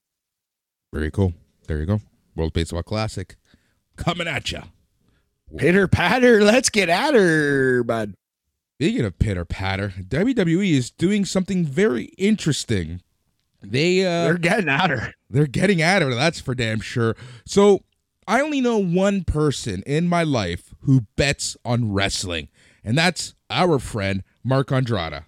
Very 0.94 1.12
cool. 1.12 1.34
There 1.68 1.80
you 1.80 1.86
go. 1.86 2.02
World 2.36 2.54
Baseball 2.54 2.84
Classic 2.84 3.36
coming 3.96 4.28
at 4.28 4.52
you. 4.52 4.62
Pitter 5.58 5.88
patter. 5.88 6.44
Let's 6.44 6.70
get 6.70 6.90
at 6.90 7.14
her, 7.14 7.84
bud. 7.84 8.16
Speaking 8.78 9.06
of 9.06 9.18
pitter 9.20 9.46
patter, 9.46 9.94
WWE 10.00 10.74
is 10.74 10.92
doing 10.92 11.24
something 11.24 11.66
very 11.66 12.06
interesting. 12.18 13.02
They 13.62 14.06
uh 14.06 14.26
they're 14.26 14.38
getting 14.38 14.70
at 14.70 14.90
her. 14.90 15.14
They're 15.30 15.48
getting 15.48 15.82
at 15.82 16.02
her. 16.02 16.14
That's 16.14 16.40
for 16.40 16.54
damn 16.56 16.82
sure. 16.82 17.16
So 17.46 17.84
I 18.28 18.42
only 18.42 18.60
know 18.62 18.78
one 18.78 19.24
person 19.24 19.82
in 19.86 20.10
my 20.10 20.24
life 20.24 20.74
who 20.82 21.02
bets 21.16 21.56
on 21.64 21.94
wrestling, 21.94 22.50
and 22.84 22.98
that's 22.98 23.34
our 23.50 23.80
friend 23.80 24.24
Mark 24.44 24.72
Andrade. 24.72 25.24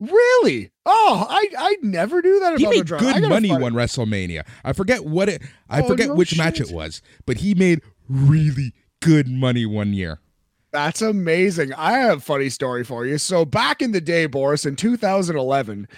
Really? 0.00 0.70
Oh, 0.86 1.26
I 1.28 1.48
I 1.58 1.76
never 1.82 2.22
knew 2.22 2.40
that 2.40 2.58
he 2.58 2.66
made 2.66 2.86
good 2.86 3.28
money 3.28 3.50
one 3.50 3.74
WrestleMania. 3.74 4.46
I 4.64 4.72
forget 4.72 5.04
what 5.04 5.28
it. 5.28 5.42
I 5.68 5.82
oh, 5.82 5.86
forget 5.88 6.08
no 6.08 6.14
which 6.14 6.30
shit. 6.30 6.38
match 6.38 6.60
it 6.60 6.70
was, 6.70 7.02
but 7.26 7.38
he 7.38 7.54
made 7.54 7.80
really 8.08 8.72
good 9.00 9.28
money 9.28 9.66
one 9.66 9.92
year. 9.92 10.20
That's 10.72 11.02
amazing. 11.02 11.74
I 11.74 11.92
have 11.92 12.18
a 12.18 12.20
funny 12.20 12.48
story 12.48 12.84
for 12.84 13.04
you. 13.04 13.18
So 13.18 13.44
back 13.44 13.82
in 13.82 13.92
the 13.92 14.00
day, 14.00 14.26
Boris, 14.26 14.64
in 14.64 14.76
2011, 14.76 15.88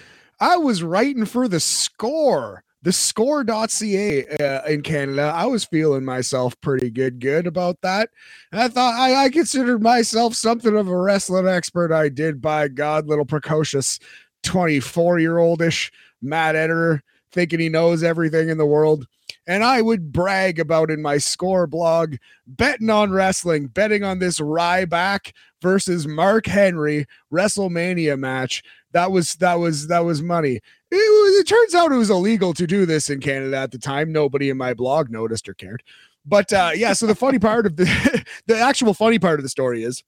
I 0.40 0.56
was 0.56 0.82
writing 0.82 1.26
for 1.26 1.46
the 1.46 1.60
score 1.60 2.64
the 2.82 2.92
score.ca 2.92 4.26
uh, 4.38 4.62
in 4.66 4.82
Canada, 4.82 5.32
I 5.34 5.46
was 5.46 5.64
feeling 5.64 6.04
myself 6.04 6.60
pretty 6.60 6.90
good, 6.90 7.20
good 7.20 7.46
about 7.46 7.80
that. 7.82 8.10
And 8.50 8.60
I 8.60 8.68
thought 8.68 8.94
I, 8.94 9.24
I 9.24 9.28
considered 9.30 9.82
myself 9.82 10.34
something 10.34 10.76
of 10.76 10.88
a 10.88 10.96
wrestling 10.96 11.46
expert. 11.46 11.92
I 11.92 12.08
did, 12.08 12.42
by 12.42 12.66
God, 12.68 13.06
little 13.06 13.24
precocious 13.24 14.00
24 14.42 15.18
year 15.18 15.38
oldish 15.38 15.90
mad 16.20 16.56
editor 16.56 17.02
thinking 17.32 17.60
he 17.60 17.68
knows 17.68 18.02
everything 18.02 18.48
in 18.48 18.58
the 18.58 18.66
world. 18.66 19.06
And 19.46 19.64
I 19.64 19.82
would 19.82 20.12
brag 20.12 20.60
about 20.60 20.90
in 20.90 21.02
my 21.02 21.18
score 21.18 21.66
blog 21.66 22.16
betting 22.46 22.90
on 22.90 23.10
wrestling, 23.10 23.66
betting 23.66 24.04
on 24.04 24.18
this 24.18 24.38
Ryback 24.38 25.32
versus 25.60 26.06
Mark 26.06 26.46
Henry 26.46 27.06
WrestleMania 27.32 28.18
match. 28.18 28.62
That 28.92 29.10
was 29.10 29.34
that 29.36 29.54
was 29.54 29.88
that 29.88 30.04
was 30.04 30.22
money. 30.22 30.60
It, 30.90 30.94
was, 30.94 31.40
it 31.40 31.46
turns 31.46 31.74
out 31.74 31.92
it 31.92 31.96
was 31.96 32.10
illegal 32.10 32.52
to 32.54 32.66
do 32.66 32.84
this 32.84 33.08
in 33.08 33.20
Canada 33.20 33.56
at 33.56 33.72
the 33.72 33.78
time. 33.78 34.12
Nobody 34.12 34.50
in 34.50 34.58
my 34.58 34.74
blog 34.74 35.10
noticed 35.10 35.48
or 35.48 35.54
cared. 35.54 35.82
But 36.24 36.52
uh, 36.52 36.72
yeah, 36.74 36.92
so 36.92 37.06
the 37.06 37.14
funny 37.14 37.38
part 37.38 37.66
of 37.66 37.76
the 37.76 38.24
the 38.46 38.58
actual 38.58 38.94
funny 38.94 39.18
part 39.18 39.40
of 39.40 39.42
the 39.42 39.48
story 39.48 39.82
is 39.82 40.04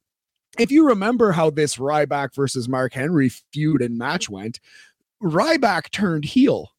if 0.59 0.71
you 0.71 0.87
remember 0.87 1.33
how 1.33 1.51
this 1.51 1.77
Ryback 1.77 2.35
versus 2.35 2.69
Mark 2.69 2.93
Henry 2.93 3.29
feud 3.29 3.83
and 3.83 3.99
match 3.99 4.29
went, 4.29 4.61
Ryback 5.23 5.91
turned 5.91 6.25
heel 6.25 6.75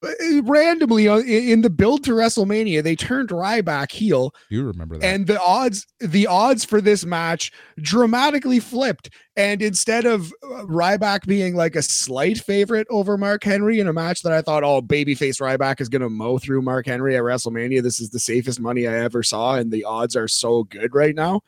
uh, 0.00 0.42
randomly 0.44 1.08
uh, 1.08 1.18
in 1.18 1.62
the 1.62 1.70
build 1.70 2.04
to 2.04 2.12
WrestleMania, 2.12 2.82
they 2.84 2.94
turned 2.94 3.30
Ryback 3.30 3.90
heel. 3.90 4.32
You 4.48 4.64
remember 4.64 4.96
that? 4.96 5.04
And 5.04 5.26
the 5.26 5.40
odds, 5.40 5.86
the 5.98 6.26
odds 6.28 6.64
for 6.64 6.80
this 6.80 7.04
match 7.04 7.50
dramatically 7.80 8.60
flipped. 8.60 9.10
And 9.36 9.60
instead 9.60 10.06
of 10.06 10.32
uh, 10.44 10.64
Ryback 10.66 11.26
being 11.26 11.56
like 11.56 11.74
a 11.74 11.82
slight 11.82 12.38
favorite 12.38 12.86
over 12.90 13.18
Mark 13.18 13.42
Henry 13.42 13.80
in 13.80 13.88
a 13.88 13.92
match 13.92 14.22
that 14.22 14.32
I 14.32 14.40
thought, 14.40 14.62
oh, 14.62 14.82
babyface 14.82 15.40
Ryback 15.40 15.80
is 15.80 15.88
going 15.88 16.02
to 16.02 16.08
mow 16.08 16.38
through 16.38 16.62
Mark 16.62 16.86
Henry 16.86 17.16
at 17.16 17.22
WrestleMania. 17.22 17.82
This 17.82 18.00
is 18.00 18.10
the 18.10 18.20
safest 18.20 18.60
money 18.60 18.86
I 18.86 18.94
ever 18.94 19.24
saw, 19.24 19.56
and 19.56 19.72
the 19.72 19.82
odds 19.82 20.14
are 20.14 20.28
so 20.28 20.62
good 20.64 20.94
right 20.94 21.14
now. 21.14 21.42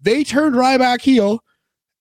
They 0.00 0.24
turned 0.24 0.54
Ryback 0.54 1.00
heel 1.00 1.42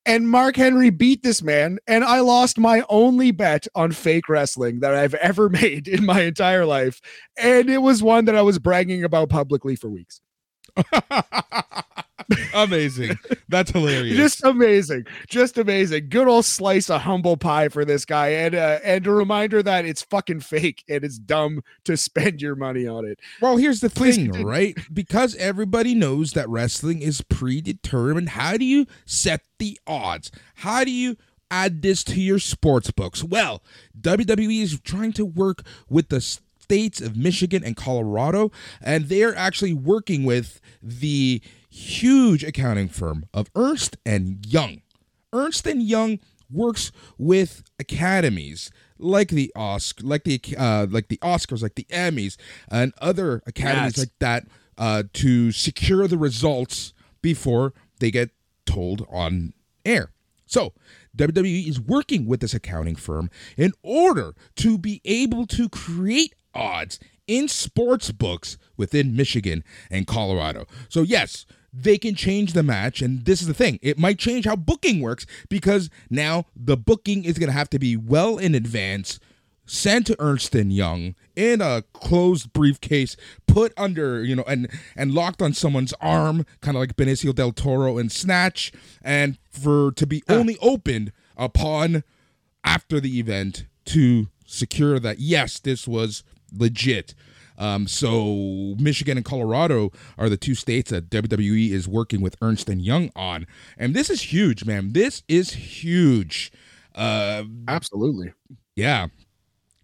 and 0.05 0.29
Mark 0.29 0.55
Henry 0.55 0.91
beat 0.91 1.23
this 1.23 1.41
man, 1.41 1.79
and 1.87 2.03
I 2.03 2.19
lost 2.19 2.59
my 2.59 2.83
only 2.89 3.31
bet 3.31 3.67
on 3.73 3.91
fake 3.91 4.29
wrestling 4.29 4.81
that 4.81 4.93
I've 4.93 5.15
ever 5.15 5.49
made 5.61 5.87
in 5.87 6.05
my 6.05 6.21
entire 6.21 6.65
life. 6.65 7.01
And 7.37 7.69
it 7.69 7.79
was 7.79 8.03
one 8.03 8.25
that 8.25 8.35
I 8.35 8.43
was 8.43 8.59
bragging 8.59 9.03
about 9.03 9.29
publicly 9.29 9.75
for 9.75 9.89
weeks. 9.89 10.21
amazing. 12.53 13.17
That's 13.49 13.71
hilarious. 13.71 14.17
Just 14.17 14.43
amazing. 14.43 15.05
Just 15.27 15.57
amazing. 15.57 16.09
Good 16.09 16.27
old 16.27 16.45
slice 16.45 16.89
of 16.89 17.01
humble 17.01 17.37
pie 17.37 17.69
for 17.69 17.85
this 17.85 18.05
guy. 18.05 18.29
And 18.29 18.55
uh, 18.55 18.79
and 18.83 19.05
a 19.05 19.11
reminder 19.11 19.61
that 19.63 19.85
it's 19.85 20.01
fucking 20.01 20.41
fake 20.41 20.83
and 20.89 21.03
it's 21.03 21.17
dumb 21.17 21.61
to 21.85 21.97
spend 21.97 22.41
your 22.41 22.55
money 22.55 22.87
on 22.87 23.05
it. 23.05 23.19
Well, 23.41 23.57
here's 23.57 23.81
the 23.81 23.89
thing, 23.89 24.31
right? 24.43 24.77
Because 24.93 25.35
everybody 25.35 25.95
knows 25.95 26.31
that 26.31 26.49
wrestling 26.49 27.01
is 27.01 27.21
predetermined, 27.21 28.29
how 28.29 28.57
do 28.57 28.65
you 28.65 28.85
set 29.05 29.41
the 29.59 29.79
odds? 29.87 30.31
How 30.55 30.83
do 30.83 30.91
you 30.91 31.17
add 31.51 31.81
this 31.81 32.03
to 32.05 32.19
your 32.19 32.39
sports 32.39 32.91
books? 32.91 33.23
Well, 33.23 33.61
WWE 33.99 34.61
is 34.61 34.79
trying 34.81 35.13
to 35.13 35.25
work 35.25 35.63
with 35.89 36.09
the 36.09 36.21
states 36.65 36.99
of 36.99 37.15
Michigan 37.15 37.63
and 37.63 37.75
Colorado, 37.75 38.51
and 38.81 39.05
they're 39.05 39.35
actually 39.35 39.73
working 39.73 40.23
with 40.23 40.59
the 40.81 41.41
huge 41.75 42.43
accounting 42.43 42.87
firm 42.87 43.25
of 43.33 43.49
Ernst 43.55 43.97
and 44.05 44.45
Young. 44.45 44.81
Ernst 45.33 45.67
and 45.67 45.83
Young 45.83 46.19
works 46.49 46.91
with 47.17 47.63
academies 47.79 48.71
like 48.97 49.29
the 49.29 49.51
Oscar, 49.55 50.05
like 50.05 50.23
the 50.23 50.41
uh, 50.57 50.87
like 50.89 51.09
the 51.09 51.17
Oscars, 51.17 51.61
like 51.61 51.75
the 51.75 51.85
Emmys, 51.89 52.37
and 52.69 52.93
other 53.01 53.41
academies 53.45 53.97
like 53.97 54.17
that 54.19 54.47
uh, 54.77 55.03
to 55.13 55.51
secure 55.51 56.07
the 56.07 56.17
results 56.17 56.93
before 57.21 57.73
they 57.99 58.09
get 58.09 58.29
told 58.65 59.05
on 59.11 59.53
air. 59.83 60.11
So 60.45 60.73
WWE 61.17 61.67
is 61.67 61.81
working 61.81 62.25
with 62.25 62.39
this 62.39 62.53
accounting 62.53 62.95
firm 62.95 63.29
in 63.57 63.73
order 63.83 64.33
to 64.57 64.77
be 64.77 65.01
able 65.03 65.45
to 65.47 65.67
create 65.67 66.35
odds 66.53 66.99
in 67.27 67.47
sports 67.47 68.11
books 68.11 68.57
within 68.77 69.15
Michigan 69.15 69.63
and 69.89 70.07
Colorado. 70.07 70.65
So 70.87 71.01
yes, 71.01 71.45
they 71.77 71.97
can 71.97 72.15
change 72.15 72.53
the 72.53 72.63
match 72.63 73.01
and 73.01 73.25
this 73.25 73.41
is 73.41 73.47
the 73.47 73.53
thing 73.53 73.77
it 73.81 73.97
might 73.97 74.17
change 74.17 74.45
how 74.45 74.55
booking 74.55 75.01
works 75.01 75.25
because 75.49 75.89
now 76.09 76.45
the 76.55 76.77
booking 76.77 77.25
is 77.25 77.37
going 77.37 77.49
to 77.49 77.53
have 77.57 77.69
to 77.69 77.79
be 77.79 77.97
well 77.97 78.37
in 78.37 78.55
advance 78.55 79.19
sent 79.65 80.07
to 80.07 80.15
Ernst 80.19 80.53
and 80.55 80.71
Young 80.71 81.15
in 81.35 81.61
a 81.61 81.83
closed 81.93 82.53
briefcase, 82.53 83.17
put 83.47 83.73
under, 83.77 84.23
you 84.23 84.35
know, 84.35 84.43
and 84.47 84.69
and 84.95 85.13
locked 85.13 85.41
on 85.41 85.53
someone's 85.53 85.93
arm, 86.01 86.45
kind 86.61 86.77
of 86.77 86.81
like 86.81 86.95
Benicio 86.95 87.33
del 87.33 87.51
Toro 87.51 87.97
in 87.97 88.09
Snatch, 88.09 88.71
and 89.01 89.37
for 89.49 89.91
to 89.93 90.05
be 90.05 90.23
only 90.29 90.57
opened 90.61 91.11
upon 91.37 92.03
after 92.63 92.99
the 92.99 93.19
event 93.19 93.65
to 93.85 94.29
secure 94.45 94.99
that 94.99 95.19
yes, 95.19 95.59
this 95.59 95.87
was 95.87 96.23
legit. 96.53 97.13
Um, 97.57 97.87
so 97.87 98.75
Michigan 98.79 99.17
and 99.17 99.25
Colorado 99.25 99.91
are 100.17 100.29
the 100.29 100.37
two 100.37 100.55
states 100.55 100.91
that 100.91 101.09
WWE 101.09 101.71
is 101.71 101.87
working 101.87 102.21
with 102.21 102.35
Ernst 102.41 102.69
and 102.69 102.81
Young 102.81 103.11
on, 103.15 103.47
and 103.77 103.93
this 103.93 104.09
is 104.09 104.33
huge, 104.33 104.65
man. 104.65 104.93
This 104.93 105.23
is 105.27 105.51
huge. 105.51 106.51
Uh, 106.93 107.43
Absolutely. 107.67 108.33
Yeah, 108.75 109.07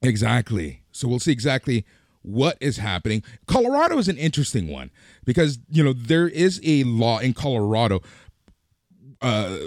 exactly. 0.02 0.84
So 0.92 1.08
we'll 1.08 1.20
see 1.20 1.32
exactly 1.32 1.86
what 2.24 2.58
is 2.62 2.78
happening. 2.78 3.24
Colorado 3.48 3.98
is 3.98 4.08
an 4.08 4.18
interesting 4.18 4.68
one 4.68 4.92
because 5.26 5.60
you 5.70 5.84
know 5.84 5.94
there 5.94 6.28
is 6.28 6.60
a 6.64 6.84
law 6.84 7.20
in 7.20 7.34
Colorado 7.34 8.02
uh, 9.22 9.58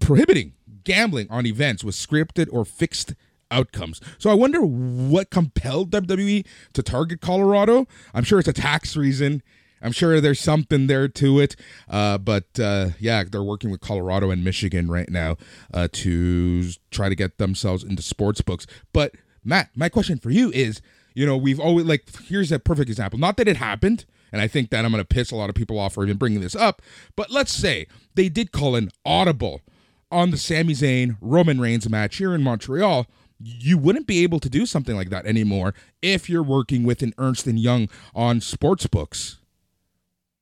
prohibiting 0.00 0.52
gambling 0.84 1.26
on 1.30 1.46
events 1.46 1.84
with 1.84 1.94
scripted 1.94 2.48
or 2.50 2.64
fixed 2.64 3.14
outcomes. 3.50 4.00
So 4.18 4.30
I 4.30 4.34
wonder 4.34 4.60
what 4.60 5.30
compelled 5.30 5.90
WWE 5.90 6.46
to 6.72 6.82
target 6.82 7.20
Colorado. 7.20 7.86
I'm 8.14 8.24
sure 8.24 8.38
it's 8.38 8.48
a 8.48 8.52
tax 8.52 8.96
reason. 8.96 9.42
I'm 9.80 9.92
sure 9.92 10.20
there's 10.20 10.40
something 10.40 10.86
there 10.86 11.08
to 11.08 11.40
it. 11.40 11.56
Uh, 11.88 12.18
but 12.18 12.58
uh, 12.58 12.90
yeah, 12.98 13.24
they're 13.24 13.42
working 13.42 13.70
with 13.70 13.80
Colorado 13.80 14.30
and 14.30 14.44
Michigan 14.44 14.90
right 14.90 15.08
now 15.08 15.36
uh, 15.72 15.88
to 15.92 16.70
try 16.90 17.08
to 17.08 17.14
get 17.14 17.38
themselves 17.38 17.84
into 17.84 18.02
sports 18.02 18.40
books. 18.40 18.66
But 18.92 19.14
Matt, 19.44 19.70
my 19.74 19.88
question 19.88 20.18
for 20.18 20.30
you 20.30 20.50
is, 20.52 20.80
you 21.14 21.26
know, 21.26 21.36
we've 21.36 21.60
always 21.60 21.86
like 21.86 22.08
here's 22.26 22.52
a 22.52 22.58
perfect 22.58 22.88
example. 22.88 23.18
Not 23.18 23.36
that 23.38 23.48
it 23.48 23.56
happened, 23.56 24.04
and 24.30 24.40
I 24.40 24.46
think 24.46 24.70
that 24.70 24.84
I'm 24.84 24.92
going 24.92 25.02
to 25.02 25.06
piss 25.06 25.30
a 25.30 25.36
lot 25.36 25.48
of 25.48 25.54
people 25.54 25.78
off 25.78 25.94
for 25.94 26.04
even 26.04 26.16
bringing 26.16 26.40
this 26.40 26.54
up. 26.54 26.82
But 27.16 27.30
let's 27.30 27.52
say 27.52 27.86
they 28.14 28.28
did 28.28 28.52
call 28.52 28.76
an 28.76 28.90
audible 29.04 29.62
on 30.10 30.30
the 30.30 30.36
Sami 30.36 30.74
Zayn 30.74 31.16
Roman 31.20 31.60
Reigns 31.60 31.88
match 31.88 32.16
here 32.16 32.34
in 32.34 32.42
Montreal 32.42 33.06
you 33.40 33.78
wouldn't 33.78 34.06
be 34.06 34.22
able 34.22 34.40
to 34.40 34.48
do 34.48 34.66
something 34.66 34.96
like 34.96 35.10
that 35.10 35.26
anymore 35.26 35.74
if 36.02 36.28
you're 36.28 36.42
working 36.42 36.84
with 36.84 37.02
an 37.02 37.14
Ernst 37.18 37.46
and 37.46 37.58
Young 37.58 37.88
on 38.14 38.40
sports 38.40 38.86
books. 38.86 39.38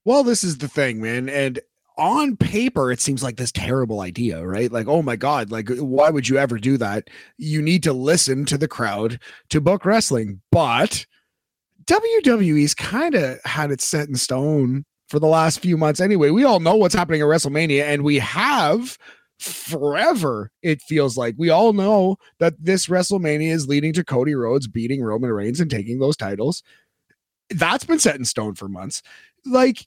Well, 0.05 0.23
this 0.23 0.45
is 0.45 0.59
the 0.59 0.69
thing, 0.69 1.03
man, 1.03 1.29
and 1.29 1.61
on 1.99 2.37
paper 2.37 2.93
it 2.93 3.01
seems 3.01 3.23
like 3.23 3.37
this 3.37 3.53
terrible 3.53 4.01
idea, 4.01 4.47
right? 4.47 4.71
Like, 4.71 4.87
oh 4.87 5.03
my 5.03 5.17
god, 5.17 5.51
like 5.51 5.69
why 5.79 6.11
would 6.11 6.29
you 6.29 6.39
ever 6.39 6.59
do 6.59 6.77
that? 6.79 7.09
You 7.39 7.63
need 7.63 7.83
to 7.85 7.93
listen 7.93 8.45
to 8.47 8.59
the 8.59 8.69
crowd 8.69 9.19
to 9.51 9.61
book 9.61 9.85
wrestling, 9.85 10.41
but 10.51 11.07
WWE's 11.87 12.75
kind 12.75 13.15
of 13.15 13.39
had 13.45 13.71
it 13.71 13.81
set 13.81 14.09
in 14.09 14.17
stone 14.17 14.85
for 15.09 15.19
the 15.19 15.27
last 15.27 15.61
few 15.61 15.77
months 15.77 16.01
anyway. 16.01 16.31
We 16.31 16.45
all 16.45 16.61
know 16.61 16.77
what's 16.77 16.95
happening 16.95 17.21
at 17.21 17.27
WrestleMania 17.27 17.83
and 17.83 18.05
we 18.05 18.19
have 18.19 18.99
forever. 19.39 20.51
It 20.63 20.83
feels 20.83 21.17
like 21.17 21.35
we 21.37 21.51
all 21.51 21.73
know 21.73 22.17
that 22.39 22.55
this 22.59 22.87
WrestleMania 22.87 23.51
is 23.51 23.69
leading 23.69 23.93
to 23.95 24.05
Cody 24.05 24.35
Rhodes 24.35 24.67
beating 24.67 25.03
Roman 25.03 25.31
Reigns 25.31 25.61
and 25.61 25.71
taking 25.71 25.99
those 25.99 26.17
titles. 26.17 26.63
That's 27.51 27.85
been 27.85 27.99
set 27.99 28.17
in 28.17 28.25
stone 28.25 28.55
for 28.55 28.69
months. 28.69 29.03
Like, 29.45 29.87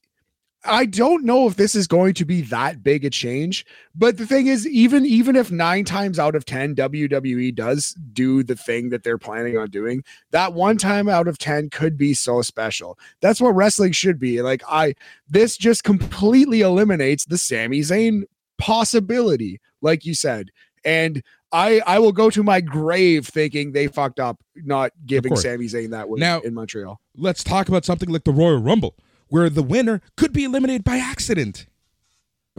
I 0.65 0.85
don't 0.85 1.23
know 1.23 1.47
if 1.47 1.55
this 1.55 1.73
is 1.73 1.87
going 1.87 2.13
to 2.15 2.25
be 2.25 2.41
that 2.41 2.83
big 2.83 3.05
a 3.05 3.09
change, 3.09 3.65
but 3.95 4.17
the 4.17 4.25
thing 4.25 4.47
is, 4.47 4.67
even 4.67 5.05
even 5.05 5.37
if 5.37 5.51
nine 5.51 5.85
times 5.85 6.19
out 6.19 6.35
of 6.35 6.43
ten 6.43 6.75
WWE 6.75 7.55
does 7.55 7.95
do 8.11 8.43
the 8.43 8.57
thing 8.57 8.89
that 8.89 9.03
they're 9.03 9.17
planning 9.17 9.57
on 9.57 9.69
doing, 9.69 10.03
that 10.31 10.53
one 10.53 10.77
time 10.77 11.07
out 11.07 11.29
of 11.29 11.37
ten 11.37 11.69
could 11.69 11.97
be 11.97 12.13
so 12.13 12.41
special. 12.41 12.99
That's 13.21 13.39
what 13.39 13.55
wrestling 13.55 13.93
should 13.93 14.19
be. 14.19 14.41
Like 14.41 14.61
I, 14.67 14.95
this 15.29 15.55
just 15.55 15.85
completely 15.85 16.59
eliminates 16.59 17.23
the 17.25 17.37
Sami 17.37 17.79
Zayn 17.79 18.23
possibility, 18.59 19.59
like 19.81 20.05
you 20.05 20.13
said. 20.13 20.49
And 20.85 21.23
I 21.51 21.81
I 21.85 21.99
will 21.99 22.11
go 22.11 22.29
to 22.29 22.43
my 22.43 22.61
grave 22.61 23.27
thinking 23.27 23.71
they 23.71 23.87
fucked 23.87 24.19
up 24.19 24.39
not 24.55 24.91
giving 25.05 25.35
Sami 25.35 25.65
Zayn 25.65 25.91
that 25.91 26.07
win 26.09 26.19
now, 26.19 26.39
in 26.41 26.53
Montreal. 26.53 27.01
Let's 27.15 27.43
talk 27.43 27.67
about 27.67 27.85
something 27.85 28.09
like 28.09 28.23
the 28.23 28.31
Royal 28.31 28.59
Rumble, 28.59 28.95
where 29.29 29.49
the 29.49 29.63
winner 29.63 30.01
could 30.15 30.31
be 30.31 30.43
eliminated 30.43 30.83
by 30.83 30.97
accident. 30.97 31.65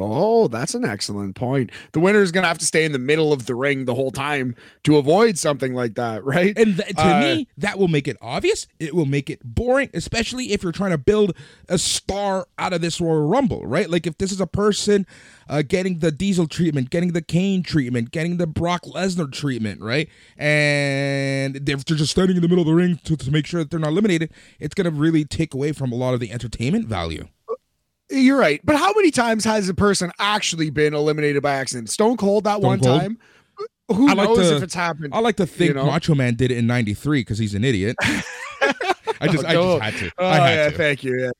Oh, 0.02 0.48
that's 0.48 0.74
an 0.74 0.84
excellent 0.84 1.36
point. 1.36 1.70
The 1.92 2.00
winner 2.00 2.22
is 2.22 2.32
going 2.32 2.42
to 2.42 2.48
have 2.48 2.58
to 2.58 2.66
stay 2.66 2.84
in 2.84 2.92
the 2.92 2.98
middle 2.98 3.32
of 3.32 3.46
the 3.46 3.54
ring 3.54 3.84
the 3.84 3.94
whole 3.94 4.10
time 4.10 4.54
to 4.84 4.96
avoid 4.96 5.38
something 5.38 5.74
like 5.74 5.94
that, 5.94 6.24
right? 6.30 6.56
And 6.56 6.76
th- 6.76 6.96
to 6.96 7.06
uh, 7.06 7.20
me, 7.20 7.48
that 7.58 7.78
will 7.78 7.88
make 7.88 8.08
it 8.08 8.16
obvious. 8.20 8.66
It 8.78 8.94
will 8.94 9.06
make 9.06 9.30
it 9.30 9.40
boring, 9.44 9.90
especially 9.94 10.52
if 10.52 10.62
you're 10.62 10.72
trying 10.72 10.90
to 10.90 10.98
build 10.98 11.36
a 11.68 11.78
star 11.78 12.46
out 12.58 12.72
of 12.72 12.80
this 12.80 13.00
Royal 13.00 13.26
Rumble, 13.26 13.66
right? 13.66 13.88
Like 13.88 14.06
if 14.06 14.18
this 14.18 14.32
is 14.32 14.40
a 14.40 14.46
person 14.46 15.06
uh, 15.48 15.62
getting 15.62 15.98
the 15.98 16.12
Diesel 16.12 16.46
treatment, 16.46 16.90
getting 16.90 17.12
the 17.12 17.22
Kane 17.22 17.62
treatment, 17.62 18.12
getting 18.12 18.36
the 18.36 18.46
Brock 18.46 18.82
Lesnar 18.82 19.30
treatment, 19.30 19.80
right? 19.80 20.08
And 20.38 21.54
they're, 21.56 21.76
they're 21.76 21.96
just 21.96 22.12
standing 22.12 22.36
in 22.36 22.42
the 22.42 22.48
middle 22.48 22.62
of 22.62 22.68
the 22.68 22.74
ring 22.74 23.00
to, 23.04 23.16
to 23.16 23.30
make 23.30 23.46
sure 23.46 23.60
that 23.60 23.70
they're 23.70 23.80
not 23.80 23.90
eliminated. 23.90 24.32
It's 24.60 24.74
going 24.74 24.84
to 24.84 24.90
really 24.90 25.24
take 25.24 25.52
away 25.52 25.72
from 25.72 25.92
a 25.92 25.96
lot 25.96 26.14
of 26.14 26.20
the 26.20 26.30
entertainment 26.30 26.86
value. 26.86 27.28
You're 28.10 28.38
right. 28.38 28.60
But 28.64 28.76
how 28.76 28.92
many 28.94 29.10
times 29.10 29.44
has 29.44 29.68
a 29.68 29.74
person 29.74 30.10
actually 30.18 30.70
been 30.70 30.94
eliminated 30.94 31.42
by 31.42 31.54
accident? 31.54 31.90
Stone 31.90 32.16
Cold 32.16 32.44
that 32.44 32.58
Stone 32.58 32.62
one 32.62 32.80
Cold? 32.80 33.00
time. 33.00 33.18
Who 33.88 34.08
I 34.08 34.14
knows 34.14 34.38
like 34.38 34.48
to, 34.48 34.56
if 34.56 34.62
it's 34.62 34.74
happened? 34.74 35.14
I 35.14 35.20
like 35.20 35.36
to 35.36 35.46
think 35.46 35.68
you 35.68 35.74
know? 35.74 35.86
Macho 35.86 36.14
Man 36.14 36.34
did 36.34 36.52
it 36.52 36.58
in 36.58 36.66
'93 36.66 37.20
because 37.20 37.38
he's 37.38 37.54
an 37.54 37.64
idiot. 37.64 37.96
I 39.20 39.28
just, 39.28 39.44
I 39.44 39.54
just 39.54 39.82
had 39.82 39.94
to. 39.94 40.12
Oh 40.18 40.30
had 40.30 40.54
yeah, 40.54 40.70
to. 40.70 40.76
thank 40.76 41.04
you. 41.04 41.20
Yeah. 41.20 41.30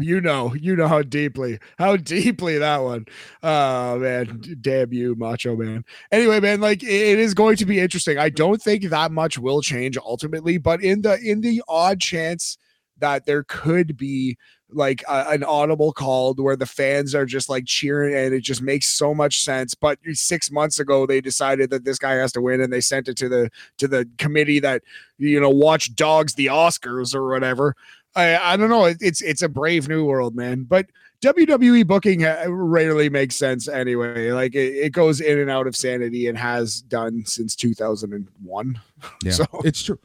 You 0.00 0.20
know, 0.20 0.54
you 0.54 0.74
know 0.74 0.88
how 0.88 1.02
deeply, 1.02 1.58
how 1.78 1.96
deeply 1.96 2.58
that 2.58 2.78
one. 2.78 3.06
Oh 3.42 3.98
man, 3.98 4.42
damn 4.60 4.92
you, 4.92 5.14
Macho 5.16 5.56
Man. 5.56 5.84
Anyway, 6.10 6.40
man, 6.40 6.60
like 6.60 6.82
it 6.82 7.18
is 7.18 7.34
going 7.34 7.56
to 7.56 7.66
be 7.66 7.78
interesting. 7.78 8.18
I 8.18 8.28
don't 8.28 8.60
think 8.60 8.84
that 8.84 9.12
much 9.12 9.38
will 9.38 9.62
change 9.62 9.96
ultimately, 9.96 10.58
but 10.58 10.82
in 10.82 11.02
the 11.02 11.18
in 11.20 11.40
the 11.40 11.62
odd 11.68 12.00
chance 12.00 12.58
that 13.00 13.26
there 13.26 13.44
could 13.44 13.96
be 13.96 14.36
like 14.70 15.02
a, 15.08 15.30
an 15.30 15.42
audible 15.44 15.92
called 15.92 16.38
where 16.40 16.56
the 16.56 16.66
fans 16.66 17.14
are 17.14 17.24
just 17.24 17.48
like 17.48 17.64
cheering 17.66 18.14
and 18.14 18.34
it 18.34 18.42
just 18.42 18.60
makes 18.60 18.86
so 18.86 19.14
much 19.14 19.42
sense 19.42 19.74
but 19.74 19.98
six 20.12 20.50
months 20.50 20.78
ago 20.78 21.06
they 21.06 21.20
decided 21.20 21.70
that 21.70 21.84
this 21.84 21.98
guy 21.98 22.12
has 22.12 22.32
to 22.32 22.40
win 22.40 22.60
and 22.60 22.72
they 22.72 22.80
sent 22.80 23.08
it 23.08 23.16
to 23.16 23.28
the 23.28 23.50
to 23.78 23.88
the 23.88 24.08
committee 24.18 24.60
that 24.60 24.82
you 25.16 25.40
know 25.40 25.50
watch 25.50 25.94
dogs 25.94 26.34
the 26.34 26.46
oscars 26.46 27.14
or 27.14 27.28
whatever 27.28 27.74
i 28.14 28.36
i 28.36 28.56
don't 28.56 28.68
know 28.68 28.84
it's 28.84 29.22
it's 29.22 29.42
a 29.42 29.48
brave 29.48 29.88
new 29.88 30.04
world 30.04 30.34
man 30.34 30.64
but 30.64 30.86
WWE 31.20 31.84
booking 31.84 32.24
uh, 32.24 32.44
rarely 32.46 33.10
makes 33.10 33.34
sense 33.34 33.66
anyway. 33.66 34.30
Like 34.30 34.54
it, 34.54 34.74
it, 34.76 34.92
goes 34.92 35.20
in 35.20 35.40
and 35.40 35.50
out 35.50 35.66
of 35.66 35.74
sanity 35.74 36.28
and 36.28 36.38
has 36.38 36.80
done 36.82 37.24
since 37.26 37.56
2001. 37.56 38.80
Yeah, 39.22 39.32
so 39.32 39.44
it's 39.64 39.82
true. 39.82 39.98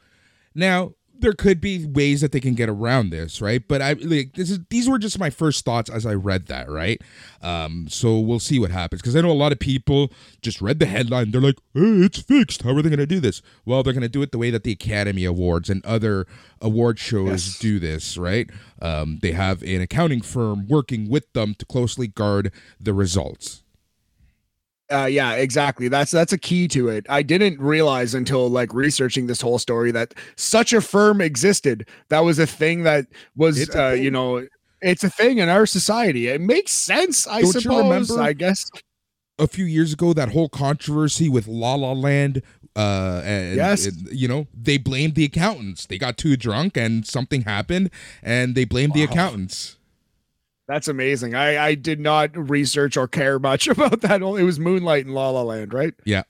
Now, 0.54 0.94
there 1.18 1.32
could 1.32 1.60
be 1.60 1.86
ways 1.86 2.20
that 2.20 2.32
they 2.32 2.40
can 2.40 2.54
get 2.54 2.68
around 2.68 3.10
this, 3.10 3.40
right? 3.40 3.66
But 3.66 3.80
I 3.80 3.94
like 3.94 4.34
this 4.34 4.50
is 4.50 4.60
these 4.70 4.88
were 4.88 4.98
just 4.98 5.18
my 5.18 5.30
first 5.30 5.64
thoughts 5.64 5.90
as 5.90 6.06
I 6.06 6.14
read 6.14 6.46
that, 6.46 6.68
right? 6.68 7.00
Um, 7.42 7.86
so 7.88 8.18
we'll 8.18 8.40
see 8.40 8.58
what 8.58 8.70
happens 8.70 9.00
because 9.00 9.16
I 9.16 9.20
know 9.20 9.30
a 9.30 9.32
lot 9.32 9.52
of 9.52 9.58
people 9.58 10.12
just 10.42 10.60
read 10.60 10.78
the 10.78 10.86
headline. 10.86 11.30
They're 11.30 11.40
like, 11.40 11.58
"Hey, 11.72 11.80
it's 11.80 12.20
fixed. 12.20 12.62
How 12.62 12.70
are 12.70 12.82
they 12.82 12.88
going 12.88 12.98
to 12.98 13.06
do 13.06 13.20
this?" 13.20 13.42
Well, 13.64 13.82
they're 13.82 13.92
going 13.92 14.02
to 14.02 14.08
do 14.08 14.22
it 14.22 14.32
the 14.32 14.38
way 14.38 14.50
that 14.50 14.64
the 14.64 14.72
Academy 14.72 15.24
Awards 15.24 15.70
and 15.70 15.84
other 15.84 16.26
award 16.60 16.98
shows 16.98 17.46
yes. 17.46 17.58
do 17.58 17.78
this, 17.78 18.16
right? 18.16 18.48
Um, 18.80 19.18
they 19.22 19.32
have 19.32 19.62
an 19.62 19.80
accounting 19.80 20.20
firm 20.20 20.66
working 20.68 21.08
with 21.08 21.32
them 21.32 21.54
to 21.58 21.66
closely 21.66 22.06
guard 22.06 22.52
the 22.80 22.94
results. 22.94 23.63
Uh, 24.92 25.06
yeah, 25.06 25.32
exactly. 25.32 25.88
That's 25.88 26.10
that's 26.10 26.32
a 26.32 26.38
key 26.38 26.68
to 26.68 26.88
it. 26.88 27.06
I 27.08 27.22
didn't 27.22 27.58
realize 27.58 28.14
until 28.14 28.48
like 28.50 28.72
researching 28.74 29.26
this 29.26 29.40
whole 29.40 29.58
story 29.58 29.90
that 29.92 30.14
such 30.36 30.72
a 30.72 30.80
firm 30.80 31.20
existed. 31.20 31.88
That 32.10 32.20
was 32.20 32.38
a 32.38 32.46
thing 32.46 32.82
that 32.82 33.06
was, 33.34 33.70
uh, 33.74 33.90
you 33.98 34.10
know, 34.10 34.46
it's 34.82 35.02
a 35.02 35.08
thing 35.08 35.38
in 35.38 35.48
our 35.48 35.64
society. 35.64 36.28
It 36.28 36.42
makes 36.42 36.72
sense, 36.72 37.26
I 37.26 37.40
Don't 37.40 37.52
suppose. 37.52 38.10
I 38.10 38.34
guess 38.34 38.70
a 39.38 39.48
few 39.48 39.64
years 39.64 39.92
ago 39.94 40.12
that 40.12 40.30
whole 40.32 40.48
controversy 40.48 41.28
with 41.28 41.48
La 41.48 41.74
La 41.74 41.92
Land 41.92 42.42
Uh, 42.76 43.22
and, 43.24 43.56
Yes. 43.56 43.86
and, 43.86 44.08
you 44.10 44.26
know 44.28 44.48
they 44.52 44.76
blamed 44.78 45.14
the 45.14 45.24
accountants. 45.24 45.86
They 45.86 45.96
got 45.96 46.18
too 46.18 46.36
drunk 46.36 46.76
and 46.76 47.06
something 47.06 47.42
happened, 47.42 47.90
and 48.22 48.54
they 48.54 48.64
blamed 48.64 48.94
the 48.94 49.02
accountants. 49.04 49.76
That's 50.66 50.88
amazing. 50.88 51.34
I 51.34 51.62
I 51.62 51.74
did 51.74 52.00
not 52.00 52.36
research 52.36 52.96
or 52.96 53.06
care 53.06 53.38
much 53.38 53.66
about 53.68 54.00
that. 54.02 54.22
Only 54.22 54.42
It 54.42 54.44
was 54.44 54.58
Moonlight 54.58 55.06
and 55.06 55.14
La 55.14 55.30
La 55.30 55.42
Land, 55.42 55.74
right? 55.74 55.94
Yeah. 56.04 56.22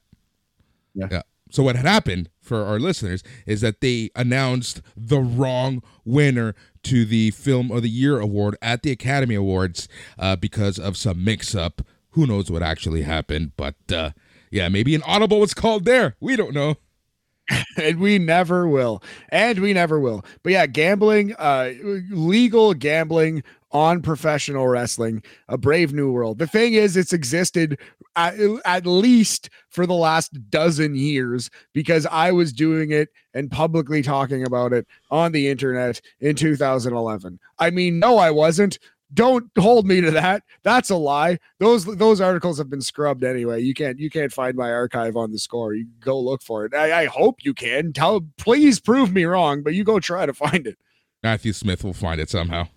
Yeah. 0.95 1.09
yeah. 1.11 1.22
So 1.51 1.62
what 1.62 1.76
had 1.76 1.87
happened 1.87 2.30
for 2.41 2.64
our 2.64 2.80
listeners 2.80 3.22
is 3.47 3.61
that 3.61 3.80
they 3.80 4.11
announced 4.16 4.82
the 4.97 5.20
wrong 5.20 5.82
winner 6.05 6.55
to 6.85 7.05
the 7.05 7.30
Film 7.30 7.70
of 7.70 7.82
the 7.82 7.89
Year 7.89 8.18
award 8.18 8.57
at 8.61 8.82
the 8.82 8.91
Academy 8.91 9.37
Awards 9.37 9.89
uh, 10.18 10.35
because 10.37 10.78
of 10.78 10.97
some 10.97 11.24
mix-up. 11.24 11.82
Who 12.11 12.26
knows 12.26 12.51
what 12.51 12.62
actually 12.62 13.03
happened? 13.03 13.53
But 13.57 13.76
uh, 13.93 14.11
yeah, 14.51 14.68
maybe 14.68 14.95
an 14.95 15.03
audible 15.05 15.41
was 15.41 15.55
called 15.55 15.85
there. 15.85 16.16
We 16.20 16.37
don't 16.37 16.55
know. 16.55 16.76
and 17.76 18.01
we 18.01 18.18
never 18.18 18.66
will 18.66 19.03
and 19.28 19.59
we 19.59 19.74
never 19.74 20.01
will 20.01 20.24
but 20.43 20.53
yeah 20.53 20.64
gambling 20.64 21.35
uh 21.35 21.72
legal 22.11 22.72
gambling 22.72 23.43
on 23.75 24.01
professional 24.01 24.68
wrestling 24.68 25.22
a 25.49 25.59
brave 25.59 25.93
new 25.93 26.11
world. 26.11 26.39
The 26.39 26.47
thing 26.47 26.75
is 26.75 26.97
it's 26.97 27.12
existed 27.12 27.79
at, 28.16 28.35
at 28.64 28.87
least 28.87 29.51
for 29.68 29.87
the 29.87 29.95
last 29.95 30.51
dozen 30.51 30.95
years 30.95 31.51
because 31.72 32.07
i 32.07 32.31
was 32.31 32.53
doing 32.53 32.93
it 32.93 33.09
and 33.35 33.51
publicly 33.51 34.03
talking 34.03 34.47
about 34.47 34.72
it 34.72 34.87
on 35.11 35.33
the 35.33 35.49
internet 35.49 36.01
in 36.20 36.37
2011 36.37 37.39
i 37.59 37.70
mean 37.70 37.99
no 37.99 38.18
i 38.18 38.31
wasn't. 38.31 38.79
Don't 39.12 39.49
hold 39.57 39.87
me 39.87 40.01
to 40.01 40.11
that. 40.11 40.43
That's 40.64 40.91
a 40.91 40.97
lie. 40.97 41.39
Those 41.61 41.85
those 41.85 42.20
articles 42.20 42.59
have 42.59 42.68
been 42.68 42.81
scrubbed 42.81 43.22
anyway. 43.22 43.62
You 43.62 43.72
can't 43.72 43.99
you 44.01 44.11
can't 44.11 44.33
find 44.33 44.57
my 44.57 44.72
archive 44.72 45.16
on 45.16 45.31
the 45.31 45.39
score. 45.39 45.72
You 45.72 45.87
go 46.01 46.18
look 46.18 46.43
for 46.43 46.64
it. 46.64 46.75
I, 46.75 47.03
I 47.03 47.05
hope 47.05 47.45
you 47.45 47.55
can. 47.55 47.93
Tell 47.93 48.22
please 48.39 48.81
prove 48.81 49.12
me 49.12 49.25
wrong 49.25 49.62
but 49.62 49.75
you 49.75 49.85
go 49.85 50.01
try 50.01 50.27
to 50.27 50.35
find 50.35 50.66
it. 50.66 50.79
Matthew 51.22 51.53
Smith 51.53 51.85
will 51.85 51.93
find 51.93 52.20
it 52.20 52.29
somehow. 52.29 52.68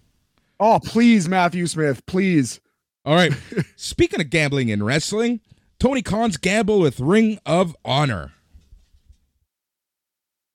Oh 0.60 0.80
please 0.84 1.28
matthew 1.30 1.66
smith 1.68 2.06
please 2.06 2.60
All 3.06 3.16
right. 3.16 3.34
Speaking 3.76 4.20
of 4.22 4.30
gambling 4.30 4.70
in 4.70 4.84
wrestling, 4.84 5.40
Tony 5.80 6.02
Khan's 6.02 6.38
gamble 6.38 6.80
with 6.80 7.00
Ring 7.00 7.40
of 7.46 7.76
Honor. 7.86 8.34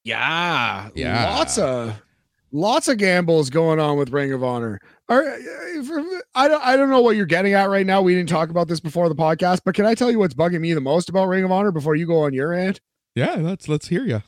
yeah 0.05 0.89
Yeah. 0.95 1.31
lots 1.37 1.59
of 1.59 2.03
lots 2.51 2.89
of 2.89 2.99
gambles 2.99 3.49
going 3.51 3.81
on 3.81 3.97
with 3.97 4.11
ring 4.11 4.33
of 4.33 4.43
honor 4.45 4.81
Are, 5.09 5.25
I 6.35 6.49
don't, 6.49 6.65
I 6.67 6.77
don't 6.77 6.91
know 6.91 7.01
what 7.01 7.17
you're 7.17 7.27
getting 7.27 7.55
at 7.55 7.69
right 7.71 7.87
now. 7.87 8.03
We 8.03 8.15
didn't 8.15 8.29
talk 8.29 8.51
about 8.51 8.69
this 8.69 8.81
before 8.81 9.09
the 9.09 9.15
podcast, 9.15 9.61
but 9.65 9.75
can 9.75 9.85
I 9.87 9.95
tell 9.95 10.11
you 10.11 10.19
what's 10.19 10.35
bugging 10.35 10.61
me 10.61 10.73
the 10.75 10.81
most 10.81 11.09
about 11.09 11.29
Ring 11.29 11.45
of 11.45 11.51
Honor 11.53 11.71
before 11.73 11.95
you 11.97 12.07
go 12.07 12.21
on 12.21 12.33
your 12.33 12.51
rant? 12.51 12.81
Yeah, 13.15 13.35
let's 13.35 13.69
let's 13.69 13.89
hear 13.89 14.05
you. 14.05 14.23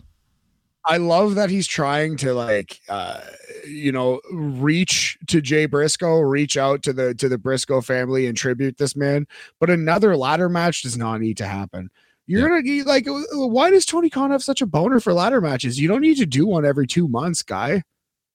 I 0.87 0.99
love 0.99 1.35
that 1.37 1.51
he's 1.51 1.66
trying 1.66 2.16
to 2.18 2.35
like 2.35 2.80
uh 2.89 3.20
you 3.66 3.93
know 3.93 4.20
reach 4.32 5.18
to 5.28 5.41
Jay 5.41 5.66
Briscoe, 5.66 6.20
reach 6.20 6.57
out 6.57 6.82
to 6.82 6.93
the 6.93 7.14
to 7.14 7.28
the 7.28 7.39
Briscoe 7.39 7.80
family 7.80 8.26
and 8.26 8.37
tribute 8.37 8.76
this 8.76 8.95
man, 8.97 9.26
but 9.61 9.70
another 9.70 10.16
ladder 10.16 10.49
match 10.49 10.82
does 10.82 10.97
not 10.97 11.20
need 11.20 11.37
to 11.39 11.47
happen. 11.47 11.91
You're 12.26 12.49
gonna 12.49 12.85
like 12.85 13.07
why 13.32 13.70
does 13.70 13.87
Tony 13.87 14.11
Khan 14.11 14.30
have 14.30 14.43
such 14.43 14.62
a 14.62 14.66
boner 14.66 15.01
for 15.01 15.12
ladder 15.12 15.41
matches? 15.41 15.78
You 15.78 15.89
don't 15.89 16.01
need 16.01 16.18
to 16.18 16.26
do 16.26 16.47
one 16.47 16.64
every 16.64 16.87
2 16.87 17.09
months, 17.09 17.43
guy. 17.43 17.82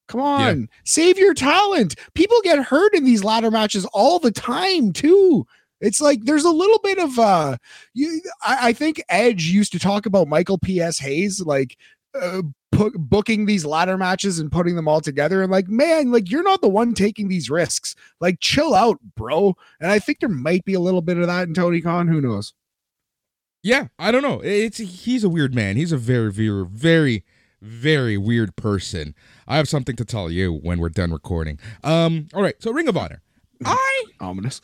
Come 0.08 0.22
on. 0.22 0.70
Save 0.86 1.20
your 1.20 1.36
talent. 1.36 1.96
People 2.16 2.38
get 2.44 2.58
hurt 2.64 2.96
in 2.96 3.04
these 3.04 3.24
ladder 3.24 3.52
matches 3.52 3.86
all 3.94 4.18
the 4.18 4.32
time 4.32 4.92
too. 4.92 5.46
It's 5.82 6.02
like 6.02 6.26
there's 6.26 6.46
a 6.46 6.50
little 6.50 6.80
bit 6.80 6.98
of 6.98 7.18
uh 7.20 7.58
you 7.94 8.22
I, 8.42 8.70
I 8.70 8.74
think 8.74 9.02
Edge 9.10 9.46
used 9.46 9.72
to 9.72 9.80
talk 9.80 10.06
about 10.06 10.28
Michael 10.28 10.58
P.S. 10.58 10.98
Hayes 11.00 11.42
like 11.42 11.78
uh, 12.16 12.42
pu- 12.72 12.98
booking 12.98 13.46
these 13.46 13.66
ladder 13.66 13.98
matches 13.98 14.40
and 14.40 14.52
putting 14.52 14.76
them 14.76 14.88
all 14.88 15.02
together 15.02 15.42
and 15.42 15.52
like 15.52 15.68
man 15.68 16.12
like 16.12 16.30
you're 16.32 16.44
not 16.44 16.62
the 16.62 16.70
one 16.70 16.94
taking 16.94 17.28
these 17.28 17.50
risks 17.50 17.96
like 18.20 18.40
chill 18.40 18.74
out 18.74 18.98
bro 19.16 19.56
and 19.80 19.92
i 19.92 20.00
think 20.00 20.20
there 20.20 20.30
might 20.30 20.64
be 20.66 20.74
a 20.74 20.80
little 20.80 21.02
bit 21.02 21.18
of 21.18 21.28
that 21.28 21.48
in 21.48 21.54
tony 21.54 21.82
khan 21.82 22.08
who 22.08 22.20
knows 22.22 22.54
Yeah, 23.62 23.88
I 24.00 24.12
don't 24.12 24.22
know. 24.24 24.40
It's 24.42 24.78
he's 24.78 25.24
a 25.26 25.30
weird 25.30 25.54
man. 25.54 25.76
He's 25.76 25.92
a 25.92 25.98
very, 25.98 26.32
very, 26.32 26.66
very, 26.66 27.26
very 27.62 28.18
weird 28.18 28.56
person. 28.56 29.14
I 29.48 29.58
have 29.58 29.68
something 29.68 29.98
to 29.98 30.06
tell 30.06 30.32
you 30.32 30.54
when 30.54 30.80
we're 30.80 30.88
done 30.88 31.12
recording. 31.12 31.60
Um, 31.84 32.28
all 32.34 32.42
right. 32.42 32.56
So 32.60 32.72
Ring 32.72 32.88
of 32.88 32.96
Honor. 32.96 33.22
I 33.66 34.06
ominous 34.22 34.62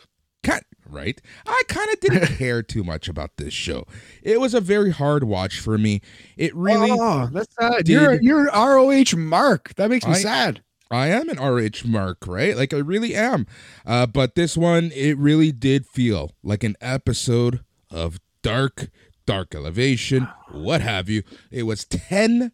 right. 0.96 1.22
I 1.46 1.62
kind 1.68 1.90
of 1.92 2.00
didn't 2.00 2.26
care 2.38 2.64
too 2.64 2.84
much 2.84 3.08
about 3.08 3.38
this 3.38 3.54
show. 3.54 3.86
It 4.24 4.40
was 4.40 4.54
a 4.54 4.62
very 4.62 4.92
hard 4.92 5.26
watch 5.26 5.60
for 5.60 5.78
me. 5.78 6.02
It 6.38 6.56
really. 6.56 6.90
oh 6.92 7.28
that's 7.32 7.54
sad 7.60 7.84
did- 7.84 7.90
you're 7.90 8.22
you're 8.22 8.46
roh 8.46 9.04
mark 9.18 9.76
that 9.76 9.90
makes 9.90 10.06
me 10.08 10.14
I- 10.14 10.16
sad 10.16 10.62
I 10.92 11.08
am 11.08 11.30
an 11.30 11.38
ROH 11.40 11.84
mark, 11.84 12.28
right? 12.28 12.56
Like 12.56 12.72
I 12.72 12.78
really 12.78 13.16
am. 13.16 13.48
Uh, 13.88 14.06
but 14.06 14.36
this 14.36 14.56
one, 14.56 14.92
it 14.94 15.18
really 15.18 15.52
did 15.52 15.88
feel 15.88 16.32
like 16.44 16.64
an 16.64 16.76
episode 16.80 17.62
of 17.90 18.20
Dark, 18.44 18.90
Dark 19.26 19.56
Elevation, 19.56 20.28
what 20.52 20.82
have 20.82 21.10
you. 21.10 21.24
It 21.50 21.64
was 21.64 21.86
10 21.86 22.52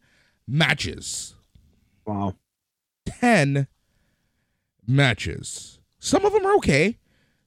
matches. 0.47 1.35
wow 2.05 2.35
10 3.05 3.67
matches. 4.87 5.79
Some 5.99 6.25
of 6.25 6.33
them 6.33 6.45
are 6.45 6.55
okay, 6.55 6.97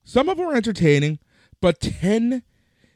some 0.04 0.28
of 0.28 0.36
them 0.36 0.46
are 0.46 0.54
entertaining, 0.54 1.18
but 1.60 1.80
10 1.80 2.42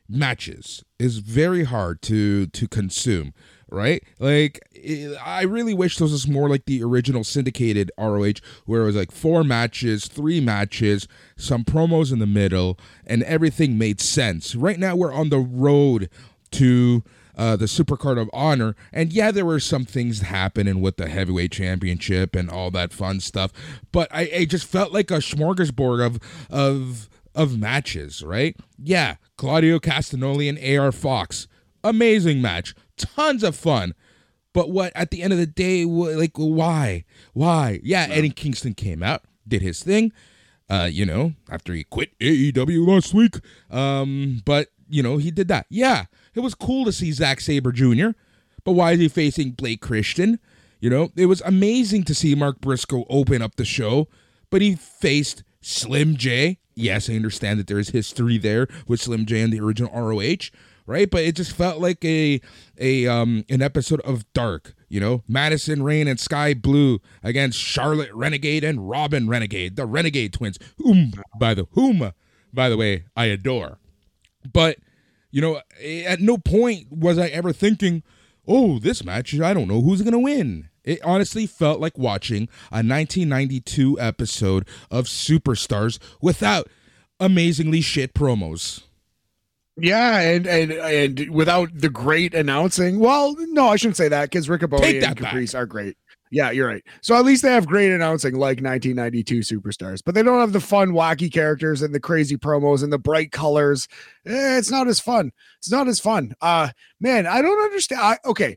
matches 0.09 0.85
is 0.99 1.19
very 1.19 1.65
hard 1.65 2.01
to 2.03 2.47
to 2.47 2.67
consume, 2.67 3.35
right? 3.71 4.03
Like 4.19 4.61
eh, 4.75 5.15
I 5.23 5.43
really 5.43 5.75
wish 5.75 5.97
this 5.99 6.11
was 6.11 6.27
more 6.27 6.49
like 6.49 6.65
the 6.65 6.83
original 6.83 7.25
syndicated 7.25 7.93
ROH 7.99 8.41
where 8.65 8.83
it 8.83 8.87
was 8.87 8.97
like 8.97 9.13
four 9.13 9.45
matches, 9.45 10.07
three 10.07 10.41
matches, 10.41 11.07
some 11.37 11.65
promos 11.65 12.13
in 12.13 12.19
the 12.19 12.27
middle 12.27 12.79
and 13.07 13.23
everything 13.25 13.77
made 13.77 14.01
sense. 14.01 14.55
Right 14.55 14.79
now 14.79 14.97
we're 14.97 15.13
on 15.13 15.29
the 15.29 15.39
road 15.39 16.09
to 16.53 17.03
uh, 17.39 17.55
the 17.57 17.67
Supercard 17.67 18.21
of 18.21 18.29
Honor, 18.33 18.75
and 18.93 19.13
yeah, 19.13 19.31
there 19.31 19.47
were 19.47 19.61
some 19.61 19.85
things 19.85 20.23
happening 20.23 20.81
with 20.81 20.97
the 20.97 21.09
Heavyweight 21.09 21.53
Championship 21.53 22.35
and 22.35 22.51
all 22.51 22.71
that 22.73 22.93
fun 22.93 23.21
stuff, 23.21 23.53
but 23.93 24.09
I, 24.13 24.31
I 24.39 24.45
just 24.45 24.67
felt 24.67 24.93
like 24.93 25.11
a 25.13 25.19
smorgasbord 25.19 26.05
of 26.05 26.19
of 26.51 27.09
of 27.37 27.57
matches, 27.59 28.23
right? 28.25 28.57
Yeah, 28.77 29.17
Claudio 29.37 29.79
Castagnoli 29.79 30.49
and 30.49 30.79
AR 30.79 30.91
Fox, 30.91 31.47
amazing 31.85 32.43
match, 32.43 32.75
tons 32.97 33.45
of 33.45 33.55
fun. 33.55 33.95
But 34.53 34.71
what 34.71 34.93
at 34.97 35.13
the 35.13 35.23
end 35.23 35.33
of 35.33 35.39
the 35.39 35.47
day, 35.47 35.85
like 35.85 36.33
why, 36.35 37.05
why? 37.35 37.79
Yeah, 37.85 38.09
Eddie 38.11 38.31
Kingston 38.31 38.75
came 38.75 39.05
out, 39.05 39.23
did 39.47 39.63
his 39.63 39.85
thing, 39.85 40.13
uh, 40.69 40.89
you 40.91 41.07
know, 41.07 41.35
after 41.49 41.73
he 41.73 41.85
quit 41.85 42.19
AEW 42.19 42.85
last 42.85 43.15
week. 43.15 43.37
Um, 43.71 44.43
but 44.45 44.69
you 44.89 45.03
know, 45.03 45.19
he 45.19 45.31
did 45.31 45.49
that. 45.49 45.67
Yeah, 45.69 46.07
it 46.39 46.43
was 46.43 46.55
cool 46.55 46.85
to 46.85 46.93
see 46.93 47.13
Zack 47.13 47.41
Sabre 47.41 47.73
Jr. 47.73 48.11
But 48.65 48.73
why 48.73 48.93
is 48.93 49.01
he 49.01 49.09
facing 49.09 49.53
Blake 49.53 49.81
Christian? 49.81 50.39
You 50.81 50.91
know, 50.91 51.11
it 51.17 51.27
was 51.27 51.41
amazing 51.43 52.05
to 52.05 52.15
see 52.15 52.35
Mark 52.35 52.61
Briscoe 52.61 53.05
open 53.11 53.43
up 53.43 53.57
the 53.57 53.65
show, 53.65 54.09
but 54.51 54.63
he 54.63 54.77
faced 54.77 55.43
Slim 55.61 56.17
J. 56.17 56.59
Yes, 56.75 57.11
I 57.11 57.15
understand 57.15 57.59
that 57.59 57.67
there's 57.67 57.89
history 57.91 58.39
there 58.39 58.69
with 58.87 59.01
Slim 59.01 59.27
J 59.27 59.41
and 59.41 59.53
the 59.53 59.61
original 59.61 59.91
ROH, 59.93 60.51
right? 60.87 61.11
But 61.11 61.25
it 61.25 61.35
just 61.35 61.51
felt 61.53 61.81
like 61.81 62.05
a 62.05 62.41
a 62.79 63.09
um 63.09 63.45
an 63.49 63.61
episode 63.61 64.01
of 64.03 64.31
Dark, 64.33 64.75
you 64.89 65.01
know, 65.01 65.25
Madison 65.27 65.83
Rayne 65.83 66.07
and 66.07 66.21
Skye 66.21 66.55
Blue 66.55 67.01
against 67.25 67.59
Charlotte 67.59 68.13
Renegade 68.15 68.63
and 68.63 68.89
Robyn 68.89 69.29
Renegade, 69.29 69.75
the 69.75 69.87
Renegade 69.87 70.33
twins, 70.33 70.61
whom 70.77 71.13
by 71.41 71.55
the 71.55 71.67
whom 71.73 72.13
by 72.53 72.69
the 72.69 72.77
way 72.77 73.05
I 73.17 73.25
adore. 73.27 73.79
But 74.53 74.79
you 75.31 75.41
know, 75.41 75.61
at 76.07 76.21
no 76.21 76.39
point 76.39 76.91
was 76.91 77.19
I 77.19 77.29
ever 77.29 77.53
thinking, 77.53 78.03
"Oh, 78.47 78.79
this 78.79 79.05
match, 79.05 79.39
I 79.39 79.55
don't 79.55 79.69
know 79.69 79.81
who's 79.81 80.03
gonna 80.03 80.19
win." 80.19 80.69
It 80.85 81.01
honestly 81.05 81.47
felt 81.47 81.81
like 81.81 81.99
watching 81.99 82.49
a 82.73 82.81
1992 82.83 84.01
episode 84.01 84.67
of 84.91 85.05
Superstars 85.05 85.99
without 86.23 86.69
amazingly 87.21 87.83
shit 87.83 88.15
promos. 88.15 88.85
Yeah, 89.77 90.19
and 90.19 90.47
and 90.47 90.73
and 90.73 91.31
without 91.31 91.71
the 91.73 91.89
great 91.89 92.35
announcing. 92.35 92.99
Well, 92.99 93.37
no, 93.39 93.69
I 93.69 93.77
shouldn't 93.77 93.97
say 93.97 94.09
that 94.09 94.31
because 94.31 94.49
Riccaboni 94.49 94.95
and 94.95 95.03
that 95.03 95.21
back. 95.21 95.33
Caprice 95.33 95.55
are 95.55 95.67
great. 95.67 95.97
Yeah, 96.31 96.51
you're 96.51 96.69
right. 96.69 96.85
So 97.01 97.15
at 97.17 97.25
least 97.25 97.43
they 97.43 97.53
have 97.53 97.67
great 97.67 97.91
announcing 97.91 98.35
like 98.35 98.61
1992 98.61 99.41
superstars, 99.41 100.01
but 100.05 100.15
they 100.15 100.23
don't 100.23 100.41
have 100.41 100.53
the 100.53 100.61
fun, 100.61 100.91
wacky 100.91 101.33
characters 101.33 101.83
and 101.83 101.95
the 101.95 102.01
crazy 102.01 102.37
promos 102.37 102.83
and 102.83 102.93
the 102.93 102.99
bright 102.99 103.33
colors. 103.33 103.89
Eh, 104.27 104.59
it's 104.59 104.71
not 104.71 104.89
as 104.89 105.01
fun. 105.01 105.33
It's 105.59 105.71
not 105.71 105.89
as 105.89 106.01
fun. 106.01 106.35
Uh 106.41 106.69
man, 107.01 107.27
I 107.27 107.43
don't 107.43 107.63
understand. 107.63 108.01
I, 108.01 108.19
okay, 108.25 108.57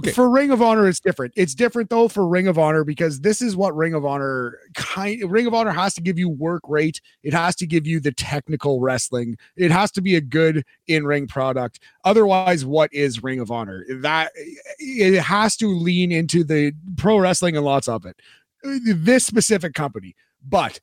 Okay. 0.00 0.10
For 0.10 0.28
Ring 0.28 0.50
of 0.50 0.60
Honor, 0.60 0.88
it's 0.88 0.98
different. 0.98 1.32
It's 1.36 1.54
different 1.54 1.88
though 1.88 2.08
for 2.08 2.26
Ring 2.26 2.48
of 2.48 2.58
Honor 2.58 2.82
because 2.82 3.20
this 3.20 3.40
is 3.40 3.54
what 3.54 3.76
Ring 3.76 3.94
of 3.94 4.04
Honor 4.04 4.58
kind 4.74 5.22
Ring 5.30 5.46
of 5.46 5.54
Honor 5.54 5.70
has 5.70 5.94
to 5.94 6.00
give 6.00 6.18
you 6.18 6.28
work 6.28 6.62
rate. 6.66 7.00
It 7.22 7.32
has 7.32 7.54
to 7.56 7.66
give 7.66 7.86
you 7.86 8.00
the 8.00 8.10
technical 8.10 8.80
wrestling. 8.80 9.36
It 9.56 9.70
has 9.70 9.92
to 9.92 10.02
be 10.02 10.16
a 10.16 10.20
good 10.20 10.64
in-ring 10.88 11.28
product. 11.28 11.78
Otherwise, 12.04 12.64
what 12.64 12.92
is 12.92 13.22
Ring 13.22 13.38
of 13.38 13.52
Honor? 13.52 13.84
That 14.00 14.32
it 14.80 15.20
has 15.20 15.56
to 15.58 15.68
lean 15.68 16.10
into 16.10 16.42
the 16.42 16.72
pro 16.96 17.18
wrestling 17.18 17.56
and 17.56 17.64
lots 17.64 17.86
of 17.86 18.04
it. 18.04 18.20
This 18.64 19.24
specific 19.24 19.74
company. 19.74 20.16
But 20.44 20.80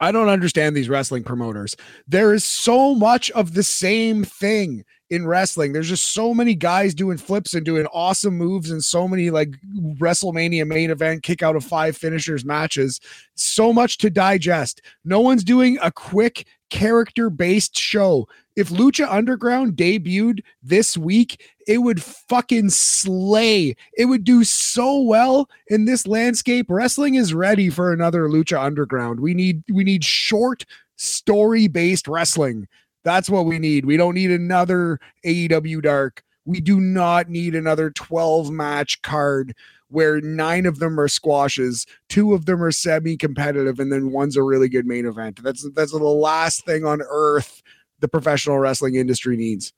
I 0.00 0.12
don't 0.12 0.28
understand 0.28 0.74
these 0.74 0.88
wrestling 0.88 1.24
promoters. 1.24 1.76
There 2.08 2.32
is 2.32 2.44
so 2.44 2.94
much 2.94 3.30
of 3.32 3.54
the 3.54 3.62
same 3.62 4.24
thing 4.24 4.84
in 5.10 5.26
wrestling. 5.26 5.72
There's 5.72 5.88
just 5.88 6.12
so 6.12 6.32
many 6.32 6.54
guys 6.54 6.94
doing 6.94 7.18
flips 7.18 7.54
and 7.54 7.64
doing 7.64 7.86
awesome 7.92 8.36
moves 8.36 8.70
and 8.70 8.82
so 8.82 9.06
many 9.06 9.30
like 9.30 9.54
WrestleMania 9.98 10.66
main 10.66 10.90
event 10.90 11.22
kick 11.22 11.42
out 11.42 11.56
of 11.56 11.64
five 11.64 11.96
finishers 11.96 12.44
matches. 12.44 13.00
So 13.34 13.72
much 13.72 13.98
to 13.98 14.10
digest. 14.10 14.80
No 15.04 15.20
one's 15.20 15.44
doing 15.44 15.78
a 15.82 15.92
quick 15.92 16.46
character 16.70 17.30
based 17.30 17.76
show. 17.76 18.26
If 18.56 18.70
Lucha 18.70 19.10
Underground 19.10 19.76
debuted 19.76 20.40
this 20.62 20.96
week, 20.96 21.42
it 21.66 21.78
would 21.78 22.02
fucking 22.02 22.70
slay. 22.70 23.76
It 23.96 24.06
would 24.06 24.24
do 24.24 24.44
so 24.44 25.00
well 25.00 25.48
in 25.68 25.84
this 25.84 26.06
landscape. 26.06 26.66
Wrestling 26.68 27.14
is 27.14 27.34
ready 27.34 27.68
for 27.68 27.92
another 27.92 28.28
Lucha 28.28 28.60
Underground. 28.60 29.20
We 29.20 29.34
need 29.34 29.62
we 29.70 29.84
need 29.84 30.04
short 30.04 30.64
story 30.96 31.68
based 31.68 32.08
wrestling. 32.08 32.68
That's 33.04 33.30
what 33.30 33.46
we 33.46 33.58
need. 33.58 33.84
We 33.84 33.96
don't 33.96 34.14
need 34.14 34.30
another 34.30 34.98
AEW 35.24 35.82
Dark. 35.82 36.22
We 36.44 36.60
do 36.60 36.80
not 36.80 37.28
need 37.28 37.54
another 37.54 37.90
12 37.90 38.50
match 38.50 39.02
card 39.02 39.54
where 39.88 40.20
nine 40.20 40.66
of 40.66 40.78
them 40.78 40.98
are 40.98 41.08
squashes, 41.08 41.86
two 42.08 42.34
of 42.34 42.46
them 42.46 42.62
are 42.62 42.72
semi-competitive, 42.72 43.78
and 43.78 43.92
then 43.92 44.10
one's 44.10 44.36
a 44.36 44.42
really 44.42 44.68
good 44.68 44.86
main 44.86 45.06
event. 45.06 45.42
That's 45.42 45.66
that's 45.74 45.92
the 45.92 45.98
last 45.98 46.66
thing 46.66 46.84
on 46.84 47.00
earth 47.08 47.62
the 48.00 48.08
professional 48.08 48.58
wrestling 48.58 48.96
industry 48.96 49.36
needs. 49.36 49.72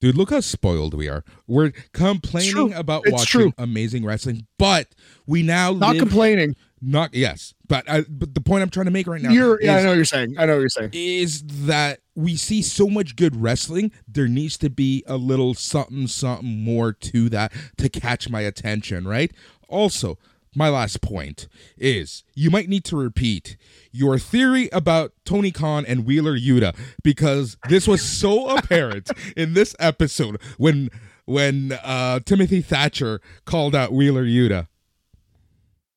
Dude, 0.00 0.16
look 0.16 0.30
how 0.30 0.40
spoiled 0.40 0.94
we 0.94 1.08
are. 1.08 1.24
We're 1.48 1.72
complaining 1.92 2.72
about 2.72 3.02
it's 3.04 3.12
watching 3.12 3.40
true. 3.40 3.52
amazing 3.58 4.04
wrestling, 4.04 4.46
but 4.58 4.94
we 5.26 5.42
now 5.42 5.72
Not 5.72 5.94
live, 5.94 5.98
complaining. 5.98 6.54
Not 6.80 7.14
yes, 7.14 7.54
but 7.66 7.88
I, 7.88 8.02
but 8.08 8.34
the 8.34 8.40
point 8.40 8.62
I'm 8.62 8.70
trying 8.70 8.86
to 8.86 8.92
make 8.92 9.06
right 9.06 9.20
now 9.20 9.30
You're 9.30 9.60
yeah, 9.60 9.76
I 9.76 9.82
know 9.82 9.88
what 9.88 9.96
you're 9.96 10.04
saying. 10.04 10.36
I 10.38 10.46
know 10.46 10.54
what 10.54 10.60
you're 10.60 10.68
saying. 10.68 10.90
is 10.92 11.42
that 11.66 12.00
we 12.14 12.36
see 12.36 12.62
so 12.62 12.88
much 12.88 13.16
good 13.16 13.36
wrestling. 13.36 13.92
There 14.06 14.28
needs 14.28 14.56
to 14.58 14.70
be 14.70 15.04
a 15.06 15.16
little 15.16 15.54
something 15.54 16.06
something 16.06 16.62
more 16.62 16.92
to 16.92 17.28
that 17.30 17.52
to 17.78 17.88
catch 17.88 18.28
my 18.28 18.40
attention, 18.40 19.06
right? 19.06 19.32
Also, 19.68 20.18
my 20.54 20.68
last 20.68 21.00
point 21.02 21.46
is 21.76 22.24
you 22.34 22.50
might 22.50 22.68
need 22.68 22.84
to 22.84 22.96
repeat 22.96 23.56
your 23.92 24.18
theory 24.18 24.68
about 24.72 25.12
Tony 25.24 25.50
Khan 25.50 25.84
and 25.86 26.04
Wheeler 26.04 26.36
Yuta 26.36 26.76
because 27.02 27.56
this 27.68 27.86
was 27.86 28.02
so 28.02 28.48
apparent 28.56 29.10
in 29.36 29.54
this 29.54 29.74
episode 29.78 30.40
when 30.56 30.90
when 31.26 31.78
uh, 31.84 32.20
Timothy 32.20 32.62
Thatcher 32.62 33.20
called 33.44 33.74
out 33.74 33.92
Wheeler 33.92 34.24
Yuta. 34.24 34.68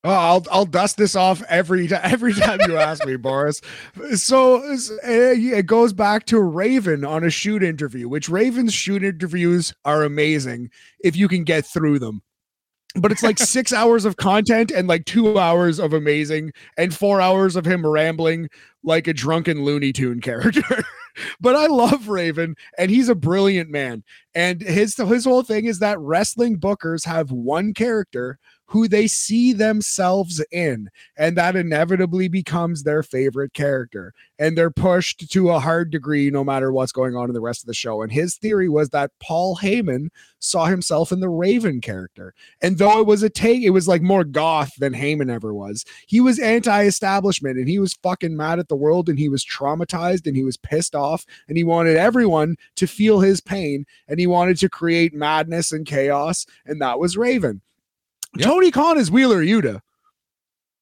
Oh, 0.03 0.09
I'll 0.09 0.45
I'll 0.51 0.65
dust 0.65 0.97
this 0.97 1.15
off 1.15 1.43
every 1.43 1.91
every 2.03 2.33
time 2.33 2.59
you 2.67 2.77
ask 2.77 3.05
me, 3.05 3.17
Boris. 3.17 3.61
So 4.15 4.63
uh, 4.63 4.75
it 5.03 5.67
goes 5.67 5.93
back 5.93 6.25
to 6.27 6.39
Raven 6.39 7.05
on 7.05 7.23
a 7.23 7.29
shoot 7.29 7.61
interview, 7.61 8.09
which 8.09 8.29
Raven's 8.29 8.73
shoot 8.73 9.03
interviews 9.03 9.73
are 9.85 10.03
amazing 10.03 10.69
if 11.03 11.15
you 11.15 11.27
can 11.27 11.43
get 11.43 11.65
through 11.65 11.99
them. 11.99 12.21
But 12.95 13.11
it's 13.11 13.23
like 13.23 13.37
six 13.37 13.71
hours 13.71 14.05
of 14.05 14.17
content 14.17 14.71
and 14.71 14.87
like 14.87 15.05
two 15.05 15.37
hours 15.37 15.79
of 15.79 15.93
amazing 15.93 16.51
and 16.77 16.93
four 16.93 17.21
hours 17.21 17.55
of 17.55 17.65
him 17.65 17.85
rambling 17.85 18.49
like 18.83 19.07
a 19.07 19.13
drunken 19.13 19.63
Looney 19.63 19.93
Tune 19.93 20.19
character. 20.19 20.83
but 21.39 21.55
I 21.55 21.67
love 21.67 22.07
Raven 22.07 22.55
and 22.79 22.89
he's 22.89 23.07
a 23.07 23.15
brilliant 23.15 23.69
man. 23.69 24.03
And 24.33 24.61
his 24.61 24.95
his 24.95 25.25
whole 25.25 25.43
thing 25.43 25.65
is 25.65 25.77
that 25.77 25.99
wrestling 25.99 26.57
bookers 26.59 27.05
have 27.05 27.31
one 27.31 27.75
character 27.75 28.39
who 28.71 28.87
they 28.87 29.05
see 29.05 29.51
themselves 29.51 30.41
in, 30.49 30.89
and 31.17 31.37
that 31.37 31.57
inevitably 31.57 32.29
becomes 32.29 32.83
their 32.83 33.03
favorite 33.03 33.53
character. 33.53 34.13
And 34.39 34.57
they're 34.57 34.71
pushed 34.71 35.29
to 35.29 35.49
a 35.49 35.59
hard 35.59 35.91
degree 35.91 36.31
no 36.31 36.45
matter 36.45 36.71
what's 36.71 36.93
going 36.93 37.13
on 37.13 37.29
in 37.29 37.33
the 37.33 37.41
rest 37.41 37.63
of 37.63 37.67
the 37.67 37.73
show. 37.73 38.01
And 38.01 38.13
his 38.13 38.37
theory 38.37 38.69
was 38.69 38.89
that 38.89 39.11
Paul 39.21 39.57
Heyman 39.57 40.07
saw 40.39 40.67
himself 40.67 41.11
in 41.11 41.19
the 41.19 41.27
Raven 41.27 41.81
character. 41.81 42.33
And 42.61 42.77
though 42.77 43.01
it 43.01 43.07
was 43.07 43.23
a 43.23 43.29
take, 43.29 43.61
it 43.61 43.71
was 43.71 43.89
like 43.89 44.01
more 44.01 44.23
goth 44.23 44.71
than 44.79 44.93
Heyman 44.93 45.29
ever 45.29 45.53
was. 45.53 45.83
He 46.07 46.21
was 46.21 46.39
anti 46.39 46.85
establishment 46.85 47.57
and 47.57 47.67
he 47.67 47.77
was 47.77 47.99
fucking 48.01 48.37
mad 48.37 48.57
at 48.57 48.69
the 48.69 48.75
world 48.77 49.09
and 49.09 49.19
he 49.19 49.27
was 49.27 49.45
traumatized 49.45 50.25
and 50.25 50.37
he 50.37 50.45
was 50.45 50.55
pissed 50.55 50.95
off 50.95 51.25
and 51.49 51.57
he 51.57 51.65
wanted 51.65 51.97
everyone 51.97 52.55
to 52.77 52.87
feel 52.87 53.19
his 53.19 53.41
pain 53.41 53.85
and 54.07 54.17
he 54.17 54.27
wanted 54.27 54.57
to 54.59 54.69
create 54.69 55.13
madness 55.13 55.73
and 55.73 55.85
chaos. 55.85 56.45
And 56.65 56.81
that 56.81 56.97
was 56.97 57.17
Raven. 57.17 57.61
Yep. 58.37 58.47
Tony 58.47 58.71
Khan 58.71 58.97
is 58.97 59.11
Wheeler 59.11 59.43
Yuta. 59.43 59.81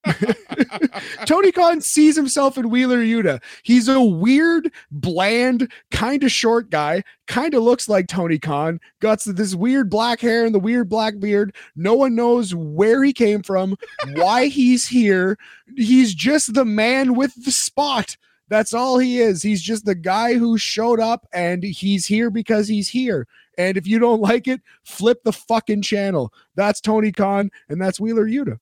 Tony 1.26 1.52
Khan 1.52 1.82
sees 1.82 2.16
himself 2.16 2.58
in 2.58 2.70
Wheeler 2.70 3.00
Yuta. 3.00 3.42
He's 3.64 3.88
a 3.88 4.02
weird, 4.02 4.72
bland, 4.92 5.72
kind 5.92 6.24
of 6.24 6.32
short 6.32 6.70
guy, 6.70 7.04
kind 7.28 7.54
of 7.54 7.64
looks 7.64 7.90
like 7.90 8.08
Tony 8.08 8.40
Khan, 8.40 8.80
got 9.02 9.22
this 9.26 9.56
weird 9.56 9.90
black 9.90 10.22
hair 10.22 10.46
and 10.46 10.56
the 10.56 10.60
weird 10.60 10.90
black 10.90 11.20
beard. 11.20 11.56
No 11.76 11.96
one 11.96 12.16
knows 12.16 12.56
where 12.56 13.04
he 13.04 13.14
came 13.14 13.44
from, 13.44 13.76
why 14.14 14.46
he's 14.48 14.88
here. 14.88 15.38
He's 15.76 16.14
just 16.14 16.54
the 16.54 16.66
man 16.66 17.16
with 17.16 17.34
the 17.44 17.52
spot. 17.52 18.16
That's 18.48 18.74
all 18.74 18.98
he 18.98 19.20
is. 19.20 19.44
He's 19.44 19.62
just 19.62 19.86
the 19.86 19.96
guy 19.96 20.34
who 20.34 20.58
showed 20.58 21.00
up 21.00 21.28
and 21.34 21.64
he's 21.64 22.06
here 22.06 22.32
because 22.32 22.68
he's 22.68 22.90
here. 22.90 23.28
And 23.60 23.76
if 23.76 23.86
you 23.86 24.00
don't 24.00 24.22
like 24.22 24.48
it, 24.48 24.62
flip 24.84 25.22
the 25.24 25.34
fucking 25.34 25.82
channel. 25.82 26.34
That's 26.56 26.80
Tony 26.80 27.12
Khan 27.12 27.52
and 27.68 27.80
that's 27.80 28.00
Wheeler 28.00 28.26
Yuta. 28.26 28.58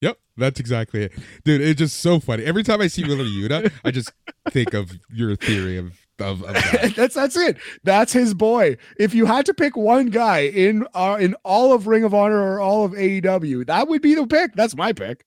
Yep, 0.00 0.18
that's 0.36 0.58
exactly 0.58 1.04
it, 1.04 1.12
dude. 1.44 1.60
It's 1.60 1.78
just 1.78 2.00
so 2.00 2.18
funny. 2.18 2.42
Every 2.42 2.64
time 2.64 2.80
I 2.80 2.88
see 2.88 3.04
Wheeler 3.04 3.24
Yuta, 3.24 3.70
I 3.84 3.90
just 3.90 4.10
think 4.50 4.72
of 4.74 4.90
your 5.12 5.36
theory 5.36 5.76
of 5.76 5.92
of, 6.18 6.42
of 6.44 6.54
that. 6.54 6.92
that's 6.96 7.14
that's 7.14 7.36
it. 7.36 7.58
That's 7.84 8.12
his 8.12 8.32
boy. 8.32 8.78
If 8.98 9.14
you 9.14 9.26
had 9.26 9.44
to 9.46 9.54
pick 9.54 9.76
one 9.76 10.06
guy 10.06 10.40
in 10.40 10.86
uh, 10.94 11.18
in 11.20 11.34
all 11.44 11.74
of 11.74 11.86
Ring 11.86 12.02
of 12.02 12.14
Honor 12.14 12.40
or 12.40 12.58
all 12.58 12.84
of 12.86 12.92
AEW, 12.92 13.66
that 13.66 13.86
would 13.86 14.02
be 14.02 14.14
the 14.14 14.26
pick. 14.26 14.54
That's 14.54 14.74
my 14.74 14.92
pick. 14.92 15.26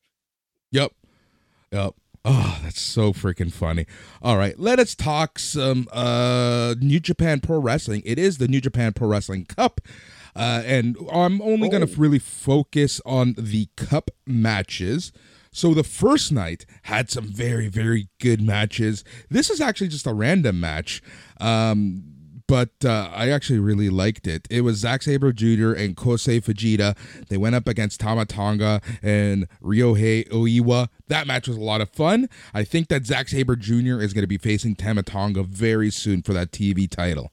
Yep. 0.71 0.91
Yep. 1.71 1.95
Oh, 2.27 2.59
that's 2.63 2.81
so 2.81 3.13
freaking 3.13 3.51
funny. 3.53 3.85
All 4.21 4.35
right, 4.37 4.59
let 4.59 4.79
us 4.79 4.95
talk 4.95 5.37
some 5.37 5.87
uh 5.91 6.73
New 6.79 6.99
Japan 6.99 7.39
Pro 7.39 7.59
Wrestling. 7.59 8.01
It 8.03 8.17
is 8.17 8.39
the 8.39 8.47
New 8.47 8.59
Japan 8.61 8.93
Pro 8.93 9.07
Wrestling 9.07 9.45
Cup. 9.45 9.79
Uh, 10.35 10.61
and 10.65 10.97
I'm 11.13 11.41
only 11.41 11.69
going 11.69 11.83
Oh. 11.83 11.85
to 11.85 11.95
really 12.01 12.19
focus 12.19 12.99
on 13.05 13.35
the 13.37 13.69
cup 13.77 14.11
matches. 14.25 15.13
So 15.51 15.73
the 15.73 15.83
first 15.85 16.31
night 16.33 16.65
had 16.83 17.09
some 17.09 17.27
very, 17.27 17.69
very 17.69 18.09
good 18.19 18.41
matches. 18.41 19.05
This 19.29 19.49
is 19.49 19.61
actually 19.61 19.87
just 19.87 20.05
a 20.05 20.13
random 20.13 20.59
match. 20.59 21.01
Um, 21.39 22.03
but 22.47 22.69
uh, 22.83 23.09
I 23.13 23.29
actually 23.29 23.59
really 23.59 23.89
liked 23.89 24.27
it. 24.27 24.47
It 24.49 24.61
was 24.61 24.77
Zack 24.77 25.01
Sabre 25.03 25.31
Jr. 25.31 25.71
and 25.71 25.95
Kosei 25.95 26.41
Fujita. 26.41 26.97
They 27.29 27.37
went 27.37 27.55
up 27.55 27.67
against 27.67 27.99
Tama 27.99 28.25
Tonga 28.25 28.81
and 29.01 29.47
Ryohei 29.61 30.29
Oiwa. 30.29 30.89
That 31.07 31.27
match 31.27 31.47
was 31.47 31.57
a 31.57 31.61
lot 31.61 31.81
of 31.81 31.89
fun. 31.89 32.29
I 32.53 32.63
think 32.63 32.87
that 32.89 33.05
Zack 33.05 33.29
Sabre 33.29 33.55
Jr. 33.55 34.01
is 34.01 34.13
going 34.13 34.23
to 34.23 34.27
be 34.27 34.37
facing 34.37 34.75
Tama 34.75 35.03
Tonga 35.03 35.43
very 35.43 35.91
soon 35.91 36.21
for 36.21 36.33
that 36.33 36.51
TV 36.51 36.89
title. 36.89 37.31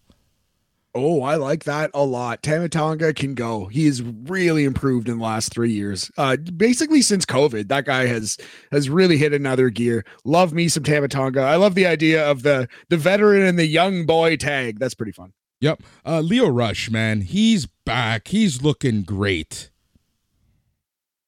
Oh, 0.95 1.23
I 1.23 1.37
like 1.37 1.65
that 1.65 1.91
a 1.95 2.05
lot. 2.05 2.43
Tamatonga 2.43 3.17
can 3.17 3.35
go. 3.35 3.67
He 3.67 3.87
has 3.87 4.03
really 4.03 4.65
improved 4.65 5.09
in 5.09 5.17
the 5.19 5.25
last 5.25 5.51
three 5.51 5.73
years. 5.73 6.11
Uh, 6.19 6.37
basically 6.37 7.01
since 7.01 7.25
COVID, 7.25 7.69
that 7.69 7.87
guy 7.87 8.05
has 8.07 8.37
has 8.71 8.91
really 8.91 9.17
hit 9.17 9.33
another 9.33 9.71
gear. 9.71 10.05
Love 10.27 10.53
me 10.53 10.69
some 10.69 10.83
Tamatonga. 10.83 11.43
I 11.43 11.57
love 11.57 11.75
the 11.75 11.87
idea 11.87 12.29
of 12.31 12.43
the 12.43 12.69
the 12.91 12.99
veteran 12.99 13.41
and 13.43 13.59
the 13.59 13.67
young 13.67 14.05
boy 14.05 14.37
tag. 14.37 14.79
That's 14.79 14.95
pretty 14.95 15.13
fun. 15.13 15.33
Yep. 15.63 15.83
Uh, 16.05 16.21
Lio 16.21 16.49
Rush, 16.49 16.91
man, 16.91 17.23
he's 17.23 17.67
back. 17.87 18.29
He's 18.29 18.63
looking 18.63 19.03
great. 19.03 19.71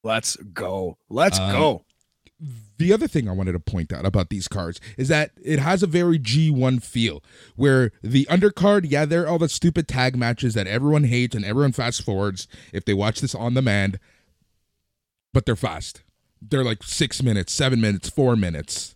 Let's 0.03 0.35
go. 0.35 0.97
Let's 1.09 1.39
Um, 1.39 1.51
go. 1.51 1.84
The 2.77 2.93
other 2.93 3.07
thing 3.07 3.27
I 3.29 3.33
wanted 3.33 3.53
to 3.53 3.59
point 3.59 3.93
out 3.93 4.05
about 4.05 4.29
these 4.29 4.47
cards 4.47 4.79
is 4.97 5.07
that 5.07 5.31
it 5.41 5.59
has 5.59 5.83
a 5.83 5.87
very 5.87 6.19
G1 6.19 6.83
feel 6.83 7.23
where 7.55 7.91
the 8.01 8.25
undercard, 8.25 8.85
yeah, 8.89 9.05
they're 9.05 9.27
all 9.27 9.39
the 9.39 9.49
stupid 9.49 9.87
tag 9.87 10.15
matches 10.15 10.53
that 10.53 10.67
everyone 10.67 11.05
hates 11.05 11.35
and 11.35 11.45
everyone 11.45 11.71
fast 11.71 12.03
forwards 12.03 12.47
if 12.73 12.85
they 12.85 12.93
watch 12.93 13.21
this 13.21 13.35
on 13.35 13.53
demand, 13.53 13.99
but 15.33 15.45
they're 15.45 15.55
fast. 15.55 16.03
They're 16.41 16.63
like 16.63 16.83
six 16.83 17.23
minutes, 17.23 17.53
seven 17.53 17.81
minutes, 17.81 18.09
four 18.09 18.35
minutes. 18.35 18.94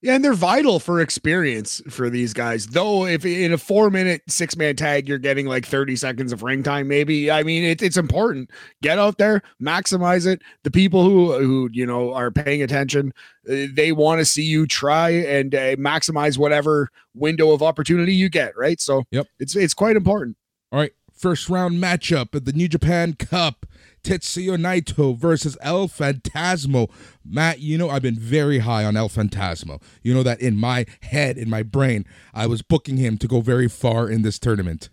Yeah, 0.00 0.14
and 0.14 0.24
they're 0.24 0.32
vital 0.32 0.78
for 0.78 1.00
experience 1.00 1.82
for 1.90 2.08
these 2.08 2.32
guys. 2.32 2.68
Though, 2.68 3.04
if 3.04 3.24
in 3.24 3.52
a 3.52 3.58
four 3.58 3.90
minute 3.90 4.22
six 4.28 4.56
man 4.56 4.76
tag, 4.76 5.08
you're 5.08 5.18
getting 5.18 5.46
like 5.46 5.66
30 5.66 5.96
seconds 5.96 6.32
of 6.32 6.44
ring 6.44 6.62
time, 6.62 6.86
maybe. 6.86 7.32
I 7.32 7.42
mean, 7.42 7.64
it, 7.64 7.82
it's 7.82 7.96
important. 7.96 8.50
Get 8.80 9.00
out 9.00 9.18
there, 9.18 9.42
maximize 9.60 10.24
it. 10.24 10.40
The 10.62 10.70
people 10.70 11.02
who, 11.02 11.32
who 11.32 11.68
you 11.72 11.84
know, 11.84 12.14
are 12.14 12.30
paying 12.30 12.62
attention, 12.62 13.12
uh, 13.50 13.66
they 13.74 13.90
want 13.90 14.20
to 14.20 14.24
see 14.24 14.44
you 14.44 14.68
try 14.68 15.10
and 15.10 15.52
uh, 15.52 15.74
maximize 15.76 16.38
whatever 16.38 16.90
window 17.14 17.50
of 17.50 17.60
opportunity 17.60 18.14
you 18.14 18.28
get, 18.28 18.56
right? 18.56 18.80
So, 18.80 19.02
yep, 19.10 19.26
it's, 19.40 19.56
it's 19.56 19.74
quite 19.74 19.96
important. 19.96 20.36
All 20.70 20.78
right. 20.78 20.92
First 21.12 21.48
round 21.48 21.82
matchup 21.82 22.36
at 22.36 22.44
the 22.44 22.52
New 22.52 22.68
Japan 22.68 23.14
Cup. 23.14 23.66
Tetsuya 24.08 24.56
Naito 24.56 25.14
versus 25.14 25.58
El 25.60 25.86
Phantasmo. 25.86 26.90
Matt, 27.22 27.60
you 27.60 27.76
know 27.76 27.90
I've 27.90 28.00
been 28.00 28.18
very 28.18 28.60
high 28.60 28.86
on 28.86 28.96
El 28.96 29.10
Phantasmo. 29.10 29.82
You 30.02 30.14
know 30.14 30.22
that 30.22 30.40
in 30.40 30.56
my 30.56 30.86
head, 31.02 31.36
in 31.36 31.50
my 31.50 31.62
brain, 31.62 32.06
I 32.32 32.46
was 32.46 32.62
booking 32.62 32.96
him 32.96 33.18
to 33.18 33.28
go 33.28 33.42
very 33.42 33.68
far 33.68 34.08
in 34.08 34.22
this 34.22 34.38
tournament. 34.38 34.88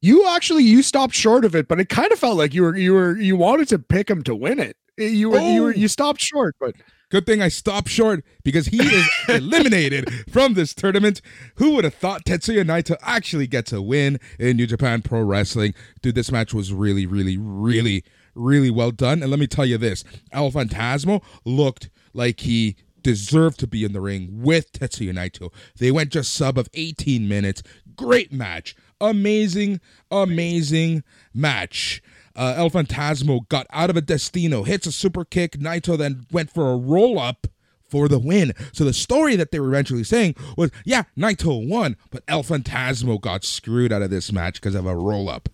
You 0.00 0.26
actually 0.28 0.64
you 0.64 0.82
stopped 0.82 1.12
short 1.12 1.44
of 1.44 1.54
it, 1.54 1.68
but 1.68 1.80
it 1.80 1.90
kind 1.90 2.10
of 2.12 2.18
felt 2.18 2.38
like 2.38 2.54
you 2.54 2.62
were 2.62 2.74
you 2.74 2.94
were 2.94 3.18
you 3.18 3.36
wanted 3.36 3.68
to 3.68 3.78
pick 3.78 4.08
him 4.08 4.22
to 4.22 4.34
win 4.34 4.58
it. 4.58 4.78
You 4.96 5.28
were 5.28 5.38
oh. 5.38 5.52
you 5.52 5.62
were 5.62 5.68
oh. 5.68 5.78
you 5.78 5.88
stopped 5.88 6.22
short, 6.22 6.56
but 6.58 6.74
Good 7.14 7.26
thing 7.26 7.40
I 7.40 7.48
stopped 7.48 7.90
short 7.90 8.24
because 8.42 8.66
he 8.66 8.82
is 8.82 9.08
eliminated 9.28 10.10
from 10.32 10.54
this 10.54 10.74
tournament. 10.74 11.22
Who 11.58 11.76
would 11.76 11.84
have 11.84 11.94
thought 11.94 12.24
Tetsuya 12.24 12.64
Naito 12.64 12.96
actually 13.02 13.46
gets 13.46 13.72
a 13.72 13.80
win 13.80 14.18
in 14.36 14.56
New 14.56 14.66
Japan 14.66 15.00
Pro 15.00 15.22
Wrestling? 15.22 15.74
Dude, 16.02 16.16
this 16.16 16.32
match 16.32 16.52
was 16.52 16.72
really, 16.72 17.06
really, 17.06 17.38
really, 17.38 18.02
really 18.34 18.68
well 18.68 18.90
done. 18.90 19.22
And 19.22 19.30
let 19.30 19.38
me 19.38 19.46
tell 19.46 19.64
you 19.64 19.78
this 19.78 20.02
El 20.32 20.50
Phantasmo 20.50 21.22
looked 21.44 21.88
like 22.14 22.40
he 22.40 22.74
deserved 23.02 23.60
to 23.60 23.68
be 23.68 23.84
in 23.84 23.92
the 23.92 24.00
ring 24.00 24.42
with 24.42 24.72
Tetsuya 24.72 25.12
Naito. 25.12 25.52
They 25.78 25.92
went 25.92 26.10
just 26.10 26.34
sub 26.34 26.58
of 26.58 26.68
18 26.74 27.28
minutes. 27.28 27.62
Great 27.94 28.32
match. 28.32 28.74
Amazing, 29.00 29.80
amazing 30.10 31.04
match 31.32 32.02
uh, 32.36 32.54
El 32.56 32.70
Phantasmo 32.70 33.48
got 33.48 33.66
out 33.70 33.90
of 33.90 33.96
a 33.96 34.00
Destino, 34.00 34.64
hits 34.64 34.86
a 34.86 34.92
super 34.92 35.24
kick. 35.24 35.52
Naito 35.52 35.96
then 35.96 36.26
went 36.30 36.50
for 36.50 36.72
a 36.72 36.76
roll 36.76 37.18
up 37.18 37.46
for 37.88 38.08
the 38.08 38.18
win. 38.18 38.52
So 38.72 38.84
the 38.84 38.92
story 38.92 39.36
that 39.36 39.50
they 39.50 39.60
were 39.60 39.68
eventually 39.68 40.04
saying 40.04 40.34
was, 40.56 40.70
yeah, 40.84 41.04
Naito 41.16 41.68
won, 41.68 41.96
but 42.10 42.24
El 42.26 42.42
Phantasmo 42.42 43.20
got 43.20 43.44
screwed 43.44 43.92
out 43.92 44.02
of 44.02 44.10
this 44.10 44.32
match 44.32 44.54
because 44.60 44.74
of 44.74 44.86
a 44.86 44.96
roll 44.96 45.28
up. 45.28 45.48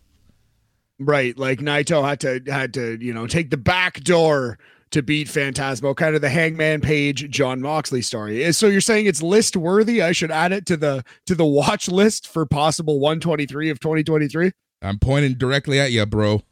Right, 0.99 1.37
like 1.39 1.61
Naito 1.61 2.07
had 2.07 2.21
to 2.21 2.43
had 2.53 2.75
to 2.75 2.99
you 3.01 3.15
know 3.15 3.27
take 3.27 3.49
the 3.49 3.57
back 3.57 4.01
door 4.01 4.59
to 4.91 5.03
beat 5.03 5.29
Phantasmo, 5.29 5.97
kind 5.97 6.15
of 6.15 6.21
the 6.21 6.29
Hangman 6.29 6.81
Page 6.81 7.31
Jon 7.31 7.63
Moxley 7.63 8.03
story. 8.03 8.53
So 8.53 8.67
you're 8.67 8.81
saying 8.81 9.07
it's 9.07 9.23
list 9.23 9.57
worthy? 9.57 10.03
I 10.03 10.13
should 10.13 10.31
add 10.31 10.53
it 10.53 10.67
to 10.67 10.77
the 10.77 11.05
to 11.27 11.35
the 11.35 11.47
watch 11.47 11.89
list 11.89 12.29
for 12.29 12.45
possible 12.45 13.01
123 13.01 13.71
of 13.71 13.81
2023. 13.81 14.53
I'm 14.83 14.99
pointing 14.99 15.35
directly 15.35 15.79
at 15.79 15.93
you, 15.93 16.05
bro. 16.07 16.43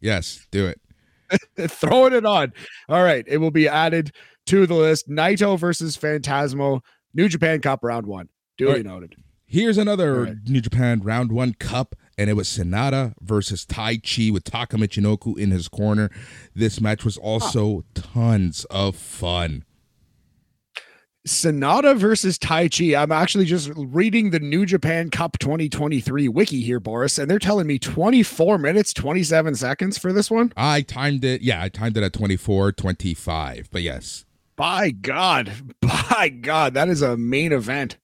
Yes, 0.00 0.46
do 0.50 0.66
it. 0.66 0.80
Throwing 1.70 2.12
it 2.12 2.26
on. 2.26 2.52
All 2.88 3.02
right. 3.02 3.24
It 3.26 3.38
will 3.38 3.50
be 3.50 3.68
added 3.68 4.12
to 4.46 4.66
the 4.66 4.74
list. 4.74 5.08
Naito 5.08 5.58
versus 5.58 5.96
Phantasmo, 5.96 6.80
New 7.14 7.28
Japan 7.28 7.60
Cup 7.60 7.80
round 7.82 8.06
one. 8.06 8.28
Duly 8.58 8.74
right. 8.74 8.84
noted. 8.84 9.16
Here's 9.46 9.78
another 9.78 10.22
right. 10.22 10.36
New 10.46 10.60
Japan 10.60 11.00
round 11.00 11.32
one 11.32 11.54
cup, 11.54 11.96
and 12.16 12.30
it 12.30 12.34
was 12.34 12.48
Sanada 12.48 13.14
versus 13.20 13.66
Taichi 13.66 14.32
with 14.32 14.44
Taka 14.44 14.76
Michinoku 14.76 15.36
in 15.36 15.50
his 15.50 15.66
corner. 15.66 16.08
This 16.54 16.80
match 16.80 17.04
was 17.04 17.16
also 17.16 17.84
tons 17.94 18.64
of 18.66 18.94
fun. 18.94 19.64
Sanada 21.26 21.96
versus 21.96 22.38
Taichi. 22.38 22.98
I'm 22.98 23.12
actually 23.12 23.44
just 23.44 23.70
reading 23.76 24.30
the 24.30 24.40
New 24.40 24.64
Japan 24.64 25.10
Cup 25.10 25.38
2023 25.38 26.28
wiki 26.28 26.62
here, 26.62 26.80
Boris, 26.80 27.18
and 27.18 27.30
they're 27.30 27.38
telling 27.38 27.66
me 27.66 27.78
24 27.78 28.56
minutes, 28.58 28.94
27 28.94 29.54
seconds 29.54 29.98
for 29.98 30.12
this 30.12 30.30
one. 30.30 30.52
I 30.56 30.80
timed 30.82 31.24
it. 31.24 31.42
Yeah, 31.42 31.62
I 31.62 31.68
timed 31.68 31.96
it 31.98 32.02
at 32.02 32.14
24, 32.14 32.72
25. 32.72 33.68
But 33.70 33.82
yes. 33.82 34.24
By 34.56 34.90
God. 34.90 35.52
By 35.80 36.30
God. 36.30 36.74
That 36.74 36.88
is 36.88 37.02
a 37.02 37.16
main 37.16 37.52
event. 37.52 37.98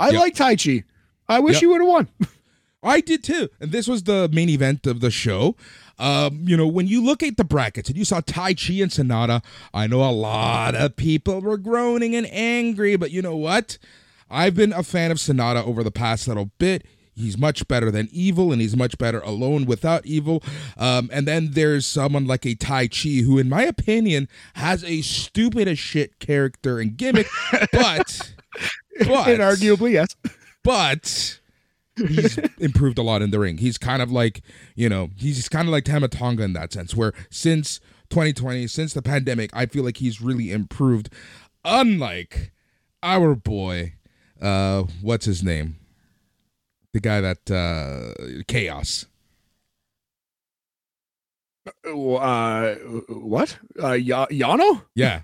I 0.00 0.10
yep. 0.10 0.20
like 0.20 0.34
Taichi. 0.34 0.84
I 1.28 1.40
wish 1.40 1.54
yep. 1.54 1.60
he 1.60 1.66
would 1.66 1.80
have 1.80 1.88
won. 1.88 2.08
I 2.82 3.00
did 3.00 3.22
too. 3.22 3.48
And 3.60 3.70
this 3.70 3.86
was 3.86 4.04
the 4.04 4.28
main 4.32 4.48
event 4.48 4.86
of 4.86 5.00
the 5.00 5.10
show. 5.10 5.56
Um, 5.98 6.44
you 6.46 6.56
know, 6.56 6.66
when 6.66 6.86
you 6.86 7.02
look 7.04 7.22
at 7.22 7.36
the 7.36 7.44
brackets 7.44 7.88
and 7.88 7.98
you 7.98 8.04
saw 8.04 8.20
Taichi 8.20 8.82
and 8.82 8.90
Sanada, 8.90 9.44
I 9.74 9.86
know 9.86 10.08
a 10.08 10.12
lot 10.12 10.74
of 10.74 10.96
people 10.96 11.40
were 11.40 11.56
groaning 11.56 12.14
and 12.14 12.26
angry, 12.30 12.96
but 12.96 13.10
you 13.10 13.22
know 13.22 13.36
what? 13.36 13.78
I've 14.30 14.54
been 14.54 14.72
a 14.72 14.82
fan 14.82 15.10
of 15.10 15.18
Sanada 15.18 15.66
over 15.66 15.82
the 15.82 15.90
past 15.90 16.28
little 16.28 16.50
bit. 16.58 16.84
He's 17.14 17.36
much 17.36 17.66
better 17.66 17.90
than 17.90 18.08
evil, 18.12 18.52
and 18.52 18.60
he's 18.60 18.76
much 18.76 18.96
better 18.96 19.18
alone 19.20 19.64
without 19.64 20.06
evil. 20.06 20.40
Um, 20.76 21.10
and 21.12 21.26
then 21.26 21.50
there's 21.50 21.84
someone 21.84 22.28
like 22.28 22.46
a 22.46 22.54
Taichi, 22.54 23.24
who, 23.24 23.38
in 23.38 23.48
my 23.48 23.62
opinion, 23.64 24.28
has 24.54 24.84
a 24.84 25.00
stupid 25.00 25.66
as 25.66 25.80
shit 25.80 26.20
character 26.20 26.78
and 26.78 26.96
gimmick, 26.96 27.26
but, 27.72 28.34
but 29.00 29.40
arguably 29.40 29.92
yes. 29.92 30.14
But 30.62 31.37
he's 32.06 32.38
improved 32.58 32.98
a 32.98 33.02
lot 33.02 33.22
in 33.22 33.30
the 33.30 33.38
ring. 33.38 33.58
He's 33.58 33.78
kind 33.78 34.02
of 34.02 34.10
like, 34.12 34.42
you 34.74 34.88
know, 34.88 35.10
he's 35.16 35.48
kind 35.48 35.66
of 35.68 35.72
like 35.72 35.84
Tama 35.84 36.08
Tonga 36.08 36.42
in 36.42 36.52
that 36.54 36.72
sense, 36.72 36.94
where 36.94 37.12
since 37.30 37.80
2020, 38.10 38.66
since 38.66 38.92
the 38.94 39.02
pandemic, 39.02 39.50
I 39.52 39.66
feel 39.66 39.84
like 39.84 39.98
he's 39.98 40.20
really 40.20 40.52
improved. 40.52 41.10
Unlike 41.64 42.52
our 43.02 43.34
boy, 43.34 43.94
uh, 44.40 44.84
what's 45.02 45.26
his 45.26 45.42
name? 45.42 45.76
The 46.92 47.00
guy 47.00 47.20
that 47.20 47.50
uh 47.50 48.42
Chaos. 48.46 49.06
Uh, 51.84 52.74
what? 53.08 53.58
Uh, 53.78 53.98
y- 54.00 54.26
Yano? 54.30 54.84
Yeah. 54.94 55.22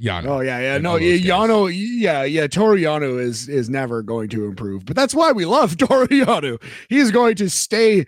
Yano. 0.00 0.26
Oh 0.26 0.40
yeah, 0.40 0.60
yeah. 0.60 0.78
No, 0.78 0.94
Yano. 0.94 1.70
Yeah, 1.72 2.24
yeah. 2.24 2.46
Toru 2.46 2.78
Yano 2.78 3.20
is 3.20 3.48
is 3.48 3.68
never 3.68 4.02
going 4.02 4.28
to 4.30 4.46
improve, 4.46 4.84
but 4.84 4.96
that's 4.96 5.14
why 5.14 5.32
we 5.32 5.44
love 5.44 5.76
Toru 5.78 6.06
Yano. 6.06 6.62
He's 6.88 7.10
going 7.10 7.36
to 7.36 7.50
stay. 7.50 8.06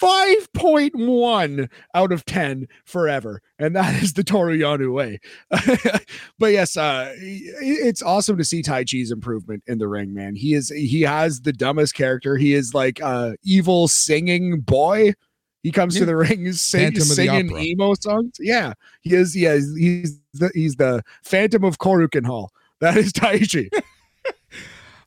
5.1 0.00 1.68
out 1.92 2.12
of 2.12 2.24
10 2.24 2.68
forever. 2.84 3.42
And 3.58 3.74
that 3.74 4.00
is 4.00 4.12
the 4.12 4.22
Toru 4.22 4.56
Yano 4.56 4.92
way. 4.92 5.18
but 6.38 6.52
yes, 6.52 6.76
uh, 6.76 7.12
it's 7.18 8.02
awesome 8.02 8.36
to 8.38 8.44
see 8.44 8.62
Taichi's 8.62 9.10
improvement 9.10 9.64
in 9.66 9.78
the 9.78 9.88
ring, 9.88 10.14
man. 10.14 10.36
He 10.36 10.54
is 10.54 10.68
he 10.68 11.02
has 11.02 11.40
the 11.40 11.52
dumbest 11.52 11.94
character. 11.94 12.36
He 12.36 12.54
is 12.54 12.74
like 12.74 13.00
a 13.00 13.36
evil 13.42 13.88
singing 13.88 14.60
boy 14.60 15.14
he 15.62 15.72
comes 15.72 15.94
yeah. 15.96 16.00
to 16.00 16.06
the 16.06 16.16
ring 16.16 16.52
sing, 16.52 16.98
singing 17.00 17.56
emo 17.56 17.94
songs. 17.94 18.36
Yeah, 18.38 18.74
he 19.00 19.14
is. 19.14 19.36
Yeah, 19.36 19.54
he's 19.54 20.20
the 20.32 20.50
he's 20.54 20.76
the 20.76 21.02
Phantom 21.24 21.64
of 21.64 21.78
Korakuen 21.78 22.26
Hall. 22.26 22.52
That 22.80 22.96
is 22.96 23.12
Taichi. 23.14 23.68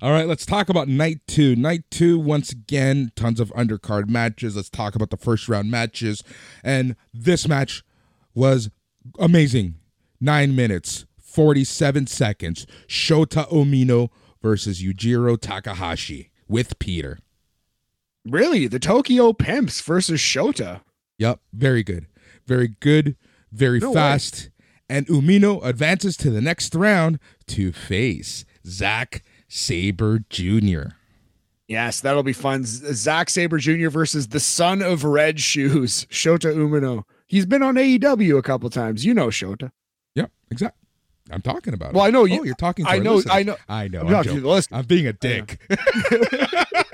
All 0.01 0.11
right, 0.11 0.27
let's 0.27 0.47
talk 0.47 0.67
about 0.67 0.87
night 0.87 1.19
two. 1.27 1.55
Night 1.55 1.83
two, 1.91 2.19
once 2.19 2.51
again, 2.51 3.11
tons 3.15 3.39
of 3.39 3.49
undercard 3.49 4.09
matches. 4.09 4.55
Let's 4.55 4.69
talk 4.69 4.95
about 4.95 5.11
the 5.11 5.17
first 5.17 5.47
round 5.47 5.69
matches. 5.69 6.23
And 6.63 6.95
this 7.13 7.47
match 7.47 7.83
was 8.33 8.71
amazing. 9.19 9.75
Nine 10.19 10.55
minutes, 10.55 11.05
47 11.19 12.07
seconds. 12.07 12.65
Shota 12.87 13.47
Umino 13.51 14.09
versus 14.41 14.81
Yujiro 14.81 15.39
Takahashi 15.39 16.31
with 16.47 16.79
Pieter. 16.79 17.19
Really? 18.26 18.67
The 18.67 18.80
Tokyo 18.80 19.34
Pimps 19.34 19.82
versus 19.82 20.19
Shota. 20.19 20.82
Yep. 21.17 21.39
Very 21.53 21.84
good. 21.84 22.07
Very 22.45 22.69
good. 22.80 23.15
Very 23.51 23.80
no 23.80 23.93
fast. 23.93 24.43
Way. 24.43 24.47
And 24.89 25.07
Umino 25.07 25.63
advances 25.65 26.17
to 26.17 26.30
the 26.30 26.41
next 26.41 26.76
round 26.76 27.19
to 27.47 27.72
face 27.72 28.45
Zack 28.65 29.24
Sabre 29.47 30.19
Jr. 30.30 30.95
Yes, 31.67 32.01
that'll 32.01 32.24
be 32.24 32.34
fun. 32.34 32.63
Zack 32.65 33.30
Sabre 33.30 33.57
Jr. 33.57 33.88
versus 33.88 34.28
the 34.28 34.41
son 34.41 34.82
of 34.82 35.05
red 35.05 35.39
shoes, 35.39 36.05
Shota 36.09 36.53
Umino. 36.53 37.03
He's 37.28 37.45
been 37.45 37.63
on 37.63 37.76
AEW 37.76 38.38
a 38.38 38.41
couple 38.41 38.69
times. 38.69 39.05
You 39.05 39.13
know 39.13 39.28
Shota. 39.28 39.72
Yep, 40.15 40.32
exactly. 40.51 40.88
I'm 41.32 41.41
talking 41.41 41.74
about. 41.74 41.93
Well, 41.93 42.03
it. 42.03 42.09
I 42.09 42.11
know 42.11 42.26
you. 42.26 42.41
Oh, 42.41 42.43
you're 42.43 42.55
talking. 42.55 42.86
I 42.86 42.99
know. 42.99 43.22
I 43.32 43.43
know. 43.43 43.55
I 43.69 43.88
know. 43.88 44.01
I'm, 44.01 44.45
I'm, 44.45 44.63
I'm 44.72 44.86
being 44.86 45.07
a 45.07 45.13
dick. 45.13 45.61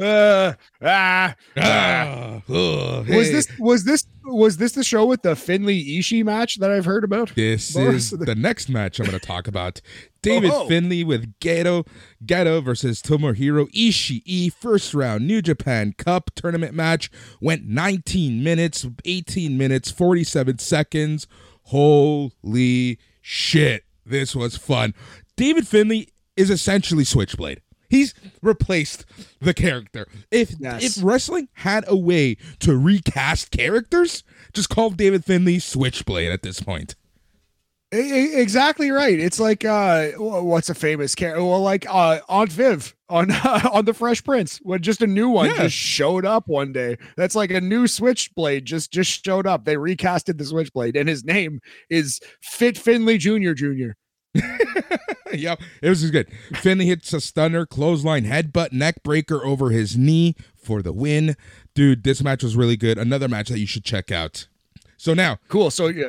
uh, 0.00 0.52
ah, 0.82 1.34
ah. 1.56 2.42
Hey. 2.46 3.16
Was 3.16 3.30
this 3.30 3.48
was 3.58 3.84
this 3.84 4.06
was 4.24 4.56
this 4.56 4.72
the 4.72 4.84
show 4.84 5.06
with 5.06 5.22
the 5.22 5.36
Finlay 5.36 5.82
Ishii 5.82 6.24
match 6.24 6.56
that 6.56 6.70
I've 6.70 6.84
heard 6.84 7.04
about? 7.04 7.34
This 7.34 7.72
Boris? 7.72 8.12
is 8.12 8.18
the 8.18 8.34
next 8.34 8.68
match 8.68 8.98
I'm 8.98 9.06
going 9.06 9.18
to 9.18 9.24
talk 9.24 9.48
about. 9.48 9.80
David 10.22 10.50
oh. 10.52 10.66
Finlay 10.66 11.04
with 11.04 11.38
Gedo 11.38 11.86
Gedo 12.24 12.62
versus 12.62 13.00
Tomohiro 13.00 13.70
Ishii. 13.72 14.52
First 14.52 14.94
round 14.94 15.26
New 15.26 15.40
Japan 15.40 15.94
Cup 15.96 16.30
tournament 16.34 16.74
match 16.74 17.10
went 17.40 17.66
19 17.66 18.42
minutes, 18.42 18.86
18 19.04 19.56
minutes, 19.56 19.90
47 19.90 20.58
seconds. 20.58 21.26
Holy 21.64 22.98
shit! 23.20 23.86
this 24.06 24.34
was 24.34 24.56
fun. 24.56 24.94
David 25.36 25.66
Finlay 25.66 26.08
is 26.36 26.50
essentially 26.50 27.04
Switchblade. 27.04 27.60
He's 27.88 28.14
replaced 28.42 29.04
the 29.40 29.54
character. 29.54 30.06
If 30.30 30.54
Yes. 30.58 30.98
if 30.98 31.04
wrestling 31.04 31.48
had 31.54 31.84
a 31.88 31.96
way 31.96 32.36
to 32.60 32.76
recast 32.76 33.50
characters, 33.50 34.24
just 34.52 34.68
call 34.70 34.90
David 34.90 35.24
Finlay 35.24 35.58
Switchblade 35.58 36.30
at 36.32 36.42
this 36.42 36.60
point. 36.60 36.94
Exactly 37.92 38.90
right. 38.90 39.18
It's 39.18 39.38
like 39.38 39.64
uh, 39.64 40.08
what's 40.18 40.68
a 40.68 40.74
famous 40.74 41.14
character? 41.14 41.44
Well, 41.44 41.60
like 41.62 41.86
uh, 41.88 42.18
Aunt 42.28 42.50
Viv 42.50 42.94
on 43.08 43.30
on 43.72 43.84
the 43.84 43.94
Fresh 43.94 44.24
Prince, 44.24 44.58
when 44.62 44.82
just 44.82 45.02
a 45.02 45.06
new 45.06 45.28
one 45.28 45.46
Yeah. 45.50 45.62
just 45.62 45.76
showed 45.76 46.26
up 46.26 46.48
one 46.48 46.72
day. 46.72 46.96
That's 47.16 47.36
like 47.36 47.52
a 47.52 47.60
new 47.60 47.86
Switchblade 47.86 48.64
just 48.64 48.92
just 48.92 49.24
showed 49.24 49.46
up. 49.46 49.64
They 49.64 49.76
recasted 49.76 50.36
the 50.36 50.44
Switchblade, 50.44 50.96
and 50.96 51.08
his 51.08 51.24
name 51.24 51.60
is 51.88 52.20
Fit 52.42 52.76
Finlay 52.76 53.18
Junior 53.18 53.54
Junior. 53.54 53.96
yep, 55.32 55.60
it 55.82 55.88
was 55.88 56.00
just 56.00 56.12
good. 56.12 56.28
Finlay 56.54 56.86
hits 56.86 57.12
a 57.12 57.20
stunner, 57.20 57.66
clothesline, 57.66 58.24
headbutt, 58.24 58.72
neck 58.72 59.02
breaker 59.02 59.44
over 59.44 59.70
his 59.70 59.96
knee 59.96 60.34
for 60.56 60.82
the 60.82 60.92
win. 60.92 61.36
Dude, 61.74 62.04
this 62.04 62.22
match 62.22 62.42
was 62.42 62.56
really 62.56 62.76
good. 62.76 62.98
Another 62.98 63.28
match 63.28 63.48
that 63.48 63.58
you 63.58 63.66
should 63.66 63.84
check 63.84 64.10
out. 64.10 64.46
So 64.96 65.14
now, 65.14 65.38
Cool. 65.48 65.70
So 65.70 65.88
yeah, 65.88 66.08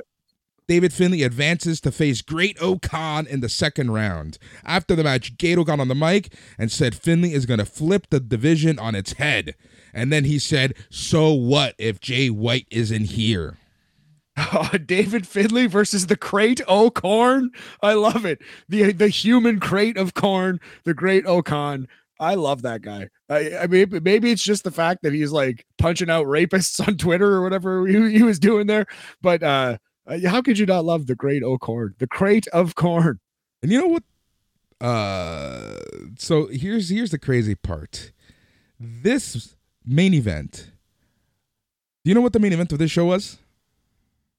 David 0.68 0.92
Finlay 0.92 1.24
advances 1.24 1.80
to 1.82 1.92
face 1.92 2.22
Great-O-Khan 2.22 3.26
in 3.26 3.40
the 3.40 3.48
second 3.50 3.92
round. 3.92 4.38
After 4.66 4.96
the 4.96 5.04
match, 5.04 5.38
Gedo 5.38 5.66
got 5.66 5.80
on 5.80 5.88
the 5.88 5.96
mic 5.96 6.34
and 6.58 6.70
said 6.70 6.94
Finlay 6.94 7.32
is 7.32 7.46
going 7.46 7.60
to 7.60 7.66
flip 7.66 8.08
the 8.10 8.20
division 8.20 8.78
on 8.78 8.94
its 8.94 9.14
head. 9.14 9.56
And 9.94 10.12
then 10.12 10.26
he 10.26 10.38
said, 10.40 10.74
So 10.90 11.32
what 11.32 11.74
if 11.78 12.02
Jay 12.02 12.30
White 12.30 12.68
isn't 12.70 13.06
here? 13.06 13.58
David 14.86 15.28
Finlay 15.28 15.68
versus 15.68 16.08
the 16.08 16.18
crate 16.18 16.62
o 16.68 16.90
corn. 16.90 17.52
I 17.82 17.94
love 17.94 18.26
it. 18.26 18.40
The 18.70 18.92
the 18.92 19.10
human 19.10 19.60
crate 19.60 19.98
of 19.98 20.14
corn, 20.14 20.60
the 20.84 20.94
Great-O-Khan. 20.94 21.88
I 22.20 22.34
love 22.36 22.64
that 22.64 22.82
guy. 22.82 23.10
I, 23.30 23.58
I 23.58 23.68
mean, 23.68 24.00
maybe 24.02 24.32
it's 24.32 24.42
just 24.42 24.64
the 24.64 24.72
fact 24.72 25.04
that 25.04 25.14
he's 25.14 25.32
like 25.32 25.66
punching 25.78 26.10
out 26.10 26.26
rapists 26.26 26.86
on 26.88 26.98
Twitter 26.98 27.32
or 27.34 27.44
whatever 27.44 27.86
he, 27.86 28.12
he 28.12 28.24
was 28.24 28.40
doing 28.40 28.68
there. 28.68 28.86
But 29.22 29.44
uh, 29.44 29.78
uh, 30.08 30.20
how 30.28 30.42
could 30.42 30.58
you 30.58 30.66
not 30.66 30.86
love 30.86 31.08
the 31.08 31.16
great 31.16 31.44
O 31.44 31.58
corn, 31.58 31.96
the 32.00 32.08
crate 32.08 32.48
of 32.48 32.76
corn? 32.76 33.20
And 33.62 33.72
you 33.72 33.80
know 33.80 33.88
what? 33.88 34.04
Uh, 34.80 35.78
so 36.18 36.48
here's 36.48 36.90
here's 36.90 37.12
the 37.12 37.20
crazy 37.20 37.56
part. 37.56 38.12
This 38.80 39.56
main 39.86 40.14
event. 40.14 40.72
Do 42.04 42.10
you 42.10 42.16
know 42.16 42.22
what 42.22 42.34
the 42.34 42.40
main 42.40 42.54
event 42.54 42.72
of 42.72 42.80
this 42.80 42.92
show 42.92 43.06
was? 43.06 43.40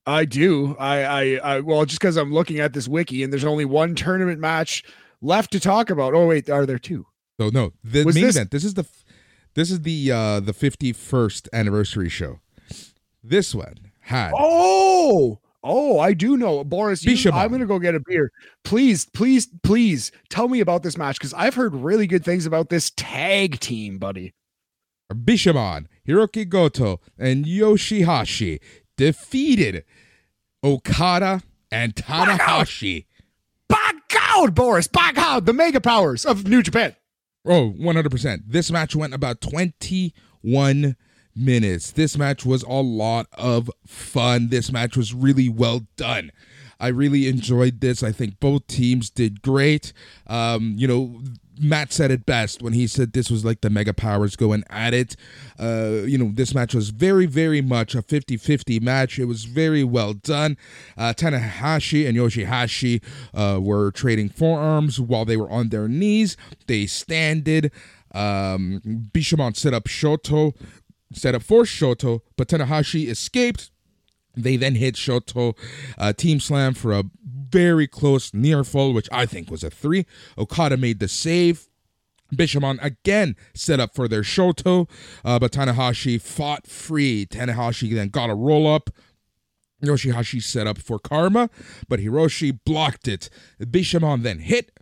I 0.08 0.24
do. 0.24 0.74
I, 0.78 1.02
I, 1.04 1.22
I 1.56 1.60
well, 1.60 1.84
just 1.84 2.00
because 2.00 2.16
I'm 2.16 2.32
looking 2.32 2.58
at 2.60 2.72
this 2.72 2.88
wiki 2.88 3.22
and 3.22 3.30
there's 3.32 3.44
only 3.44 3.64
one 3.66 3.94
tournament 3.94 4.40
match 4.40 4.82
left 5.20 5.52
to 5.52 5.60
talk 5.60 5.90
about. 5.90 6.14
Oh 6.14 6.26
wait, 6.26 6.48
are 6.48 6.64
there 6.64 6.78
two? 6.78 7.06
So 7.38 7.50
no, 7.50 7.72
the 7.84 8.04
Was 8.04 8.14
main 8.14 8.24
this- 8.24 8.36
event. 8.36 8.50
This 8.50 8.64
is 8.64 8.74
the 8.74 8.86
this 9.54 9.70
is 9.70 9.82
the 9.82 10.10
uh 10.10 10.40
the 10.40 10.52
51st 10.52 11.48
anniversary 11.52 12.08
show. 12.08 12.40
This 13.22 13.54
one 13.54 13.74
had 14.00 14.32
Oh, 14.34 15.40
oh, 15.62 15.98
I 15.98 16.14
do 16.14 16.36
know. 16.38 16.64
Boris, 16.64 17.04
you, 17.04 17.30
I'm 17.30 17.48
going 17.48 17.60
to 17.60 17.66
go 17.66 17.78
get 17.78 17.94
a 17.94 18.00
beer. 18.00 18.30
Please, 18.64 19.04
please, 19.12 19.48
please 19.62 20.10
tell 20.30 20.48
me 20.48 20.60
about 20.60 20.82
this 20.82 20.96
match 20.96 21.18
because 21.18 21.34
I've 21.34 21.54
heard 21.56 21.74
really 21.74 22.06
good 22.06 22.24
things 22.24 22.46
about 22.46 22.70
this 22.70 22.90
tag 22.96 23.60
team, 23.60 23.98
buddy. 23.98 24.32
Bishamon, 25.12 25.86
Hirooki 26.06 26.48
Goto, 26.48 27.00
and 27.18 27.44
YOSHI-HASHI 27.44 28.60
defeated 28.96 29.84
Okada 30.62 31.42
and 31.70 31.94
Tanahashi. 31.94 33.06
Back 33.68 33.96
out, 34.18 34.54
Boris. 34.54 34.88
Back 34.88 35.18
out. 35.18 35.44
The 35.44 35.52
mega 35.52 35.80
powers 35.80 36.24
of 36.24 36.46
New 36.46 36.62
Japan. 36.62 36.96
Oh, 37.44 37.74
100%. 37.78 38.42
This 38.46 38.70
match 38.70 38.94
went 38.96 39.14
about 39.14 39.40
21 39.40 40.96
minutes. 41.34 41.90
This 41.92 42.18
match 42.18 42.44
was 42.44 42.62
a 42.64 42.72
lot 42.72 43.26
of 43.32 43.70
fun. 43.86 44.48
This 44.48 44.72
match 44.72 44.96
was 44.96 45.14
really 45.14 45.48
well 45.48 45.82
done. 45.96 46.32
I 46.80 46.88
really 46.88 47.26
enjoyed 47.26 47.80
this. 47.80 48.02
I 48.02 48.12
think 48.12 48.38
both 48.38 48.66
teams 48.66 49.10
did 49.10 49.42
great. 49.42 49.92
Um, 50.26 50.74
you 50.76 50.86
know, 50.86 51.22
Matt 51.60 51.92
said 51.92 52.10
it 52.10 52.26
best 52.26 52.62
when 52.62 52.72
he 52.72 52.86
said 52.86 53.12
this 53.12 53.30
was 53.30 53.44
like 53.44 53.60
the 53.60 53.70
Mega 53.70 53.92
Powers 53.92 54.36
going 54.36 54.64
at 54.70 54.94
it. 54.94 55.16
Uh, 55.58 56.02
you 56.04 56.18
know, 56.18 56.30
this 56.32 56.54
match 56.54 56.74
was 56.74 56.90
very, 56.90 57.26
very 57.26 57.60
much 57.60 57.94
a 57.94 58.02
50 58.02 58.36
50 58.36 58.80
match. 58.80 59.18
It 59.18 59.26
was 59.26 59.44
very 59.44 59.84
well 59.84 60.14
done. 60.14 60.56
Uh, 60.96 61.12
Tanahashi 61.12 62.08
and 62.08 62.16
YOSHI-HASHI 62.16 63.02
uh, 63.34 63.60
were 63.60 63.90
trading 63.90 64.28
forearms 64.28 65.00
while 65.00 65.24
they 65.24 65.36
were 65.36 65.50
on 65.50 65.68
their 65.68 65.88
knees. 65.88 66.36
They 66.66 66.86
standed. 66.86 67.72
Um, 68.14 68.80
Bishamon 69.12 69.56
set 69.56 69.74
up 69.74 69.84
Shoto, 69.84 70.54
set 71.12 71.34
up 71.34 71.42
for 71.42 71.62
Shoto, 71.62 72.20
but 72.36 72.48
Tanahashi 72.48 73.08
escaped. 73.08 73.70
They 74.42 74.56
then 74.56 74.74
hit 74.74 74.94
Shoto 74.94 75.56
uh, 75.96 76.12
Team 76.12 76.40
Slam 76.40 76.74
for 76.74 76.92
a 76.92 77.04
very 77.50 77.86
close 77.86 78.34
near 78.34 78.64
fall, 78.64 78.92
which 78.92 79.08
I 79.10 79.26
think 79.26 79.50
was 79.50 79.64
a 79.64 79.70
three. 79.70 80.06
Okada 80.36 80.76
made 80.76 80.98
the 80.98 81.08
save. 81.08 81.68
Bishamon 82.34 82.78
again 82.82 83.36
set 83.54 83.80
up 83.80 83.94
for 83.94 84.06
their 84.06 84.20
Shoto, 84.20 84.88
uh, 85.24 85.38
but 85.38 85.52
Tanahashi 85.52 86.20
fought 86.20 86.66
free. 86.66 87.24
Tanahashi 87.26 87.94
then 87.94 88.08
got 88.08 88.28
a 88.28 88.34
roll 88.34 88.66
up. 88.66 88.90
YOSHI-HASHI 89.82 90.42
set 90.42 90.66
up 90.66 90.78
for 90.78 90.98
Karma, 90.98 91.48
but 91.88 92.00
Hiroshi 92.00 92.58
blocked 92.64 93.06
it. 93.06 93.30
Bishamon 93.60 94.22
then 94.22 94.40
hit, 94.40 94.72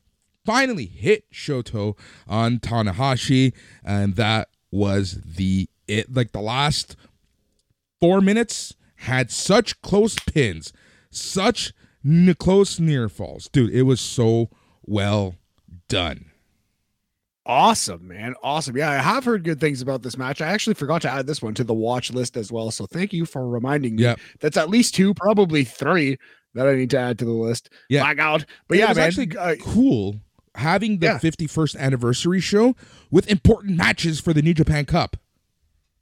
finally 0.44 0.86
hit 0.86 1.30
Shoto 1.30 1.98
on 2.26 2.58
Tanahashi, 2.58 3.52
and 3.84 4.16
that 4.16 4.48
was 4.70 5.20
the 5.22 5.68
it. 5.86 6.12
Like 6.14 6.32
the 6.32 6.40
last 6.40 6.96
four 8.00 8.20
minutes 8.20 8.74
had 8.98 9.30
such 9.30 9.80
close 9.82 10.16
pins, 10.18 10.72
such 11.10 11.72
n- 12.04 12.34
close 12.38 12.78
near 12.80 13.08
falls. 13.08 13.48
Dude, 13.48 13.70
it 13.70 13.82
was 13.82 14.00
so 14.00 14.50
well 14.84 15.36
done. 15.88 16.26
Awesome, 17.44 18.08
man. 18.08 18.34
Awesome. 18.42 18.76
Yeah, 18.76 18.90
I 18.90 18.96
have 18.96 19.24
heard 19.24 19.44
good 19.44 19.60
things 19.60 19.80
about 19.80 20.02
this 20.02 20.18
match. 20.18 20.40
I 20.40 20.48
actually 20.48 20.74
forgot 20.74 21.00
to 21.02 21.10
add 21.10 21.28
this 21.28 21.40
one 21.40 21.54
to 21.54 21.64
the 21.64 21.74
watch 21.74 22.12
list 22.12 22.36
as 22.36 22.50
well. 22.50 22.72
So 22.72 22.86
thank 22.86 23.12
you 23.12 23.24
for 23.24 23.48
reminding 23.48 23.94
me. 23.96 24.02
Yep. 24.02 24.18
That's 24.40 24.56
at 24.56 24.68
least 24.68 24.96
two, 24.96 25.14
probably 25.14 25.62
three 25.62 26.18
that 26.54 26.66
I 26.66 26.74
need 26.74 26.90
to 26.90 26.98
add 26.98 27.20
to 27.20 27.24
the 27.24 27.30
list. 27.30 27.70
Yeah. 27.88 28.00
Black 28.02 28.18
out. 28.18 28.44
But 28.66 28.78
It 28.78 28.80
yeah, 28.80 28.88
was 28.88 28.96
man. 28.96 29.06
actually 29.06 29.36
uh, 29.36 29.54
cool 29.62 30.16
having 30.56 30.98
the 30.98 31.06
Yeah. 31.06 31.18
51st 31.20 31.76
anniversary 31.78 32.40
show 32.40 32.74
with 33.12 33.30
important 33.30 33.76
matches 33.76 34.18
for 34.18 34.32
the 34.32 34.42
New 34.42 34.54
Japan 34.54 34.84
Cup. 34.84 35.16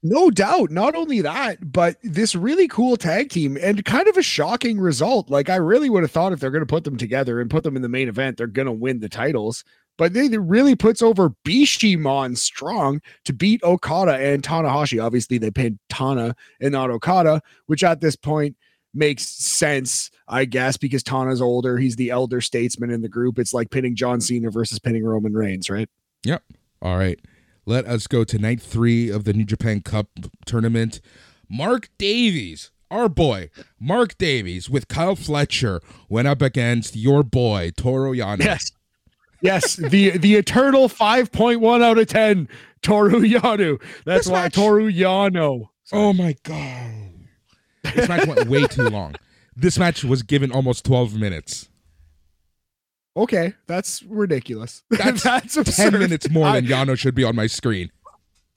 No 0.07 0.31
doubt. 0.31 0.71
Not 0.71 0.95
only 0.95 1.23
that, 1.23 1.73
but 1.73 1.97
this 2.03 2.35
really 2.35 2.69
cool 2.69 2.99
tag 2.99 3.31
team 3.31 3.57
and 3.61 3.83
kind 3.87 4.07
of 4.07 4.19
a 4.19 4.23
shocking 4.23 4.79
result. 4.79 5.31
Like 5.31 5.49
I 5.49 5.57
really 5.57 5.89
would 5.89 6.03
have 6.03 6.11
thought 6.11 6.35
if 6.35 6.41
they're 6.41 6.51
going 6.51 6.61
to 6.61 6.67
put 6.67 6.85
them 6.85 6.99
together 6.99 7.41
and 7.41 7.51
put 7.51 7.65
them 7.65 7.75
in 7.75 7.81
the 7.81 7.89
main 7.89 8.09
event, 8.09 8.37
they're 8.37 8.47
going 8.47 8.67
to 8.67 8.73
win 8.73 9.01
the 9.01 9.09
titles. 9.09 9.65
But 9.97 10.13
they, 10.13 10.29
they 10.29 10.37
really 10.37 10.77
puts 10.77 11.01
over 11.01 11.31
Bishamon 11.47 12.37
strong 12.37 13.01
to 13.25 13.33
beat 13.33 13.63
Okada 13.63 14.17
and 14.17 14.43
Tanahashi. 14.43 15.03
Obviously, 15.03 15.39
they 15.39 15.51
pinned 15.51 15.79
Tana 15.89 16.37
and 16.61 16.73
not 16.73 16.91
Okada, 16.91 17.41
which 17.67 17.83
at 17.83 18.03
this 18.03 18.17
point 18.17 18.57
makes 18.93 19.25
sense, 19.25 20.11
I 20.29 20.45
guess, 20.45 20.77
because 20.77 21.03
Tana's 21.03 21.41
older. 21.41 21.79
He's 21.79 21.97
the 21.97 22.11
elder 22.11 22.43
statesman 22.43 22.91
in 22.91 23.01
the 23.01 23.09
group. 23.09 23.39
It's 23.39 23.55
like 23.55 23.71
pinning 23.71 23.97
John 23.97 24.21
Cena 24.21 24.51
versus 24.51 24.79
pinning 24.79 25.05
Roman 25.05 25.33
Reigns, 25.33 25.71
right? 25.71 25.89
Yep. 26.25 26.43
All 26.83 26.99
right. 26.99 27.19
Let 27.67 27.87
us 27.87 28.07
go 28.07 28.25
to 28.25 28.39
night 28.39 28.61
three 28.61 29.09
of 29.11 29.25
the 29.25 29.33
New 29.33 29.45
Japan 29.45 29.81
Cup 29.81 30.09
tournament. 30.47 31.01
Mark 31.49 31.89
Davis, 31.99 32.71
our 32.91 33.09
boy, 33.09 33.51
Mark 33.81 34.19
Davis, 34.19 34.69
with 34.69 34.89
Kyle 34.89 35.17
Fletcher, 35.17 35.81
went 36.09 36.29
up 36.29 36.43
against 36.43 36.95
your 36.97 37.23
boy, 37.23 37.71
Toru 37.77 38.13
Yano. 38.17 38.45
Yes. 38.45 38.73
Yes, 39.41 39.77
the 39.77 40.17
the 40.17 40.37
eternal 40.37 40.89
5.1 40.89 41.83
out 41.83 41.99
of 41.99 42.07
10 42.07 42.49
Toru 42.83 43.21
Yano. 43.21 43.79
That's 44.07 44.25
This 44.25 44.33
why 44.33 44.43
match- 44.45 44.55
Toru 44.55 44.91
Yano. 44.91 45.69
Oh 45.93 46.13
my 46.15 46.35
God. 46.45 47.11
This 47.95 48.09
match 48.09 48.27
went 48.27 48.49
way 48.49 48.67
too 48.67 48.89
long. 48.89 49.15
This 49.55 49.79
match 49.79 50.03
was 50.03 50.23
given 50.23 50.51
almost 50.51 50.85
12 50.87 51.15
minutes. 51.17 51.69
Okay, 53.17 53.55
that's 53.67 54.03
ridiculous. 54.05 54.83
That's 54.91 55.23
That's, 55.23 55.77
10 55.77 55.93
minutes 55.93 56.29
more 56.31 56.51
than 56.53 56.67
Yano 56.67 56.99
should 56.99 57.15
be 57.15 57.23
on 57.23 57.37
my 57.37 57.47
screen. 57.47 57.91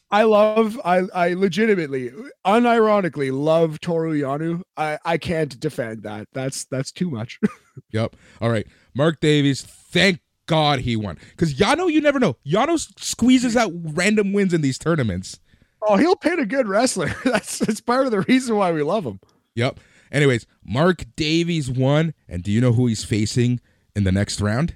I 0.10 0.24
love 0.24 0.80
I 0.86 1.04
I 1.14 1.34
legitimately 1.34 2.12
unironically 2.46 3.32
love 3.32 3.80
Toru 3.82 4.20
Yano. 4.20 4.62
I 4.78 4.98
I 5.06 5.18
can't 5.18 5.60
defend 5.60 6.04
that. 6.04 6.28
That's 6.34 6.66
that's 6.66 6.92
too 6.92 7.10
much. 7.10 7.40
Yep. 7.92 8.16
All 8.42 8.50
right. 8.50 8.66
Mark 8.96 9.20
Davis, 9.20 9.62
thank 9.62 10.20
God 10.48 10.80
he 10.80 10.96
won. 10.96 11.20
Because 11.30 11.54
Yano, 11.54 11.92
you 11.92 12.02
never 12.02 12.20
know. 12.20 12.36
Yano 12.44 12.80
squeezes 13.00 13.56
out 13.56 13.72
random 13.94 14.34
wins 14.34 14.52
in 14.52 14.62
these 14.62 14.80
tournaments. 14.80 15.40
oh, 15.84 15.96
he'll 15.98 16.16
pin 16.16 16.40
a 16.40 16.46
good 16.48 16.68
wrestler. 16.68 17.14
That's 17.24 17.60
that's 17.60 17.80
part 17.82 18.06
of 18.08 18.12
the 18.12 18.22
reason 18.22 18.56
why 18.56 18.72
we 18.72 18.82
love 18.82 19.06
him. 19.06 19.20
Yep. 19.54 19.80
Anyways, 20.12 20.48
Mark 20.66 21.04
Davis 21.16 21.70
won. 21.70 22.16
And 22.28 22.42
do 22.42 22.52
you 22.52 22.62
know 22.62 22.74
who 22.74 22.88
he's 22.88 23.04
facing 23.04 23.60
in 23.98 24.04
the 24.04 24.12
next 24.12 24.40
round? 24.40 24.76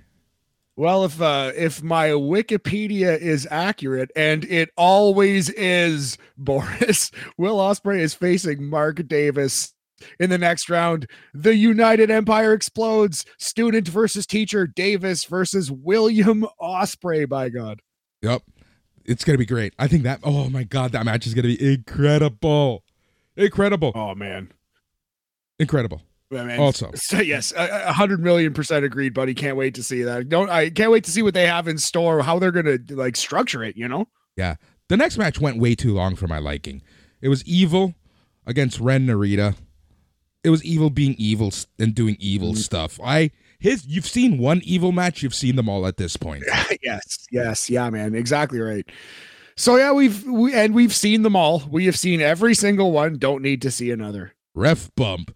Well, 0.76 1.06
if 1.06 1.22
uh, 1.22 1.52
if 1.56 1.84
my 1.84 2.10
Wikipedia 2.10 3.18
is 3.20 3.48
accurate, 3.52 4.10
and 4.16 4.44
it 4.46 4.72
always 4.76 5.50
is, 5.52 6.18
Boris, 6.38 7.12
Will 7.38 7.58
Ospreay 7.58 8.00
is 8.00 8.16
facing 8.16 8.66
Mark 8.66 9.08
Davis 9.08 9.74
in 10.20 10.32
the 10.32 10.40
next 10.40 10.70
round. 10.70 11.08
The 11.36 11.56
United 11.56 12.10
Empire 12.10 12.54
explodes. 12.54 13.26
Student 13.38 13.88
versus 13.88 14.26
teacher. 14.26 14.66
Davis 14.66 15.26
versus 15.26 15.70
William 15.72 16.48
Ospreay. 16.60 17.30
By 17.30 17.50
God. 17.50 17.82
Yep, 18.24 18.42
it's 19.06 19.24
gonna 19.24 19.38
be 19.38 19.46
great. 19.46 19.76
I 19.78 19.88
think 19.88 20.02
that. 20.04 20.22
Oh 20.24 20.50
my 20.50 20.64
God, 20.64 20.94
that 20.94 21.06
match 21.06 21.28
is 21.28 21.36
gonna 21.36 21.50
be 21.50 21.74
incredible. 21.74 22.84
Incredible. 23.36 23.92
Oh 23.94 24.16
man. 24.16 24.52
Incredible. 25.60 26.02
Also, 26.32 26.92
so 26.96 27.20
yes, 27.20 27.54
a 27.56 27.94
hundred 27.94 28.22
million 28.22 28.54
percent 28.54 28.86
agreed, 28.86 29.14
buddy. 29.14 29.34
Can't 29.34 29.58
wait 29.58 29.76
to 29.76 29.84
see 29.84 30.04
that. 30.04 30.30
Don't 30.30 30.50
I 30.50 30.70
can't 30.70 30.92
wait 30.92 31.04
to 31.06 31.12
see 31.12 31.22
what 31.22 31.34
they 31.34 31.48
have 31.48 31.68
in 31.68 31.78
store, 31.78 32.22
how 32.22 32.40
they're 32.40 32.52
gonna 32.52 32.80
like 32.90 33.16
structure 33.16 33.64
it. 33.64 33.76
You 33.78 33.88
know? 33.88 34.08
Yeah. 34.38 34.56
The 34.88 34.98
next 34.98 35.18
match 35.18 35.40
went 35.40 35.58
way 35.58 35.76
too 35.76 35.94
long 35.94 36.16
for 36.16 36.28
my 36.28 36.40
liking. 36.40 36.82
It 37.22 37.30
was 37.30 37.46
evil 37.46 37.94
against 38.46 38.80
Ren 38.80 39.08
Narita. 39.08 39.56
It 40.44 40.50
was 40.50 40.64
evil 40.66 40.90
being 40.90 41.16
evil 41.18 41.52
and 41.80 41.94
doing 41.94 42.18
evil 42.20 42.50
mm-hmm. 42.50 42.58
stuff. 42.58 43.00
I 43.04 43.32
his 43.60 43.86
you've 43.86 44.08
seen 44.08 44.38
one 44.38 44.62
evil 44.64 44.92
match, 44.92 45.22
you've 45.22 45.36
seen 45.36 45.56
them 45.56 45.70
all 45.70 45.86
at 45.86 45.98
this 45.98 46.18
point. 46.18 46.44
yes, 46.84 47.28
yes, 47.32 47.70
yeah, 47.70 47.90
man, 47.90 48.16
exactly 48.16 48.60
right. 48.60 48.86
So 49.56 49.76
yeah, 49.76 49.92
we've 49.92 50.26
we 50.26 50.54
and 50.54 50.74
we've 50.74 50.94
seen 50.94 51.22
them 51.22 51.36
all. 51.36 51.64
We 51.70 51.86
have 51.86 51.98
seen 51.98 52.20
every 52.20 52.56
single 52.56 52.92
one. 52.92 53.18
Don't 53.18 53.44
need 53.44 53.62
to 53.62 53.72
see 53.72 53.92
another. 53.92 54.34
Ref 54.56 54.90
bump. 54.96 55.36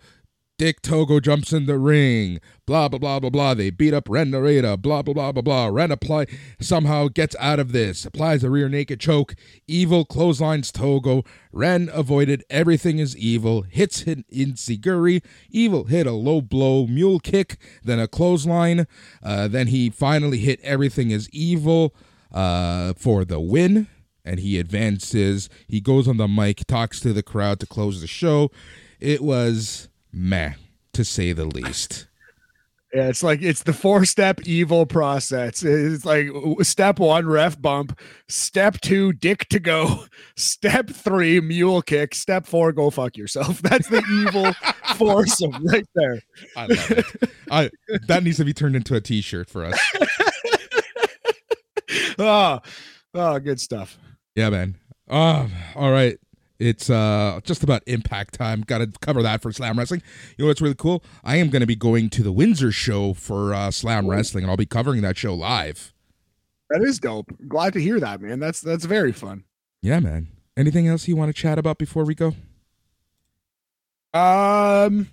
Dick 0.57 0.81
Togo 0.81 1.19
jumps 1.19 1.51
in 1.51 1.65
the 1.65 1.77
ring. 1.77 2.39
Blah 2.65 2.87
blah 2.87 2.97
blah 2.97 3.19
blah 3.19 3.29
blah. 3.29 3.53
They 3.53 3.71
beat 3.71 3.93
up 3.93 4.07
Ren 4.07 4.31
Narita. 4.31 4.81
Blah 4.81 5.01
blah 5.01 5.13
blah 5.13 5.31
blah 5.33 5.41
blah. 5.41 5.67
Ren 5.67 5.91
apply 5.91 6.27
somehow 6.61 7.09
gets 7.09 7.35
out 7.41 7.59
of 7.59 7.73
this. 7.73 8.05
Applies 8.05 8.41
a 8.41 8.49
rear 8.49 8.69
naked 8.69 9.01
choke. 9.01 9.35
Evil 9.67 10.05
clotheslines 10.05 10.71
Togo. 10.71 11.23
Ren 11.51 11.89
avoided 11.91 12.45
everything 12.49 12.99
is 12.99 13.17
evil. 13.17 13.63
Hits 13.63 14.01
hit 14.01 14.25
Enzuigiri. 14.31 15.21
Evil 15.49 15.85
hit 15.85 16.07
a 16.07 16.13
low 16.13 16.39
blow 16.39 16.87
mule 16.87 17.19
kick. 17.19 17.57
Then 17.83 17.99
a 17.99 18.07
clothesline. 18.07 18.87
Uh, 19.21 19.49
then 19.49 19.67
he 19.67 19.89
finally 19.89 20.37
hit 20.37 20.61
everything 20.63 21.11
is 21.11 21.29
evil 21.31 21.93
uh, 22.31 22.93
for 22.93 23.25
the 23.25 23.41
win. 23.41 23.87
And 24.23 24.39
he 24.39 24.57
advances. 24.57 25.49
He 25.67 25.81
goes 25.81 26.07
on 26.07 26.15
the 26.15 26.29
mic, 26.29 26.65
talks 26.65 27.01
to 27.01 27.11
the 27.11 27.23
crowd 27.23 27.59
to 27.59 27.67
close 27.67 27.99
the 27.99 28.07
show. 28.07 28.51
It 29.01 29.21
was 29.21 29.89
meh, 30.15 30.53
to 30.93 31.03
say 31.05 31.33
the 31.33 31.45
least. 31.45 32.07
Yeah, 32.93 33.09
it's 33.09 33.23
like 33.23 33.41
it's 33.41 33.63
the 33.63 33.73
four 33.73 34.05
step 34.05 34.39
evil 34.45 34.85
process. 34.85 35.63
It's 35.63 36.05
like 36.05 36.29
step 36.61 36.97
one, 36.97 37.27
ref 37.27 37.61
bump. 37.61 37.99
Step 38.29 38.79
two, 38.79 39.11
Dick 39.11 39.49
Togo. 39.49 40.05
Step 40.37 40.89
three, 40.89 41.41
mule 41.41 41.81
kick. 41.81 42.15
Step 42.15 42.45
four, 42.45 42.71
go 42.71 42.89
fuck 42.89 43.17
yourself. 43.17 43.61
That's 43.63 43.89
the 43.89 44.01
evil 44.25 44.53
foursome 44.95 45.61
right 45.65 45.85
there. 45.93 46.21
I 46.55 46.67
love 46.67 46.91
it. 46.91 47.05
I 47.51 47.69
that 48.07 48.23
needs 48.23 48.37
to 48.37 48.45
be 48.45 48.53
turned 48.53 48.77
into 48.77 48.95
a 48.95 49.01
t 49.01 49.19
shirt 49.19 49.49
for 49.49 49.65
us. 49.65 49.79
oh, 52.17 52.59
oh, 53.13 53.39
good 53.39 53.59
stuff. 53.59 53.97
Yeah, 54.35 54.49
man. 54.51 54.77
Oh, 55.09 55.49
all 55.75 55.91
right. 55.91 56.17
It's 56.59 56.89
uh 56.89 57.41
just 57.43 57.63
about 57.63 57.83
impact 57.85 58.33
time. 58.35 58.61
Got 58.61 58.77
to 58.79 58.87
cover 59.01 59.21
that 59.23 59.41
for 59.41 59.51
Slam 59.51 59.77
Wrestling. 59.77 60.01
You 60.37 60.43
know 60.43 60.47
what's 60.47 60.61
really 60.61 60.75
cool? 60.75 61.03
I 61.23 61.35
am 61.37 61.49
going 61.49 61.61
to 61.61 61.67
be 61.67 61.75
going 61.75 62.09
to 62.11 62.23
the 62.23 62.31
Windsor 62.31 62.71
show 62.71 63.13
for 63.13 63.53
uh, 63.53 63.71
Slam 63.71 64.07
Wrestling, 64.07 64.43
and 64.43 64.51
I'll 64.51 64.57
be 64.57 64.65
covering 64.65 65.01
that 65.01 65.17
show 65.17 65.33
live. 65.33 65.93
That 66.69 66.81
is 66.81 66.99
dope. 66.99 67.29
Glad 67.47 67.73
to 67.73 67.81
hear 67.81 67.99
that, 67.99 68.21
man. 68.21 68.39
That's 68.39 68.61
that's 68.61 68.85
very 68.85 69.11
fun. 69.11 69.43
Yeah, 69.81 69.99
man. 69.99 70.29
Anything 70.57 70.87
else 70.87 71.07
you 71.07 71.15
want 71.15 71.29
to 71.29 71.33
chat 71.33 71.59
about 71.59 71.77
before 71.77 72.05
we 72.05 72.15
go? 72.15 72.27
Um, 74.13 75.09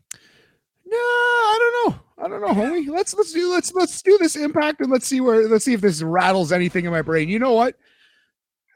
no, 0.86 0.96
I 0.96 1.58
don't 1.58 1.92
know. 1.92 2.00
I 2.18 2.28
don't 2.28 2.40
know, 2.40 2.54
homie. 2.54 2.88
Let's 2.88 3.12
let's 3.14 3.32
do 3.32 3.50
let's 3.50 3.74
let's 3.74 4.00
do 4.00 4.16
this 4.18 4.36
impact 4.36 4.80
and 4.80 4.92
let's 4.92 5.06
see 5.06 5.20
where 5.20 5.48
let's 5.48 5.64
see 5.64 5.72
if 5.72 5.80
this 5.80 6.02
rattles 6.02 6.52
anything 6.52 6.84
in 6.84 6.92
my 6.92 7.02
brain. 7.02 7.28
You 7.28 7.40
know 7.40 7.52
what? 7.52 7.74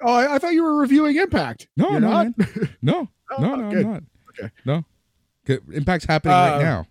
Oh, 0.03 0.13
I, 0.13 0.35
I, 0.35 0.39
thought 0.39 0.53
you 0.53 0.63
were 0.63 0.77
reviewing 0.77 1.17
Impact. 1.17 1.69
No, 1.77 1.91
You're 1.91 2.01
no, 2.01 2.11
not. 2.11 2.27
no, 2.83 3.09
oh, 3.31 3.41
no, 3.41 3.55
no, 3.55 3.69
I'm 3.69 3.83
not. 3.83 4.03
Okay, 4.31 4.51
no. 4.65 4.85
Impact's 5.73 6.05
happening 6.05 6.35
uh, 6.35 6.51
right 6.51 6.63
now. 6.63 6.87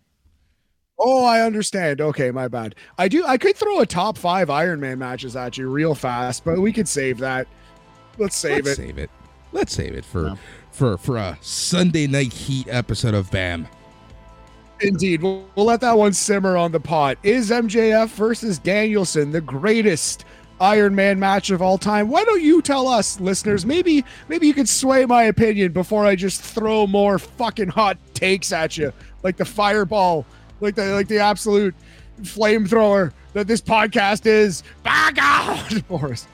Oh, 0.98 1.26
I 1.26 1.42
understand. 1.42 2.02
Okay, 2.02 2.32
my 2.32 2.48
bad. 2.48 2.76
I 2.98 3.08
do. 3.08 3.26
I 3.26 3.38
could 3.38 3.56
throw 3.56 3.82
a 3.82 3.86
top 3.86 4.18
five 4.18 4.50
Iron 4.50 4.80
Man 4.80 4.98
matches 4.98 5.36
at 5.36 5.58
you 5.58 5.70
real 5.70 5.94
fast, 5.94 6.46
but 6.46 6.60
we 6.60 6.72
could 6.72 6.88
save 6.88 7.18
that. 7.20 7.48
Let's 8.18 8.38
save 8.38 8.66
Let's 8.66 8.80
it. 8.80 8.82
Save 8.82 8.98
it. 8.98 9.10
Let's 9.52 9.74
save 9.74 9.94
it 9.94 10.06
for 10.06 10.28
yeah. 10.28 10.36
for 10.72 10.98
for 10.98 11.18
a 11.18 11.38
Sunday 11.42 12.08
Night 12.08 12.32
Heat 12.32 12.68
episode 12.70 13.14
of 13.14 13.30
BAM. 13.30 13.68
Indeed, 14.82 15.22
we'll, 15.22 15.46
we'll 15.56 15.66
let 15.66 15.82
that 15.82 15.98
one 15.98 16.14
simmer 16.14 16.58
on 16.58 16.72
the 16.72 16.80
pot. 16.80 17.18
Is 17.24 17.50
MJF 17.50 18.10
versus 18.10 18.60
Danielson 18.60 19.32
the 19.32 19.42
greatest 19.42 20.26
Iron 20.60 20.96
Man 20.96 21.20
match 21.20 21.50
of 21.50 21.62
all 21.62 21.78
time. 21.78 22.10
Why 22.10 22.24
don't 22.24 22.42
you 22.42 22.62
tell 22.62 22.88
us, 22.88 23.20
listeners? 23.20 23.66
Maybe 23.66 24.06
maybe 24.30 24.48
you 24.48 24.54
could 24.54 24.70
sway 24.70 25.06
my 25.06 25.24
opinion 25.24 25.72
before 25.74 26.06
I 26.06 26.16
just 26.16 26.42
throw 26.42 26.88
more 26.88 27.20
fucking 27.20 27.70
hot 27.70 27.98
takes 28.14 28.52
at 28.52 28.78
you, 28.78 28.94
like 29.24 29.38
the 29.38 29.46
fireball, 29.46 30.26
like 30.62 30.76
the 30.76 30.94
like 30.94 31.08
the 31.08 31.20
absolute 31.20 31.76
flamethrower 32.22 33.12
that 33.34 33.48
this 33.48 33.62
podcast 33.62 34.26
is. 34.26 34.64
By 34.84 35.12
God, 35.14 35.86
Boris. 35.88 36.28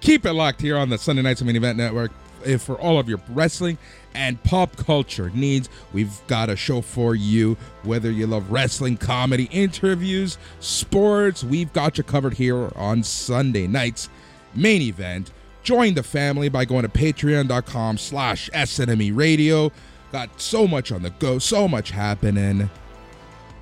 Keep 0.00 0.26
it 0.26 0.34
locked 0.34 0.60
here 0.60 0.76
on 0.76 0.90
the 0.90 0.98
Sunday 0.98 1.22
Nights 1.22 1.40
of 1.40 1.46
Main 1.46 1.56
Event 1.56 1.78
Network 1.78 2.12
Eh, 2.44 2.56
for 2.58 2.78
all 2.80 2.98
of 2.98 3.08
your 3.08 3.20
wrestling 3.30 3.78
and 4.14 4.42
pop 4.44 4.76
culture 4.76 5.30
needs, 5.34 5.68
we've 5.92 6.14
got 6.26 6.48
a 6.48 6.56
show 6.56 6.80
for 6.80 7.14
you. 7.14 7.56
Whether 7.82 8.10
you 8.10 8.26
love 8.26 8.50
wrestling, 8.50 8.96
comedy, 8.96 9.48
interviews, 9.50 10.38
sports, 10.60 11.42
we've 11.42 11.72
got 11.72 11.98
you 11.98 12.04
covered 12.04 12.34
here 12.34 12.70
on 12.76 13.02
Sunday 13.02 13.66
nights. 13.66 14.08
Main 14.54 14.82
event. 14.82 15.32
Join 15.62 15.94
the 15.94 16.02
family 16.02 16.48
by 16.48 16.66
going 16.66 16.82
to 16.82 16.88
patreon.com 16.88 17.96
slash 17.98 18.50
SNME 18.50 19.16
radio. 19.16 19.72
Got 20.12 20.40
so 20.40 20.68
much 20.68 20.92
on 20.92 21.02
the 21.02 21.10
go, 21.10 21.38
so 21.38 21.66
much 21.66 21.90
happening. 21.90 22.68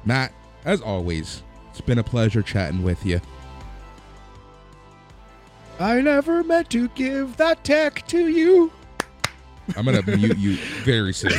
Matt, 0.04 0.32
as 0.64 0.80
always, 0.80 1.42
it's 1.70 1.80
been 1.80 1.98
a 1.98 2.04
pleasure 2.04 2.42
chatting 2.42 2.82
with 2.82 3.06
you. 3.06 3.20
I 5.78 6.00
never 6.00 6.44
meant 6.44 6.70
to 6.70 6.88
give 6.88 7.36
that 7.38 7.64
tech 7.64 8.06
to 8.08 8.28
you. 8.28 8.72
I'm 9.76 9.84
gonna 9.84 10.02
mute 10.02 10.38
you 10.38 10.56
very 10.84 11.12
soon. 11.12 11.32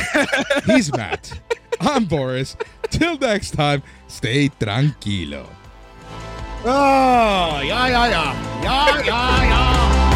He's 0.66 0.92
Matt. 0.96 1.40
I'm 1.80 2.04
Boris. 2.04 2.56
Till 2.90 3.18
next 3.18 3.52
time, 3.52 3.82
stay 4.08 4.48
tranquilo. 4.48 5.46
Oh, 6.64 7.60
yeah, 7.62 7.88
yeah, 7.88 8.08
yeah. 8.08 8.62
Yeah, 8.62 9.04
yeah. 9.04 10.13